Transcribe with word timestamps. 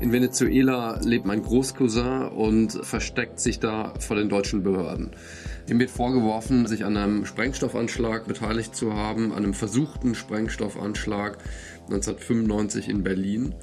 In 0.00 0.12
Venezuela 0.12 0.98
lebt 1.02 1.26
mein 1.26 1.42
Großcousin 1.42 2.28
und 2.28 2.72
versteckt 2.86 3.38
sich 3.38 3.60
da 3.60 3.92
vor 3.98 4.16
den 4.16 4.30
deutschen 4.30 4.62
Behörden. 4.62 5.10
Ihm 5.68 5.78
wird 5.78 5.90
vorgeworfen, 5.90 6.66
sich 6.66 6.86
an 6.86 6.96
einem 6.96 7.26
Sprengstoffanschlag 7.26 8.26
beteiligt 8.26 8.74
zu 8.74 8.94
haben, 8.94 9.30
an 9.32 9.44
einem 9.44 9.52
versuchten 9.52 10.14
Sprengstoffanschlag 10.14 11.36
1995 11.90 12.88
in 12.88 13.02
Berlin. 13.02 13.54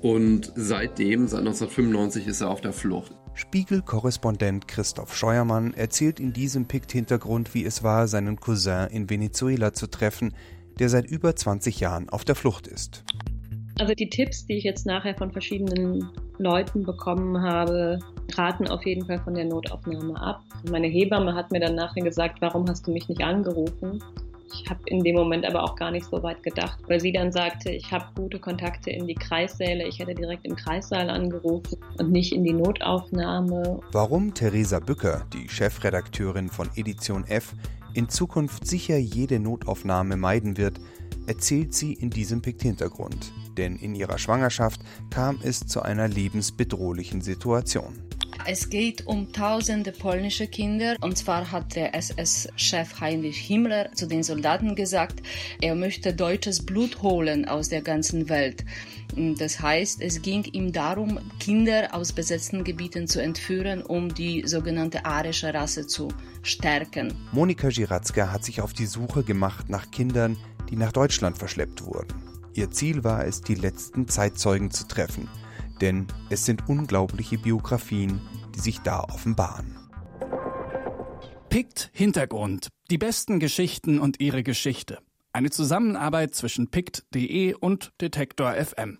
Und 0.00 0.52
seitdem, 0.54 1.26
seit 1.26 1.40
1995, 1.40 2.28
ist 2.28 2.42
er 2.42 2.50
auf 2.50 2.60
der 2.60 2.72
Flucht. 2.72 3.16
Spiegel-Korrespondent 3.34 4.68
Christoph 4.68 5.16
Scheuermann 5.16 5.74
erzählt 5.74 6.20
in 6.20 6.32
diesem 6.32 6.66
Pikt-Hintergrund, 6.66 7.54
wie 7.54 7.64
es 7.64 7.82
war, 7.82 8.06
seinen 8.06 8.38
Cousin 8.38 8.86
in 8.90 9.10
Venezuela 9.10 9.72
zu 9.72 9.88
treffen, 9.88 10.32
der 10.78 10.88
seit 10.88 11.10
über 11.10 11.34
20 11.34 11.80
Jahren 11.80 12.08
auf 12.08 12.24
der 12.24 12.36
Flucht 12.36 12.68
ist. 12.68 13.04
Also 13.78 13.94
die 13.94 14.08
Tipps, 14.08 14.46
die 14.46 14.54
ich 14.54 14.64
jetzt 14.64 14.86
nachher 14.86 15.14
von 15.14 15.32
verschiedenen 15.32 16.08
Leuten 16.38 16.84
bekommen 16.84 17.40
habe, 17.40 17.98
raten 18.36 18.68
auf 18.68 18.84
jeden 18.84 19.06
Fall 19.06 19.20
von 19.20 19.34
der 19.34 19.44
Notaufnahme 19.44 20.20
ab. 20.20 20.42
Meine 20.70 20.86
Hebamme 20.86 21.34
hat 21.34 21.50
mir 21.50 21.60
dann 21.60 21.74
nachher 21.74 22.02
gesagt, 22.02 22.40
warum 22.40 22.68
hast 22.68 22.86
du 22.86 22.92
mich 22.92 23.08
nicht 23.08 23.22
angerufen? 23.22 24.02
Ich 24.54 24.68
habe 24.68 24.80
in 24.86 25.02
dem 25.02 25.16
Moment 25.16 25.46
aber 25.46 25.62
auch 25.62 25.76
gar 25.76 25.90
nicht 25.90 26.04
so 26.04 26.22
weit 26.22 26.42
gedacht, 26.42 26.78
weil 26.86 27.00
sie 27.00 27.12
dann 27.12 27.32
sagte, 27.32 27.70
ich 27.70 27.90
habe 27.90 28.04
gute 28.14 28.38
Kontakte 28.38 28.90
in 28.90 29.06
die 29.06 29.14
Kreissäle. 29.14 29.86
Ich 29.88 29.98
hätte 29.98 30.14
direkt 30.14 30.44
im 30.44 30.54
Kreissaal 30.54 31.08
angerufen 31.08 31.78
und 31.98 32.12
nicht 32.12 32.32
in 32.32 32.44
die 32.44 32.52
Notaufnahme. 32.52 33.80
Warum 33.92 34.34
Theresa 34.34 34.78
Bücker, 34.78 35.24
die 35.32 35.48
Chefredakteurin 35.48 36.48
von 36.48 36.68
Edition 36.76 37.24
F, 37.26 37.54
in 37.94 38.08
Zukunft 38.08 38.66
sicher 38.66 38.98
jede 38.98 39.40
Notaufnahme 39.40 40.16
meiden 40.16 40.58
wird, 40.58 40.78
erzählt 41.26 41.72
sie 41.74 41.94
in 41.94 42.10
diesem 42.10 42.42
Pikt-Hintergrund. 42.42 43.32
Denn 43.56 43.76
in 43.76 43.94
ihrer 43.94 44.18
Schwangerschaft 44.18 44.80
kam 45.10 45.38
es 45.42 45.60
zu 45.60 45.82
einer 45.82 46.08
lebensbedrohlichen 46.08 47.20
Situation. 47.20 47.98
Es 48.44 48.70
geht 48.70 49.06
um 49.06 49.32
tausende 49.32 49.92
polnische 49.92 50.48
Kinder. 50.48 50.96
Und 51.00 51.16
zwar 51.16 51.52
hat 51.52 51.76
der 51.76 51.94
SS-Chef 51.94 53.00
Heinrich 53.00 53.38
Himmler 53.38 53.92
zu 53.92 54.06
den 54.06 54.24
Soldaten 54.24 54.74
gesagt, 54.74 55.22
er 55.60 55.76
möchte 55.76 56.12
deutsches 56.12 56.64
Blut 56.64 57.02
holen 57.02 57.46
aus 57.46 57.68
der 57.68 57.82
ganzen 57.82 58.28
Welt. 58.28 58.64
Das 59.14 59.60
heißt, 59.60 60.00
es 60.00 60.22
ging 60.22 60.44
ihm 60.44 60.72
darum, 60.72 61.20
Kinder 61.38 61.90
aus 61.92 62.12
besetzten 62.12 62.64
Gebieten 62.64 63.06
zu 63.06 63.22
entführen, 63.22 63.82
um 63.82 64.12
die 64.12 64.42
sogenannte 64.46 65.04
arische 65.04 65.52
Rasse 65.52 65.86
zu 65.86 66.08
stärken. 66.42 67.14
Monika 67.30 67.68
Giratzka 67.68 68.32
hat 68.32 68.44
sich 68.44 68.60
auf 68.60 68.72
die 68.72 68.86
Suche 68.86 69.22
gemacht 69.22 69.68
nach 69.68 69.90
Kindern, 69.90 70.36
die 70.70 70.76
nach 70.76 70.92
Deutschland 70.92 71.38
verschleppt 71.38 71.84
wurden. 71.84 72.31
Ihr 72.54 72.70
Ziel 72.70 73.02
war 73.02 73.24
es, 73.24 73.40
die 73.40 73.54
letzten 73.54 74.08
Zeitzeugen 74.08 74.70
zu 74.70 74.86
treffen, 74.86 75.28
denn 75.80 76.06
es 76.28 76.44
sind 76.44 76.68
unglaubliche 76.68 77.38
Biografien, 77.38 78.20
die 78.54 78.60
sich 78.60 78.80
da 78.80 79.00
offenbaren. 79.00 79.78
Pict 81.48 81.90
Hintergrund. 81.92 82.68
Die 82.90 82.98
besten 82.98 83.40
Geschichten 83.40 83.98
und 83.98 84.20
ihre 84.20 84.42
Geschichte. 84.42 84.98
Eine 85.32 85.50
Zusammenarbeit 85.50 86.34
zwischen 86.34 86.68
pict.de 86.68 87.54
und 87.54 87.92
Detektor 88.00 88.52
FM. 88.52 88.98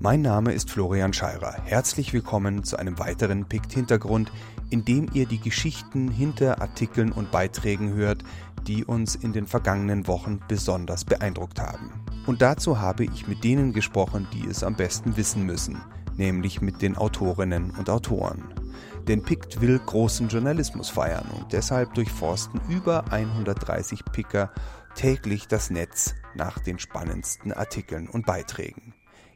Mein 0.00 0.22
Name 0.22 0.52
ist 0.52 0.70
Florian 0.70 1.12
Scheirer. 1.12 1.56
Herzlich 1.64 2.12
willkommen 2.12 2.64
zu 2.64 2.78
einem 2.78 2.98
weiteren 2.98 3.46
Pict 3.46 3.72
Hintergrund, 3.72 4.32
in 4.70 4.84
dem 4.84 5.10
ihr 5.12 5.26
die 5.26 5.40
Geschichten 5.40 6.10
hinter 6.10 6.62
Artikeln 6.62 7.12
und 7.12 7.30
Beiträgen 7.30 7.92
hört, 7.94 8.22
die 8.66 8.84
uns 8.84 9.16
in 9.16 9.32
den 9.32 9.46
vergangenen 9.46 10.06
Wochen 10.06 10.40
besonders 10.48 11.04
beeindruckt 11.04 11.60
haben. 11.60 11.90
Und 12.28 12.42
dazu 12.42 12.78
habe 12.78 13.04
ich 13.04 13.26
mit 13.26 13.42
denen 13.42 13.72
gesprochen, 13.72 14.28
die 14.34 14.46
es 14.46 14.62
am 14.62 14.74
besten 14.74 15.16
wissen 15.16 15.46
müssen, 15.46 15.80
nämlich 16.18 16.60
mit 16.60 16.82
den 16.82 16.94
Autorinnen 16.94 17.70
und 17.70 17.88
Autoren. 17.88 18.44
Denn 19.08 19.22
Pict 19.22 19.62
will 19.62 19.78
großen 19.78 20.28
Journalismus 20.28 20.90
feiern 20.90 21.24
und 21.34 21.54
deshalb 21.54 21.94
durchforsten 21.94 22.60
über 22.68 23.10
130 23.10 24.04
Picker 24.12 24.52
täglich 24.94 25.48
das 25.48 25.70
Netz 25.70 26.14
nach 26.34 26.58
den 26.58 26.78
spannendsten 26.78 27.50
Artikeln 27.54 28.06
und 28.06 28.26
Beiträgen. 28.26 28.92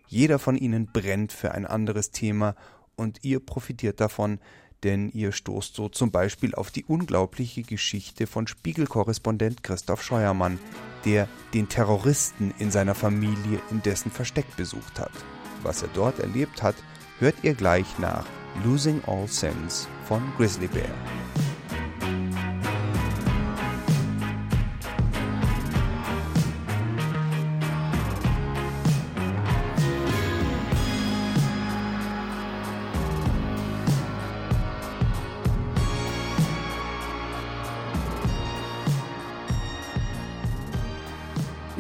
Jeder 0.07 0.39
von 0.39 0.59
ihnen 0.59 0.93
brennt 0.93 1.33
für 1.33 1.53
ein 1.53 1.65
anderes 1.65 2.11
Thema 2.11 2.57
und 2.95 3.25
ihr 3.25 3.41
profitiert 3.41 4.03
davon, 4.03 4.39
denn 4.85 5.11
ihr 5.13 5.33
stoßt 5.33 5.75
so 5.75 5.89
zum 5.89 6.11
Beispiel 6.11 6.55
auf 6.55 6.71
die 6.71 6.85
unglaubliche 6.85 7.63
Geschichte 7.63 8.27
von 8.27 8.47
Spiegelkorrespondent 8.47 9.63
Christoph 9.63 10.03
Scheuermann, 10.03 10.59
der 11.05 11.29
den 11.55 11.69
Terroristen 11.69 12.53
in 12.59 12.71
seiner 12.71 12.95
Familie 12.95 13.61
in 13.71 13.83
dessen 13.83 14.11
Versteck 14.11 14.57
besucht 14.57 14.99
hat. 14.99 15.13
Was 15.63 15.83
er 15.83 15.89
dort 15.95 16.19
erlebt 16.19 16.63
hat, 16.63 16.77
hört 17.19 17.37
ihr 17.43 17.55
gleich 17.55 17.99
nach 17.99 18.27
Losing 18.65 19.01
All 19.07 19.29
Sense 19.29 19.87
von 20.07 20.23
Grizzly 20.37 20.67
Bear. 20.67 20.95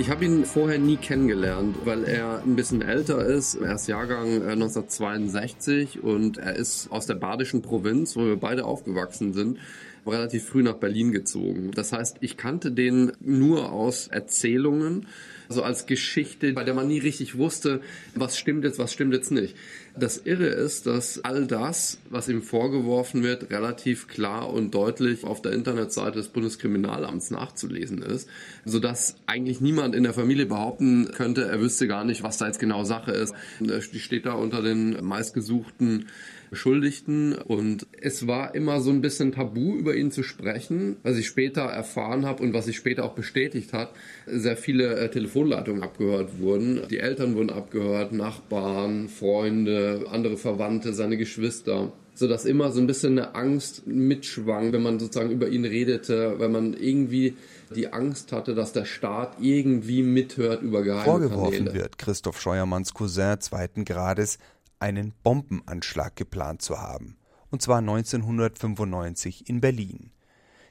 Ich 0.02 0.10
habe 0.10 0.24
ihn 0.24 0.44
vorher 0.44 0.80
nie 0.80 0.96
kennengelernt, 0.96 1.76
weil 1.84 2.02
er 2.02 2.42
ein 2.42 2.56
bisschen 2.56 2.82
älter 2.82 3.24
ist. 3.24 3.54
Er 3.54 3.76
ist 3.76 3.86
Jahrgang 3.86 4.42
1962 4.42 5.94
äh, 5.94 5.98
und 6.00 6.38
er 6.38 6.56
ist 6.56 6.90
aus 6.90 7.06
der 7.06 7.14
badischen 7.14 7.62
Provinz, 7.62 8.16
wo 8.16 8.24
wir 8.26 8.36
beide 8.36 8.64
aufgewachsen 8.64 9.32
sind 9.32 9.58
relativ 10.04 10.44
früh 10.44 10.64
nach 10.64 10.74
Berlin 10.74 11.12
gezogen. 11.12 11.70
Das 11.72 11.92
heißt, 11.92 12.16
ich 12.20 12.36
kannte 12.36 12.72
den 12.72 13.12
nur 13.20 13.70
aus 13.70 14.08
Erzählungen, 14.08 15.06
also 15.48 15.62
als 15.62 15.86
Geschichte, 15.86 16.52
bei 16.52 16.64
der 16.64 16.74
man 16.74 16.88
nie 16.88 16.98
richtig 16.98 17.38
wusste, 17.38 17.80
was 18.14 18.36
stimmt 18.36 18.64
jetzt, 18.64 18.78
was 18.78 18.92
stimmt 18.92 19.14
jetzt 19.14 19.30
nicht. 19.30 19.54
Das 19.94 20.16
Irre 20.24 20.46
ist, 20.46 20.86
dass 20.86 21.22
all 21.22 21.46
das, 21.46 21.98
was 22.08 22.28
ihm 22.28 22.40
vorgeworfen 22.40 23.22
wird, 23.22 23.50
relativ 23.50 24.08
klar 24.08 24.50
und 24.50 24.74
deutlich 24.74 25.24
auf 25.24 25.42
der 25.42 25.52
Internetseite 25.52 26.18
des 26.18 26.28
Bundeskriminalamts 26.28 27.30
nachzulesen 27.30 28.00
ist, 28.00 28.26
sodass 28.64 29.16
eigentlich 29.26 29.60
niemand 29.60 29.94
in 29.94 30.04
der 30.04 30.14
Familie 30.14 30.46
behaupten 30.46 31.10
könnte, 31.12 31.44
er 31.44 31.60
wüsste 31.60 31.88
gar 31.88 32.04
nicht, 32.04 32.22
was 32.22 32.38
da 32.38 32.46
jetzt 32.46 32.58
genau 32.58 32.84
Sache 32.84 33.12
ist. 33.12 33.34
Die 33.60 34.00
steht 34.00 34.24
da 34.24 34.32
unter 34.32 34.62
den 34.62 35.04
meistgesuchten 35.04 36.06
Beschuldigten 36.52 37.32
und 37.32 37.86
es 37.98 38.26
war 38.26 38.54
immer 38.54 38.82
so 38.82 38.90
ein 38.90 39.00
bisschen 39.00 39.32
tabu 39.32 39.74
über 39.74 39.96
ihn 39.96 40.10
zu 40.10 40.22
sprechen, 40.22 40.96
was 41.02 41.16
ich 41.16 41.26
später 41.26 41.62
erfahren 41.62 42.26
habe 42.26 42.42
und 42.42 42.52
was 42.52 42.66
sich 42.66 42.76
später 42.76 43.04
auch 43.04 43.14
bestätigt 43.14 43.72
hat. 43.72 43.94
Sehr 44.26 44.58
viele 44.58 44.96
äh, 44.96 45.10
Telefonleitungen 45.10 45.82
abgehört 45.82 46.40
wurden, 46.40 46.82
die 46.90 46.98
Eltern 46.98 47.36
wurden 47.36 47.48
abgehört, 47.48 48.12
Nachbarn, 48.12 49.08
Freunde, 49.08 49.81
andere 50.10 50.36
Verwandte, 50.36 50.92
seine 50.92 51.16
Geschwister 51.16 51.92
so 52.14 52.28
dass 52.28 52.44
immer 52.44 52.70
so 52.70 52.80
ein 52.80 52.86
bisschen 52.86 53.18
eine 53.18 53.34
Angst 53.34 53.86
mitschwang, 53.86 54.72
wenn 54.72 54.82
man 54.82 54.98
sozusagen 54.98 55.30
über 55.30 55.48
ihn 55.48 55.64
redete, 55.64 56.38
weil 56.38 56.48
man 56.48 56.74
irgendwie 56.74 57.36
die 57.74 57.92
Angst 57.92 58.32
hatte, 58.32 58.54
dass 58.54 58.72
der 58.72 58.84
Staat 58.84 59.36
irgendwie 59.40 60.02
mithört 60.02 60.62
über 60.62 60.82
Geheime 60.82 61.04
Vorgeworfen 61.04 61.66
Kanäle. 61.66 61.74
wird 61.74 61.98
Christoph 61.98 62.40
Scheuermanns 62.40 62.92
Cousin 62.92 63.40
zweiten 63.40 63.84
Grades 63.84 64.38
einen 64.78 65.14
Bombenanschlag 65.22 66.14
geplant 66.16 66.60
zu 66.60 66.80
haben, 66.80 67.16
und 67.50 67.62
zwar 67.62 67.78
1995 67.78 69.48
in 69.48 69.60
Berlin. 69.60 70.10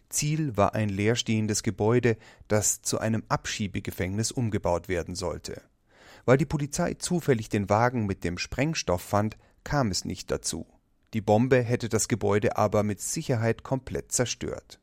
Ziel 0.10 0.58
war 0.58 0.76
ein 0.76 0.90
leerstehendes 0.90 1.64
Gebäude, 1.64 2.18
das 2.50 2.82
zu 2.82 3.00
einem 3.00 3.24
Abschiebegefängnis 3.30 4.32
umgebaut 4.32 4.90
werden 4.90 5.16
sollte. 5.16 5.62
Weil 6.26 6.38
die 6.38 6.46
Polizei 6.46 6.94
zufällig 6.96 7.50
den 7.50 7.70
Wagen 7.70 8.06
mit 8.06 8.24
dem 8.24 8.38
Sprengstoff 8.38 9.02
fand, 9.02 9.38
kam 9.64 9.92
es 9.92 10.06
nicht 10.06 10.32
dazu. 10.32 10.66
Die 11.14 11.22
Bombe 11.22 11.62
hätte 11.62 11.90
das 11.90 12.08
Gebäude 12.08 12.58
aber 12.58 12.84
mit 12.84 13.02
Sicherheit 13.02 13.64
komplett 13.64 14.12
zerstört. 14.12 14.80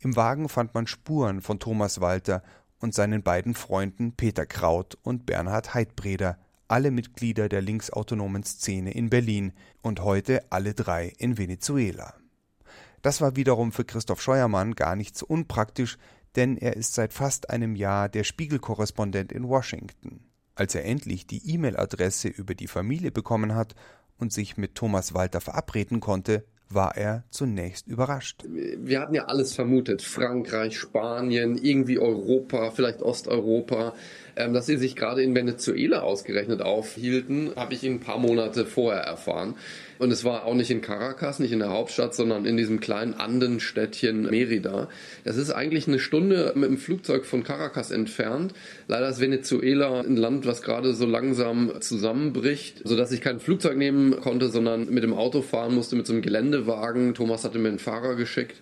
Im 0.00 0.16
Wagen 0.16 0.48
fand 0.48 0.74
man 0.74 0.86
Spuren 0.86 1.40
von 1.40 1.58
Thomas 1.58 2.00
Walter 2.00 2.42
und 2.80 2.94
seinen 2.94 3.22
beiden 3.22 3.54
Freunden 3.54 4.12
Peter 4.12 4.44
Kraut 4.44 4.98
und 5.02 5.24
Bernhard 5.24 5.72
Heidbreder, 5.72 6.38
alle 6.68 6.90
Mitglieder 6.90 7.48
der 7.48 7.62
linksautonomen 7.62 8.42
Szene 8.42 8.92
in 8.92 9.10
Berlin 9.10 9.52
und 9.82 10.00
heute 10.00 10.44
alle 10.50 10.74
drei 10.74 11.12
in 11.18 11.38
Venezuela. 11.38 12.14
Das 13.00 13.20
war 13.20 13.36
wiederum 13.36 13.72
für 13.72 13.84
Christoph 13.84 14.20
Scheuermann 14.20 14.74
gar 14.74 14.96
nicht 14.96 15.16
so 15.16 15.26
unpraktisch, 15.26 15.98
denn 16.36 16.56
er 16.56 16.76
ist 16.76 16.94
seit 16.94 17.12
fast 17.12 17.50
einem 17.50 17.76
Jahr 17.76 18.08
der 18.08 18.24
Spiegelkorrespondent 18.24 19.32
in 19.32 19.48
Washington. 19.48 20.24
Als 20.54 20.74
er 20.74 20.84
endlich 20.84 21.26
die 21.26 21.52
E-Mail-Adresse 21.52 22.28
über 22.28 22.54
die 22.54 22.68
Familie 22.68 23.10
bekommen 23.10 23.54
hat 23.54 23.74
und 24.18 24.32
sich 24.32 24.56
mit 24.56 24.74
Thomas 24.74 25.14
Walter 25.14 25.40
verabreden 25.40 26.00
konnte, 26.00 26.44
war 26.70 26.96
er 26.96 27.24
zunächst 27.30 27.86
überrascht. 27.86 28.44
Wir 28.48 29.00
hatten 29.00 29.14
ja 29.14 29.26
alles 29.26 29.54
vermutet. 29.54 30.02
Frankreich, 30.02 30.78
Spanien, 30.78 31.58
irgendwie 31.58 31.98
Europa, 31.98 32.70
vielleicht 32.70 33.02
Osteuropa. 33.02 33.94
Ähm, 34.36 34.52
dass 34.52 34.66
sie 34.66 34.76
sich 34.76 34.96
gerade 34.96 35.22
in 35.22 35.34
Venezuela 35.34 36.00
ausgerechnet 36.00 36.60
aufhielten, 36.60 37.52
habe 37.54 37.74
ich 37.74 37.84
ein 37.84 38.00
paar 38.00 38.18
Monate 38.18 38.66
vorher 38.66 39.02
erfahren. 39.02 39.54
Und 39.98 40.10
es 40.10 40.24
war 40.24 40.44
auch 40.44 40.54
nicht 40.54 40.70
in 40.70 40.80
Caracas, 40.80 41.38
nicht 41.38 41.52
in 41.52 41.60
der 41.60 41.70
Hauptstadt, 41.70 42.14
sondern 42.14 42.46
in 42.46 42.56
diesem 42.56 42.80
kleinen 42.80 43.14
Andenstädtchen 43.14 44.22
Merida. 44.22 44.88
Das 45.24 45.36
ist 45.36 45.50
eigentlich 45.50 45.86
eine 45.88 45.98
Stunde 45.98 46.52
mit 46.54 46.68
dem 46.68 46.78
Flugzeug 46.78 47.24
von 47.24 47.44
Caracas 47.44 47.90
entfernt. 47.90 48.54
Leider 48.88 49.08
ist 49.08 49.20
Venezuela 49.20 50.00
ein 50.00 50.16
Land, 50.16 50.46
was 50.46 50.62
gerade 50.62 50.94
so 50.94 51.06
langsam 51.06 51.72
zusammenbricht, 51.80 52.82
sodass 52.84 53.12
ich 53.12 53.20
kein 53.20 53.40
Flugzeug 53.40 53.76
nehmen 53.76 54.20
konnte, 54.20 54.48
sondern 54.48 54.90
mit 54.90 55.04
dem 55.04 55.14
Auto 55.14 55.42
fahren 55.42 55.74
musste, 55.74 55.96
mit 55.96 56.06
so 56.06 56.12
einem 56.12 56.22
Geländewagen. 56.22 57.14
Thomas 57.14 57.44
hatte 57.44 57.58
mir 57.58 57.68
einen 57.68 57.78
Fahrer 57.78 58.16
geschickt. 58.16 58.56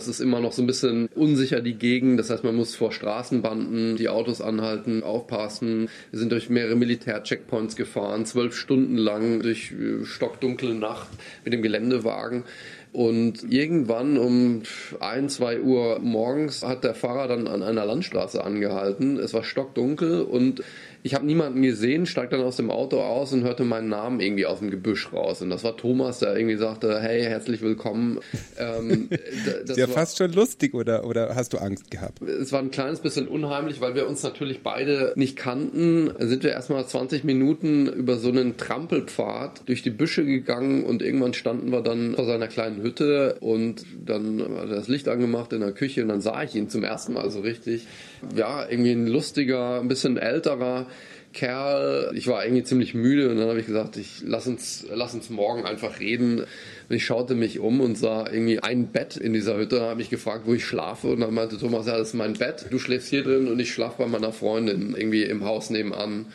Es 0.00 0.06
ist 0.06 0.20
immer 0.20 0.38
noch 0.38 0.52
so 0.52 0.62
ein 0.62 0.68
bisschen 0.68 1.08
unsicher 1.16 1.60
die 1.60 1.74
Gegend. 1.74 2.20
Das 2.20 2.30
heißt, 2.30 2.44
man 2.44 2.54
muss 2.54 2.76
vor 2.76 2.92
Straßenbanden 2.92 3.96
die 3.96 4.08
Autos 4.08 4.40
anhalten, 4.40 5.02
aufpassen. 5.02 5.88
Wir 6.12 6.20
sind 6.20 6.30
durch 6.30 6.48
mehrere 6.48 6.76
Militär-Checkpoints 6.76 7.74
gefahren, 7.74 8.24
zwölf 8.24 8.54
Stunden 8.56 8.96
lang 8.96 9.42
durch 9.42 9.72
äh, 9.72 10.04
stockdunkle 10.04 10.74
Nacht 10.74 11.08
mit 11.44 11.52
dem 11.52 11.62
Geländewagen. 11.62 12.44
Und 12.92 13.42
irgendwann 13.52 14.16
um 14.16 14.62
ein, 15.00 15.28
zwei 15.28 15.60
Uhr 15.60 15.98
morgens 15.98 16.62
hat 16.62 16.84
der 16.84 16.94
Fahrer 16.94 17.28
dann 17.28 17.48
an 17.48 17.62
einer 17.62 17.84
Landstraße 17.84 18.42
angehalten. 18.42 19.18
Es 19.18 19.34
war 19.34 19.42
stockdunkel 19.42 20.22
und 20.22 20.62
ich 21.08 21.14
habe 21.14 21.24
niemanden 21.24 21.62
gesehen, 21.62 22.04
steig 22.04 22.28
dann 22.28 22.42
aus 22.42 22.56
dem 22.56 22.70
Auto 22.70 23.00
aus 23.00 23.32
und 23.32 23.42
hörte 23.42 23.64
meinen 23.64 23.88
Namen 23.88 24.20
irgendwie 24.20 24.44
aus 24.44 24.58
dem 24.58 24.70
Gebüsch 24.70 25.10
raus. 25.10 25.40
Und 25.40 25.48
das 25.48 25.64
war 25.64 25.74
Thomas, 25.74 26.18
der 26.18 26.36
irgendwie 26.36 26.56
sagte, 26.56 27.00
hey, 27.00 27.22
herzlich 27.22 27.62
willkommen. 27.62 28.20
Ähm, 28.58 29.08
das 29.10 29.70
ist 29.70 29.78
ja 29.78 29.88
war, 29.88 29.94
fast 29.94 30.18
schon 30.18 30.34
lustig, 30.34 30.74
oder, 30.74 31.06
oder 31.06 31.34
hast 31.34 31.54
du 31.54 31.58
Angst 31.58 31.90
gehabt? 31.90 32.20
Es 32.20 32.52
war 32.52 32.60
ein 32.60 32.70
kleines 32.70 33.00
bisschen 33.00 33.26
unheimlich, 33.26 33.80
weil 33.80 33.94
wir 33.94 34.06
uns 34.06 34.22
natürlich 34.22 34.62
beide 34.62 35.14
nicht 35.16 35.36
kannten. 35.36 36.10
Sind 36.18 36.42
wir 36.42 36.50
erstmal 36.50 36.86
20 36.86 37.24
Minuten 37.24 37.86
über 37.86 38.18
so 38.18 38.28
einen 38.28 38.58
Trampelpfad 38.58 39.62
durch 39.64 39.80
die 39.80 39.88
Büsche 39.88 40.26
gegangen 40.26 40.84
und 40.84 41.00
irgendwann 41.00 41.32
standen 41.32 41.72
wir 41.72 41.80
dann 41.80 42.16
vor 42.16 42.26
seiner 42.26 42.48
kleinen 42.48 42.82
Hütte 42.82 43.38
und 43.40 43.86
dann 44.04 44.42
hat 44.42 44.68
er 44.68 44.76
das 44.76 44.88
Licht 44.88 45.08
angemacht 45.08 45.54
in 45.54 45.60
der 45.60 45.72
Küche 45.72 46.02
und 46.02 46.08
dann 46.08 46.20
sah 46.20 46.42
ich 46.42 46.54
ihn 46.54 46.68
zum 46.68 46.84
ersten 46.84 47.14
Mal 47.14 47.30
so 47.30 47.40
richtig. 47.40 47.86
Ja, 48.34 48.68
irgendwie 48.68 48.92
ein 48.92 49.06
lustiger, 49.06 49.80
ein 49.80 49.88
bisschen 49.88 50.16
älterer, 50.16 50.86
Kerl. 51.32 52.12
Ich 52.14 52.26
war 52.26 52.44
irgendwie 52.44 52.64
ziemlich 52.64 52.94
müde 52.94 53.30
und 53.30 53.36
dann 53.36 53.48
habe 53.48 53.60
ich 53.60 53.66
gesagt, 53.66 53.96
ich 53.96 54.22
lass 54.24 54.46
uns, 54.46 54.86
lass 54.92 55.14
uns 55.14 55.30
morgen 55.30 55.64
einfach 55.64 56.00
reden. 56.00 56.40
Und 56.40 56.96
ich 56.96 57.04
schaute 57.04 57.34
mich 57.34 57.58
um 57.58 57.80
und 57.80 57.96
sah 57.96 58.26
irgendwie 58.30 58.60
ein 58.60 58.88
Bett 58.88 59.16
in 59.16 59.32
dieser 59.32 59.56
Hütte. 59.56 59.82
habe 59.82 60.02
ich 60.02 60.10
gefragt, 60.10 60.46
wo 60.46 60.54
ich 60.54 60.64
schlafe. 60.64 61.08
Und 61.08 61.20
dann 61.20 61.34
meinte 61.34 61.58
Thomas, 61.58 61.86
ja, 61.86 61.98
das 61.98 62.08
ist 62.08 62.14
mein 62.14 62.34
Bett. 62.34 62.66
Du 62.70 62.78
schläfst 62.78 63.08
hier 63.08 63.22
drin 63.22 63.48
und 63.48 63.60
ich 63.60 63.72
schlafe 63.72 64.02
bei 64.02 64.08
meiner 64.08 64.32
Freundin 64.32 64.94
irgendwie 64.96 65.24
im 65.24 65.44
Haus 65.44 65.70
nebenan. 65.70 66.26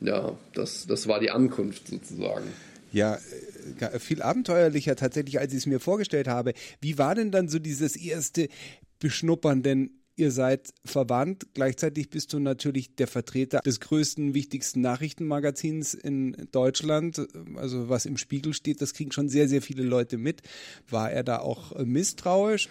Ja, 0.00 0.36
das, 0.54 0.86
das 0.86 1.08
war 1.08 1.20
die 1.20 1.30
Ankunft 1.30 1.88
sozusagen. 1.88 2.44
Ja, 2.92 3.18
äh, 3.80 3.98
viel 3.98 4.22
abenteuerlicher 4.22 4.94
tatsächlich, 4.94 5.40
als 5.40 5.52
ich 5.52 5.58
es 5.60 5.66
mir 5.66 5.80
vorgestellt 5.80 6.28
habe. 6.28 6.52
Wie 6.80 6.98
war 6.98 7.14
denn 7.14 7.30
dann 7.30 7.48
so 7.48 7.58
dieses 7.58 7.96
erste 7.96 8.48
Beschnuppern? 9.00 9.62
Denn 9.62 9.90
Ihr 10.16 10.30
seid 10.30 10.72
verwandt. 10.84 11.46
Gleichzeitig 11.54 12.08
bist 12.08 12.32
du 12.32 12.38
natürlich 12.38 12.94
der 12.94 13.08
Vertreter 13.08 13.60
des 13.60 13.80
größten, 13.80 14.32
wichtigsten 14.32 14.80
Nachrichtenmagazins 14.80 15.94
in 15.94 16.48
Deutschland. 16.52 17.26
Also 17.56 17.88
was 17.88 18.06
im 18.06 18.16
Spiegel 18.16 18.54
steht, 18.54 18.80
das 18.80 18.94
kriegen 18.94 19.10
schon 19.10 19.28
sehr, 19.28 19.48
sehr 19.48 19.60
viele 19.60 19.82
Leute 19.82 20.16
mit. 20.16 20.42
War 20.88 21.10
er 21.10 21.24
da 21.24 21.38
auch 21.38 21.76
misstrauisch? 21.84 22.68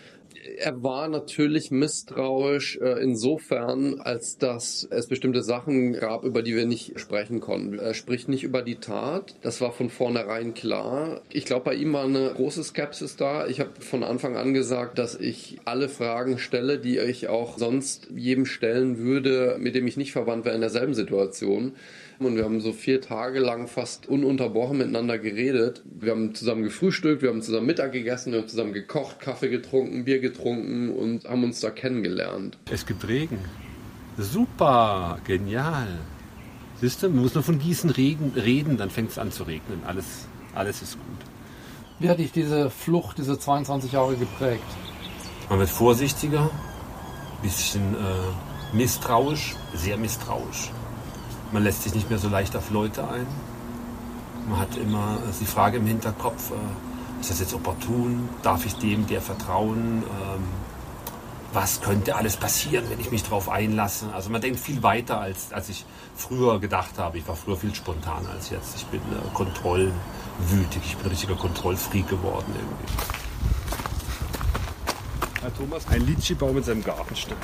Er 0.57 0.83
war 0.83 1.07
natürlich 1.07 1.71
misstrauisch 1.71 2.77
äh, 2.77 3.01
insofern, 3.01 3.99
als 3.99 4.37
dass 4.37 4.87
es 4.89 5.07
bestimmte 5.07 5.43
Sachen 5.43 5.93
gab, 5.93 6.23
über 6.23 6.41
die 6.41 6.55
wir 6.55 6.65
nicht 6.65 6.99
sprechen 6.99 7.39
konnten. 7.39 7.79
Er 7.79 7.93
spricht 7.93 8.29
nicht 8.29 8.43
über 8.43 8.61
die 8.61 8.75
Tat. 8.75 9.35
Das 9.41 9.61
war 9.61 9.71
von 9.71 9.89
vornherein 9.89 10.53
klar. 10.53 11.21
Ich 11.29 11.45
glaube, 11.45 11.65
bei 11.65 11.75
ihm 11.75 11.93
war 11.93 12.05
eine 12.05 12.31
große 12.33 12.63
Skepsis 12.63 13.15
da. 13.15 13.47
Ich 13.47 13.59
habe 13.59 13.71
von 13.79 14.03
Anfang 14.03 14.37
an 14.37 14.53
gesagt, 14.53 14.99
dass 14.99 15.15
ich 15.15 15.59
alle 15.65 15.89
Fragen 15.89 16.37
stelle, 16.37 16.79
die 16.79 16.97
ich 16.97 17.27
auch 17.27 17.57
sonst 17.57 18.07
jedem 18.15 18.45
stellen 18.45 18.99
würde, 18.99 19.57
mit 19.59 19.75
dem 19.75 19.87
ich 19.87 19.97
nicht 19.97 20.11
verwandt 20.11 20.45
wäre 20.45 20.55
in 20.55 20.61
derselben 20.61 20.93
Situation 20.93 21.73
und 22.19 22.35
wir 22.35 22.43
haben 22.43 22.61
so 22.61 22.71
vier 22.71 23.01
Tage 23.01 23.39
lang 23.39 23.67
fast 23.67 24.07
ununterbrochen 24.07 24.77
miteinander 24.77 25.17
geredet. 25.17 25.81
Wir 25.85 26.11
haben 26.11 26.35
zusammen 26.35 26.63
gefrühstückt, 26.63 27.21
wir 27.21 27.29
haben 27.29 27.41
zusammen 27.41 27.65
Mittag 27.65 27.91
gegessen, 27.91 28.31
wir 28.31 28.41
haben 28.41 28.47
zusammen 28.47 28.73
gekocht, 28.73 29.19
Kaffee 29.19 29.49
getrunken, 29.49 30.05
Bier 30.05 30.19
getrunken 30.19 30.89
und 30.89 31.25
haben 31.25 31.43
uns 31.43 31.59
da 31.59 31.69
kennengelernt. 31.69 32.57
Es 32.71 32.85
gibt 32.85 33.07
Regen. 33.07 33.39
Super, 34.17 35.19
genial. 35.25 35.87
Siehst 36.79 37.01
du, 37.01 37.09
man 37.09 37.23
muss 37.23 37.33
nur 37.33 37.43
von 37.43 37.59
Gießen 37.59 37.89
reden, 37.89 38.33
reden 38.35 38.77
dann 38.77 38.89
fängt 38.89 39.11
es 39.11 39.17
an 39.17 39.31
zu 39.31 39.43
regnen. 39.43 39.81
Alles, 39.85 40.27
alles 40.53 40.81
ist 40.81 40.93
gut. 40.93 41.29
Wie 41.99 42.09
hat 42.09 42.19
dich 42.19 42.31
diese 42.31 42.69
Flucht, 42.69 43.17
diese 43.17 43.39
22 43.39 43.93
Jahre 43.93 44.15
geprägt? 44.15 44.63
Man 45.49 45.59
wird 45.59 45.69
vorsichtiger, 45.69 46.49
bisschen 47.41 47.95
äh, 47.95 48.75
misstrauisch, 48.75 49.55
sehr 49.73 49.97
misstrauisch. 49.97 50.71
Man 51.53 51.63
lässt 51.63 51.83
sich 51.83 51.93
nicht 51.93 52.09
mehr 52.09 52.17
so 52.17 52.29
leicht 52.29 52.55
auf 52.55 52.71
Leute 52.71 53.07
ein. 53.07 53.27
Man 54.49 54.59
hat 54.59 54.75
immer 54.75 55.19
die 55.39 55.45
Frage 55.45 55.77
im 55.77 55.85
Hinterkopf, 55.85 56.49
äh, 56.49 57.21
ist 57.21 57.29
das 57.29 57.39
jetzt 57.39 57.53
opportun? 57.53 58.27
Darf 58.41 58.65
ich 58.65 58.75
dem, 58.75 59.05
der 59.05 59.21
vertrauen? 59.21 60.01
Ähm, 60.01 60.43
was 61.53 61.81
könnte 61.81 62.15
alles 62.15 62.37
passieren, 62.37 62.85
wenn 62.89 62.99
ich 62.99 63.11
mich 63.11 63.21
darauf 63.21 63.49
einlasse? 63.49 64.07
Also 64.13 64.31
man 64.31 64.41
denkt 64.41 64.59
viel 64.59 64.81
weiter, 64.81 65.21
als, 65.21 65.53
als 65.53 65.69
ich 65.69 65.85
früher 66.15 66.59
gedacht 66.59 66.97
habe. 66.97 67.19
Ich 67.19 67.27
war 67.27 67.35
früher 67.35 67.55
viel 67.55 67.75
spontaner 67.75 68.31
als 68.31 68.49
jetzt. 68.49 68.75
Ich 68.75 68.85
bin 68.87 68.99
äh, 68.99 69.33
kontrollwütig, 69.35 70.81
ich 70.83 70.97
bin 70.97 71.05
ein 71.05 71.09
richtiger 71.11 71.35
Kontrollfreak 71.35 72.09
geworden 72.09 72.51
irgendwie. 72.57 72.93
Herr 75.39 75.55
Thomas, 75.55 75.87
ein 75.87 76.01
Litschi-Baum 76.01 76.57
in 76.57 76.63
seinem 76.63 76.83
Garten 76.83 77.15
steht. 77.15 77.37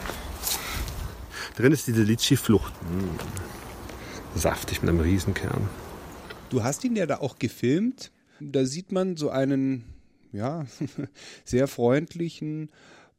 Drin 1.56 1.72
ist 1.72 1.86
diese 1.86 2.02
Litschi-Flucht. 2.02 2.74
Hm 2.90 3.59
saftig 4.36 4.82
mit 4.82 4.90
einem 4.90 5.00
Riesenkern. 5.00 5.70
Du 6.50 6.64
hast 6.64 6.84
ihn 6.84 6.96
ja 6.96 7.06
da 7.06 7.18
auch 7.18 7.40
gefilmt. 7.40 8.12
Da 8.40 8.66
sieht 8.66 8.92
man 8.92 9.18
so 9.18 9.30
einen, 9.30 9.84
ja, 10.32 10.66
sehr 11.46 11.68
freundlichen, 11.68 12.70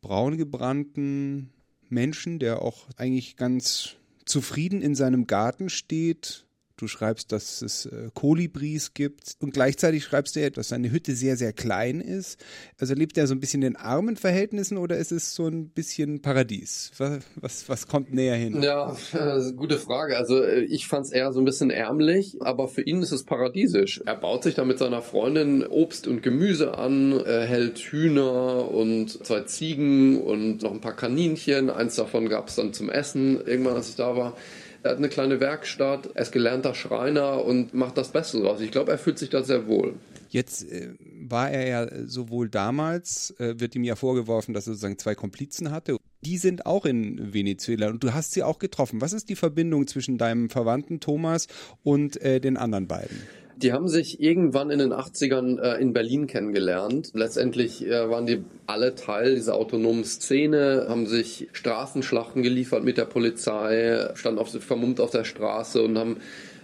braungebrannten 0.01 1.51
Menschen, 1.89 2.39
der 2.39 2.63
auch 2.63 2.87
eigentlich 2.97 3.37
ganz 3.37 3.97
zufrieden 4.25 4.81
in 4.81 4.95
seinem 4.95 5.27
Garten 5.27 5.69
steht, 5.69 6.47
Du 6.81 6.89
schreibst, 6.89 7.31
dass 7.31 7.61
es 7.61 7.85
äh, 7.85 8.09
Kolibris 8.15 8.95
gibt 8.95 9.37
und 9.41 9.53
gleichzeitig 9.53 10.03
schreibst 10.03 10.35
du 10.35 10.41
ja, 10.41 10.49
dass 10.49 10.69
seine 10.69 10.91
Hütte 10.91 11.15
sehr, 11.15 11.37
sehr 11.37 11.53
klein 11.53 12.01
ist. 12.01 12.43
Also 12.79 12.95
lebt 12.95 13.19
er 13.19 13.27
so 13.27 13.35
ein 13.35 13.41
bisschen 13.41 13.61
in 13.61 13.77
armen 13.77 14.17
Verhältnissen 14.17 14.79
oder 14.79 14.97
ist 14.97 15.13
es 15.13 15.35
so 15.35 15.47
ein 15.47 15.69
bisschen 15.69 16.23
Paradies? 16.23 16.91
Was, 16.97 17.19
was, 17.37 17.69
was 17.69 17.87
kommt 17.87 18.15
näher 18.15 18.37
hin? 18.37 18.63
Ja, 18.63 18.97
äh, 19.13 19.53
gute 19.53 19.77
Frage. 19.77 20.17
Also 20.17 20.43
äh, 20.43 20.63
ich 20.63 20.87
fand 20.87 21.05
es 21.05 21.13
eher 21.13 21.33
so 21.33 21.41
ein 21.41 21.45
bisschen 21.45 21.69
ärmlich, 21.69 22.39
aber 22.41 22.67
für 22.67 22.81
ihn 22.81 23.03
ist 23.03 23.13
es 23.13 23.25
paradiesisch. 23.25 24.01
Er 24.07 24.17
baut 24.17 24.45
sich 24.45 24.55
da 24.55 24.65
mit 24.65 24.79
seiner 24.79 25.03
Freundin 25.03 25.67
Obst 25.67 26.07
und 26.07 26.23
Gemüse 26.23 26.79
an, 26.79 27.23
hält 27.27 27.79
Hühner 27.79 28.71
und 28.71 29.23
zwei 29.27 29.41
Ziegen 29.43 30.19
und 30.23 30.63
noch 30.63 30.73
ein 30.73 30.81
paar 30.81 30.97
Kaninchen. 30.97 31.69
Eins 31.69 31.97
davon 31.97 32.31
gab 32.31 32.49
es 32.49 32.55
dann 32.55 32.73
zum 32.73 32.89
Essen, 32.89 33.39
irgendwann 33.45 33.75
als 33.75 33.91
ich 33.91 33.97
da 33.97 34.17
war. 34.17 34.35
Er 34.83 34.93
hat 34.93 34.99
eine 34.99 35.09
kleine 35.09 35.41
Werkstatt, 35.41 36.11
er 36.15 36.23
ist 36.23 36.33
gelernter 36.33 36.75
Schreiner 36.75 37.45
und 37.45 37.75
macht 37.75 37.99
das 37.99 38.09
Beste 38.09 38.41
draus. 38.41 38.61
Ich 38.61 38.71
glaube, 38.71 38.93
er 38.93 38.99
fühlt 38.99 39.19
sich 39.19 39.29
da 39.29 39.43
sehr 39.43 39.67
wohl. 39.67 39.95
Jetzt 40.31 40.71
äh, 40.71 40.95
war 41.29 41.51
er 41.51 41.69
ja 41.69 42.07
sowohl 42.07 42.49
damals, 42.49 43.35
äh, 43.39 43.59
wird 43.59 43.75
ihm 43.75 43.85
ja 43.85 43.97
vorgeworfen, 43.97 44.55
dass 44.55 44.67
er 44.67 44.75
sozusagen 44.75 44.99
zwei 44.99 45.15
Komplizen 45.15 45.71
hatte. 45.71 45.97
Die 46.23 46.39
sind 46.39 46.67
auch 46.67 46.87
in 46.87 47.35
Venezuela 47.35 47.89
und 47.89 48.03
du 48.03 48.15
hast 48.15 48.33
sie 48.33 48.43
auch 48.43 48.59
getroffen. 48.59 49.01
Was 49.01 49.13
ist 49.13 49.29
die 49.29 49.37
Verbindung 49.37 49.87
zwischen 49.87 50.19
deinem 50.19 50.49
Verwandten 50.49 51.01
Thomas 51.01 51.47
und 51.83 52.21
äh, 52.23 52.41
den 52.41 52.57
anderen 52.57 52.87
beiden? 52.87 53.23
Die 53.63 53.75
haben 53.75 53.89
sich 53.89 54.23
irgendwann 54.23 54.71
in 54.71 54.79
den 54.79 54.95
80ern 54.95 55.61
äh, 55.61 55.83
in 55.83 55.93
Berlin 55.93 56.27
kennengelernt. 56.27 57.11
Letztendlich 57.13 57.87
äh, 57.87 58.09
waren 58.09 58.25
die 58.25 58.43
alle 58.67 58.95
Teil 58.95 59.35
dieser 59.35 59.55
autonomen 59.55 60.05
Szene, 60.05 60.87
haben 60.89 61.07
sich 61.07 61.49
Straßenschlachten 61.53 62.43
geliefert 62.43 62.85
mit 62.85 62.97
der 62.97 63.05
Polizei, 63.05 64.09
standen 64.15 64.39
auf, 64.39 64.51
vermummt 64.51 64.99
auf 64.99 65.11
der 65.11 65.25
Straße 65.25 65.83
und 65.83 65.99
haben 65.99 66.17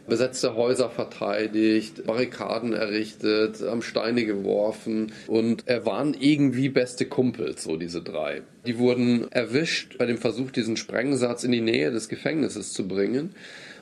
besetzte 0.09 0.55
Häuser 0.55 0.89
verteidigt, 0.89 2.07
Barrikaden 2.07 2.73
errichtet, 2.73 3.61
haben 3.61 3.83
Steine 3.83 4.25
geworfen 4.25 5.13
und 5.27 5.65
er 5.67 5.85
waren 5.85 6.17
irgendwie 6.19 6.71
beste 6.71 7.05
Kumpels, 7.05 7.65
so 7.65 7.77
diese 7.77 8.01
drei. 8.01 8.43
Die 8.67 8.79
wurden 8.79 9.31
erwischt 9.33 9.99
bei 9.99 10.07
dem 10.07 10.17
Versuch, 10.17 10.51
diesen 10.51 10.79
Sprengsatz 10.79 11.45
in 11.45 11.53
die 11.53 11.61
Nähe 11.61 11.91
des 11.91 12.09
Gefängnisses 12.09 12.73
zu 12.73 12.89
bringen 12.89 13.35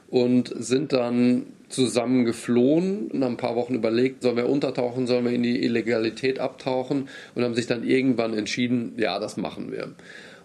und 0.09 0.53
sind 0.57 0.93
dann 0.93 1.47
zusammen 1.75 2.25
geflohen 2.25 3.11
und 3.11 3.25
haben 3.25 3.35
ein 3.35 3.37
paar 3.39 3.57
Wochen 3.57 3.75
überlegt, 3.75 4.23
sollen 4.23 4.37
wir 4.37 4.49
untertauchen, 4.49 5.07
sollen 5.07 5.25
wir 5.25 5.33
in 5.33 5.43
die 5.43 5.63
Illegalität 5.63 6.39
abtauchen 6.39 7.09
und 7.35 7.45
haben 7.45 7.55
sich 7.55 7.67
dann 7.67 7.85
irgendwann 7.85 8.35
entschieden, 8.35 8.95
ja, 8.97 9.19
das 9.19 9.37
machen 9.37 9.73
wir. 9.73 9.93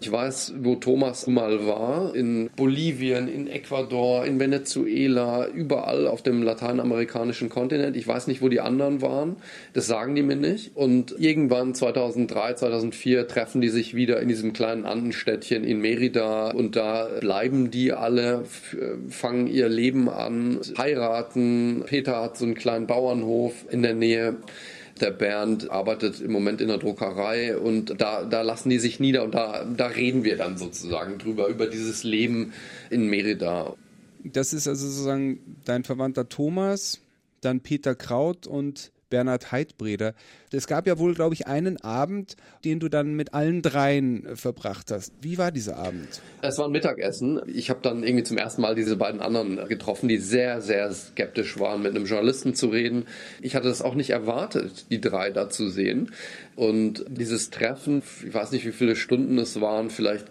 Ich 0.02 0.10
weiß, 0.10 0.54
wo 0.62 0.76
Thomas 0.76 1.26
mal 1.26 1.66
war, 1.66 2.14
in 2.14 2.48
Bolivien, 2.56 3.28
in 3.28 3.46
Ecuador, 3.46 4.24
in 4.24 4.40
Venezuela, 4.40 5.46
überall 5.48 6.06
auf 6.06 6.22
dem 6.22 6.42
lateinamerikanischen 6.42 7.50
Kontinent. 7.50 7.98
Ich 7.98 8.08
weiß 8.08 8.26
nicht, 8.26 8.40
wo 8.40 8.48
die 8.48 8.60
anderen 8.60 9.02
waren. 9.02 9.36
Das 9.74 9.86
sagen 9.86 10.14
die 10.14 10.22
mir 10.22 10.36
nicht. 10.36 10.74
Und 10.74 11.14
irgendwann 11.18 11.74
2003, 11.74 12.54
2004 12.54 13.28
treffen 13.28 13.60
die 13.60 13.68
sich 13.68 13.94
wieder 13.94 14.20
in 14.20 14.28
diesem 14.28 14.54
kleinen 14.54 14.86
Andenstädtchen 14.86 15.64
in 15.64 15.82
Merida 15.82 16.50
und 16.50 16.76
da 16.76 17.06
bleiben 17.20 17.70
die 17.70 17.92
alle, 17.92 18.44
fangen 19.10 19.48
ihr 19.48 19.68
Leben 19.68 20.08
an, 20.08 20.60
heiraten. 20.78 21.84
Peter 21.86 22.22
hat 22.22 22.38
so 22.38 22.46
einen 22.46 22.54
kleinen 22.54 22.86
Bauernhof 22.86 23.66
in 23.70 23.82
der 23.82 23.94
Nähe. 23.94 24.36
Der 25.00 25.10
Bernd 25.10 25.70
arbeitet 25.70 26.20
im 26.20 26.32
Moment 26.32 26.60
in 26.60 26.68
der 26.68 26.78
Druckerei 26.78 27.56
und 27.56 28.00
da, 28.00 28.24
da 28.24 28.42
lassen 28.42 28.70
die 28.70 28.78
sich 28.78 29.00
nieder 29.00 29.24
und 29.24 29.34
da, 29.34 29.64
da 29.64 29.86
reden 29.86 30.24
wir 30.24 30.36
dann 30.36 30.58
sozusagen 30.58 31.18
drüber, 31.18 31.48
über 31.48 31.66
dieses 31.66 32.04
Leben 32.04 32.52
in 32.90 33.08
Merida. 33.08 33.74
Das 34.24 34.52
ist 34.52 34.68
also 34.68 34.86
sozusagen 34.86 35.56
dein 35.64 35.84
Verwandter 35.84 36.28
Thomas, 36.28 37.00
dann 37.40 37.60
Peter 37.60 37.94
Kraut 37.94 38.46
und 38.46 38.92
Bernhard 39.10 39.52
Heidbreder. 39.52 40.14
Es 40.52 40.66
gab 40.66 40.86
ja 40.86 40.98
wohl, 40.98 41.14
glaube 41.14 41.34
ich, 41.34 41.46
einen 41.46 41.80
Abend, 41.82 42.36
den 42.64 42.80
du 42.80 42.88
dann 42.88 43.14
mit 43.14 43.34
allen 43.34 43.62
dreien 43.62 44.24
äh, 44.24 44.36
verbracht 44.36 44.90
hast. 44.90 45.12
Wie 45.20 45.36
war 45.36 45.52
dieser 45.52 45.76
Abend? 45.76 46.20
Es 46.42 46.58
war 46.58 46.66
ein 46.66 46.72
Mittagessen. 46.72 47.40
Ich 47.46 47.68
habe 47.68 47.80
dann 47.82 48.02
irgendwie 48.02 48.24
zum 48.24 48.38
ersten 48.38 48.62
Mal 48.62 48.74
diese 48.74 48.96
beiden 48.96 49.20
anderen 49.20 49.68
getroffen, 49.68 50.08
die 50.08 50.18
sehr, 50.18 50.62
sehr 50.62 50.90
skeptisch 50.92 51.58
waren, 51.58 51.82
mit 51.82 51.94
einem 51.94 52.06
Journalisten 52.06 52.54
zu 52.54 52.68
reden. 52.68 53.06
Ich 53.42 53.54
hatte 53.54 53.68
das 53.68 53.82
auch 53.82 53.94
nicht 53.94 54.10
erwartet, 54.10 54.86
die 54.90 55.00
drei 55.00 55.30
da 55.30 55.50
zu 55.50 55.68
sehen. 55.68 56.12
Und 56.56 57.04
dieses 57.08 57.50
Treffen, 57.50 58.02
ich 58.26 58.32
weiß 58.32 58.52
nicht, 58.52 58.66
wie 58.66 58.72
viele 58.72 58.96
Stunden 58.96 59.38
es 59.38 59.60
waren, 59.60 59.90
vielleicht 59.90 60.26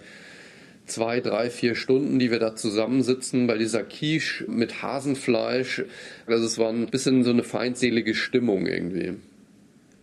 zwei, 0.89 1.19
drei, 1.21 1.49
vier 1.49 1.75
Stunden, 1.75 2.19
die 2.19 2.31
wir 2.31 2.39
da 2.39 2.55
zusammensitzen 2.55 3.47
bei 3.47 3.57
dieser 3.57 3.83
Quiche 3.83 4.45
mit 4.49 4.81
Hasenfleisch. 4.81 5.83
Also 6.25 6.45
es 6.45 6.57
war 6.57 6.69
ein 6.69 6.87
bisschen 6.87 7.23
so 7.23 7.31
eine 7.31 7.43
feindselige 7.43 8.15
Stimmung 8.15 8.65
irgendwie. 8.65 9.13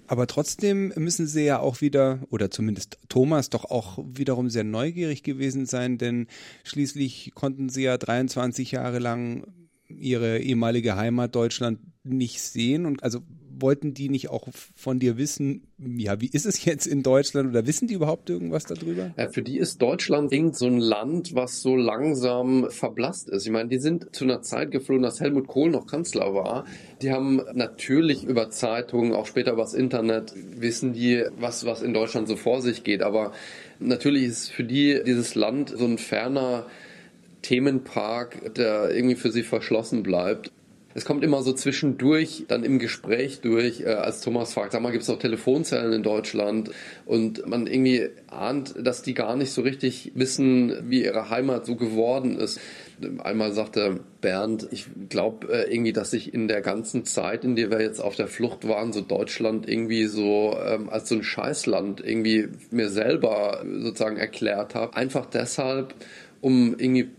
Aber 0.08 0.26
trotzdem 0.26 0.92
müssen 0.96 1.26
Sie 1.26 1.44
ja 1.44 1.58
auch 1.58 1.80
wieder, 1.80 2.20
oder 2.30 2.50
zumindest 2.50 2.98
Thomas, 3.08 3.50
doch 3.50 3.64
auch 3.64 3.98
wiederum 4.06 4.50
sehr 4.50 4.64
neugierig 4.64 5.22
gewesen 5.22 5.66
sein, 5.66 5.98
denn 5.98 6.28
schließlich 6.64 7.32
konnten 7.34 7.68
Sie 7.68 7.82
ja 7.82 7.98
23 7.98 8.72
Jahre 8.72 8.98
lang 9.00 9.46
Ihre 9.88 10.38
ehemalige 10.38 10.96
Heimat 10.96 11.34
Deutschland 11.34 11.80
nicht 12.04 12.40
sehen 12.40 12.86
und 12.86 13.02
also 13.02 13.20
wollten 13.58 13.94
die 13.94 14.08
nicht 14.08 14.30
auch 14.30 14.48
von 14.74 14.98
dir 14.98 15.16
wissen, 15.16 15.66
ja, 15.78 16.20
wie 16.20 16.28
ist 16.28 16.46
es 16.46 16.64
jetzt 16.64 16.86
in 16.86 17.02
Deutschland 17.02 17.50
oder 17.50 17.66
wissen 17.66 17.88
die 17.88 17.94
überhaupt 17.94 18.30
irgendwas 18.30 18.64
darüber? 18.64 19.12
Ja, 19.16 19.28
für 19.28 19.42
die 19.42 19.58
ist 19.58 19.80
Deutschland 19.82 20.32
so 20.52 20.66
ein 20.66 20.78
Land, 20.78 21.34
was 21.34 21.60
so 21.60 21.76
langsam 21.76 22.70
verblasst 22.70 23.28
ist. 23.28 23.46
Ich 23.46 23.52
meine, 23.52 23.68
die 23.68 23.78
sind 23.78 24.14
zu 24.14 24.24
einer 24.24 24.42
Zeit 24.42 24.70
geflohen, 24.70 25.02
dass 25.02 25.20
Helmut 25.20 25.46
Kohl 25.46 25.70
noch 25.70 25.86
Kanzler 25.86 26.34
war. 26.34 26.64
Die 27.02 27.10
haben 27.10 27.42
natürlich 27.54 28.24
über 28.24 28.50
Zeitungen, 28.50 29.12
auch 29.12 29.26
später 29.26 29.52
übers 29.52 29.74
Internet, 29.74 30.34
wissen 30.36 30.92
die, 30.92 31.24
was, 31.38 31.64
was 31.64 31.82
in 31.82 31.94
Deutschland 31.94 32.28
so 32.28 32.36
vor 32.36 32.62
sich 32.62 32.84
geht. 32.84 33.02
Aber 33.02 33.32
natürlich 33.78 34.24
ist 34.24 34.50
für 34.50 34.64
die 34.64 35.02
dieses 35.06 35.34
Land 35.34 35.70
so 35.76 35.84
ein 35.84 35.98
ferner 35.98 36.66
Themenpark, 37.42 38.54
der 38.54 38.90
irgendwie 38.90 39.16
für 39.16 39.30
sie 39.30 39.42
verschlossen 39.42 40.02
bleibt 40.02 40.50
es 40.96 41.04
kommt 41.04 41.22
immer 41.22 41.42
so 41.42 41.52
zwischendurch, 41.52 42.46
dann 42.48 42.64
im 42.64 42.78
Gespräch 42.78 43.42
durch, 43.42 43.82
äh, 43.82 43.88
als 43.88 44.22
Thomas 44.22 44.54
fragt, 44.54 44.72
sag 44.72 44.80
mal, 44.80 44.92
gibt 44.92 45.02
es 45.02 45.08
noch 45.08 45.18
Telefonzellen 45.18 45.92
in 45.92 46.02
Deutschland? 46.02 46.70
Und 47.04 47.46
man 47.46 47.66
irgendwie 47.66 48.08
ahnt, 48.28 48.74
dass 48.82 49.02
die 49.02 49.12
gar 49.12 49.36
nicht 49.36 49.52
so 49.52 49.60
richtig 49.60 50.12
wissen, 50.14 50.88
wie 50.88 51.04
ihre 51.04 51.28
Heimat 51.28 51.66
so 51.66 51.76
geworden 51.76 52.38
ist. 52.38 52.58
Einmal 53.18 53.52
sagte 53.52 54.00
Bernd, 54.22 54.68
ich 54.70 54.86
glaube 55.10 55.52
äh, 55.52 55.70
irgendwie, 55.70 55.92
dass 55.92 56.14
ich 56.14 56.32
in 56.32 56.48
der 56.48 56.62
ganzen 56.62 57.04
Zeit, 57.04 57.44
in 57.44 57.56
der 57.56 57.70
wir 57.70 57.82
jetzt 57.82 58.00
auf 58.00 58.16
der 58.16 58.26
Flucht 58.26 58.66
waren, 58.66 58.94
so 58.94 59.02
Deutschland 59.02 59.68
irgendwie 59.68 60.06
so 60.06 60.56
ähm, 60.66 60.88
als 60.88 61.10
so 61.10 61.16
ein 61.16 61.22
Scheißland 61.22 62.02
irgendwie 62.02 62.48
mir 62.70 62.88
selber 62.88 63.62
sozusagen 63.80 64.16
erklärt 64.16 64.74
habe. 64.74 64.96
Einfach 64.96 65.26
deshalb, 65.26 65.94
um 66.40 66.74
irgendwie 66.78 67.10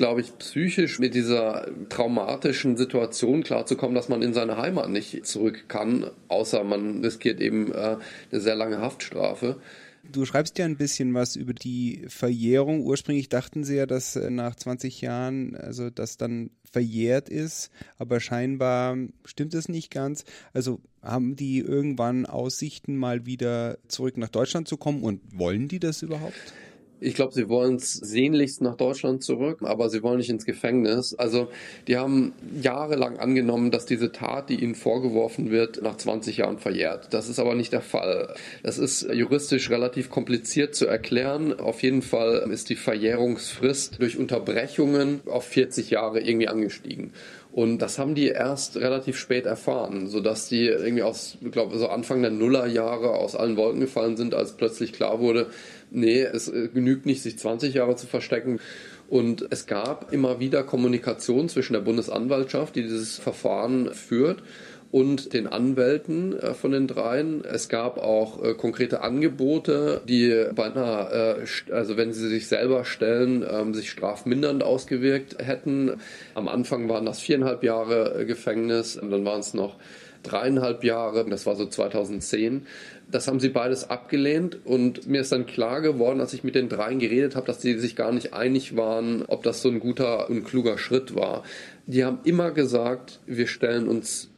glaube 0.00 0.22
ich, 0.22 0.38
psychisch 0.38 0.98
mit 0.98 1.12
dieser 1.12 1.68
traumatischen 1.90 2.78
Situation 2.78 3.42
klarzukommen, 3.42 3.94
dass 3.94 4.08
man 4.08 4.22
in 4.22 4.32
seine 4.32 4.56
Heimat 4.56 4.88
nicht 4.88 5.26
zurück 5.26 5.66
kann, 5.68 6.10
außer 6.28 6.64
man 6.64 7.04
riskiert 7.04 7.38
eben 7.38 7.70
äh, 7.70 7.98
eine 8.32 8.40
sehr 8.40 8.56
lange 8.56 8.78
Haftstrafe. 8.78 9.60
Du 10.02 10.24
schreibst 10.24 10.56
ja 10.56 10.64
ein 10.64 10.78
bisschen 10.78 11.12
was 11.12 11.36
über 11.36 11.52
die 11.52 12.06
Verjährung. 12.08 12.80
Ursprünglich 12.80 13.28
dachten 13.28 13.62
sie 13.62 13.76
ja, 13.76 13.84
dass 13.84 14.16
äh, 14.16 14.30
nach 14.30 14.56
20 14.56 15.02
Jahren, 15.02 15.54
also 15.54 15.90
das 15.90 16.16
dann 16.16 16.48
verjährt 16.64 17.28
ist, 17.28 17.70
aber 17.98 18.20
scheinbar 18.20 18.96
stimmt 19.26 19.52
es 19.52 19.68
nicht 19.68 19.90
ganz. 19.90 20.24
Also 20.54 20.80
haben 21.02 21.36
die 21.36 21.58
irgendwann 21.58 22.24
Aussichten, 22.24 22.96
mal 22.96 23.26
wieder 23.26 23.76
zurück 23.86 24.16
nach 24.16 24.30
Deutschland 24.30 24.66
zu 24.66 24.78
kommen 24.78 25.02
und 25.02 25.20
wollen 25.38 25.68
die 25.68 25.78
das 25.78 26.00
überhaupt? 26.00 26.54
Ich 27.00 27.14
glaube, 27.14 27.32
sie 27.32 27.48
wollen 27.48 27.76
es 27.76 27.94
sehnlichst 27.94 28.60
nach 28.60 28.76
Deutschland 28.76 29.22
zurück, 29.22 29.60
aber 29.62 29.88
sie 29.88 30.02
wollen 30.02 30.18
nicht 30.18 30.28
ins 30.28 30.44
Gefängnis. 30.44 31.14
Also 31.14 31.48
die 31.88 31.96
haben 31.96 32.32
jahrelang 32.60 33.18
angenommen, 33.18 33.70
dass 33.70 33.86
diese 33.86 34.12
Tat, 34.12 34.50
die 34.50 34.62
ihnen 34.62 34.74
vorgeworfen 34.74 35.50
wird, 35.50 35.82
nach 35.82 35.96
20 35.96 36.36
Jahren 36.36 36.58
verjährt. 36.58 37.12
Das 37.14 37.28
ist 37.28 37.38
aber 37.38 37.54
nicht 37.54 37.72
der 37.72 37.80
Fall. 37.80 38.34
Das 38.62 38.78
ist 38.78 39.02
juristisch 39.12 39.70
relativ 39.70 40.10
kompliziert 40.10 40.74
zu 40.74 40.86
erklären. 40.86 41.58
Auf 41.58 41.82
jeden 41.82 42.02
Fall 42.02 42.46
ist 42.52 42.68
die 42.68 42.76
Verjährungsfrist 42.76 44.00
durch 44.00 44.18
Unterbrechungen 44.18 45.20
auf 45.26 45.44
40 45.44 45.90
Jahre 45.90 46.20
irgendwie 46.20 46.48
angestiegen. 46.48 47.12
Und 47.52 47.78
das 47.78 47.98
haben 47.98 48.14
die 48.14 48.28
erst 48.28 48.76
relativ 48.76 49.18
spät 49.18 49.44
erfahren, 49.44 50.06
sodass 50.06 50.48
die 50.48 50.66
irgendwie 50.66 51.02
aus, 51.02 51.36
ich 51.40 51.50
glaube, 51.50 51.76
so 51.78 51.88
Anfang 51.88 52.22
der 52.22 52.30
Nullerjahre 52.30 53.10
aus 53.10 53.34
allen 53.34 53.56
Wolken 53.56 53.80
gefallen 53.80 54.16
sind, 54.16 54.34
als 54.34 54.52
plötzlich 54.52 54.92
klar 54.92 55.18
wurde, 55.18 55.48
nee, 55.90 56.22
es 56.22 56.48
äh, 56.48 56.68
genügt 56.72 57.06
nicht, 57.06 57.22
sich 57.22 57.38
20 57.38 57.74
Jahre 57.74 57.96
zu 57.96 58.06
verstecken. 58.06 58.60
Und 59.08 59.48
es 59.50 59.66
gab 59.66 60.12
immer 60.12 60.38
wieder 60.38 60.62
Kommunikation 60.62 61.48
zwischen 61.48 61.72
der 61.72 61.80
Bundesanwaltschaft, 61.80 62.76
die 62.76 62.82
dieses 62.82 63.18
Verfahren 63.18 63.92
führt, 63.92 64.44
und 64.90 65.32
den 65.34 65.46
Anwälten 65.46 66.38
äh, 66.38 66.54
von 66.54 66.72
den 66.72 66.86
dreien. 66.86 67.44
Es 67.44 67.68
gab 67.68 67.98
auch 67.98 68.42
äh, 68.42 68.54
konkrete 68.54 69.02
Angebote, 69.02 70.00
die 70.08 70.46
beinahe, 70.54 71.42
äh, 71.44 71.72
also 71.72 71.96
wenn 71.96 72.12
sie 72.12 72.28
sich 72.28 72.48
selber 72.48 72.84
stellen, 72.84 73.44
ähm, 73.48 73.74
sich 73.74 73.90
strafmindernd 73.90 74.62
ausgewirkt 74.62 75.36
hätten. 75.38 76.00
Am 76.34 76.48
Anfang 76.48 76.88
waren 76.88 77.06
das 77.06 77.20
viereinhalb 77.20 77.62
Jahre 77.62 78.24
Gefängnis 78.26 78.98
dann 79.10 79.24
waren 79.24 79.40
es 79.40 79.54
noch 79.54 79.76
dreieinhalb 80.22 80.84
Jahre, 80.84 81.24
das 81.28 81.46
war 81.46 81.56
so 81.56 81.66
2010. 81.66 82.66
Das 83.10 83.26
haben 83.26 83.40
sie 83.40 83.48
beides 83.48 83.90
abgelehnt 83.90 84.58
und 84.64 85.08
mir 85.08 85.22
ist 85.22 85.32
dann 85.32 85.46
klar 85.46 85.80
geworden, 85.80 86.20
als 86.20 86.32
ich 86.32 86.44
mit 86.44 86.54
den 86.54 86.68
dreien 86.68 87.00
geredet 87.00 87.34
habe, 87.34 87.46
dass 87.46 87.60
sie 87.60 87.78
sich 87.78 87.96
gar 87.96 88.12
nicht 88.12 88.32
einig 88.32 88.76
waren, 88.76 89.24
ob 89.26 89.42
das 89.42 89.62
so 89.62 89.68
ein 89.68 89.80
guter 89.80 90.30
und 90.30 90.44
kluger 90.44 90.78
Schritt 90.78 91.14
war. 91.16 91.42
Die 91.86 92.04
haben 92.04 92.20
immer 92.24 92.52
gesagt, 92.52 93.18
wir 93.26 93.48
stellen 93.48 93.88
uns 93.88 94.29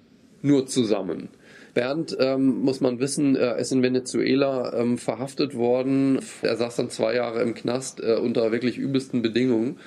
nur 0.43 0.67
zusammen. 0.67 1.29
Bernd, 1.75 2.17
ähm, 2.21 2.61
muss 2.61 2.81
man 2.81 3.01
wissen, 3.01 3.35
er 3.35 3.57
ist 3.57 3.73
in 3.73 3.83
Venezuela 3.83 4.75
ähm, 4.75 4.99
verhaftet 4.99 5.55
worden. 5.55 6.21
Er 6.43 6.57
saß 6.57 6.77
dann 6.77 6.91
zwei 6.91 7.15
Jahre 7.15 7.41
im 7.41 7.55
Knast 7.55 8.01
äh, 8.01 8.17
unter 8.17 8.53
wirklich 8.53 8.77
übelsten 8.77 9.23
Bedingungen. 9.23 9.79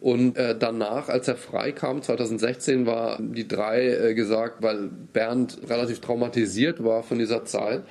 Und 0.00 0.36
äh, 0.36 0.56
danach, 0.58 1.08
als 1.08 1.28
er 1.28 1.36
freikam, 1.36 2.02
2016, 2.02 2.86
war 2.86 3.18
die 3.20 3.46
drei 3.46 3.86
äh, 3.86 4.14
gesagt, 4.14 4.56
weil 4.60 4.90
Bernd 5.12 5.58
relativ 5.68 6.00
traumatisiert 6.00 6.82
war 6.82 7.02
von 7.02 7.18
dieser 7.18 7.44
Zeit, 7.44 7.82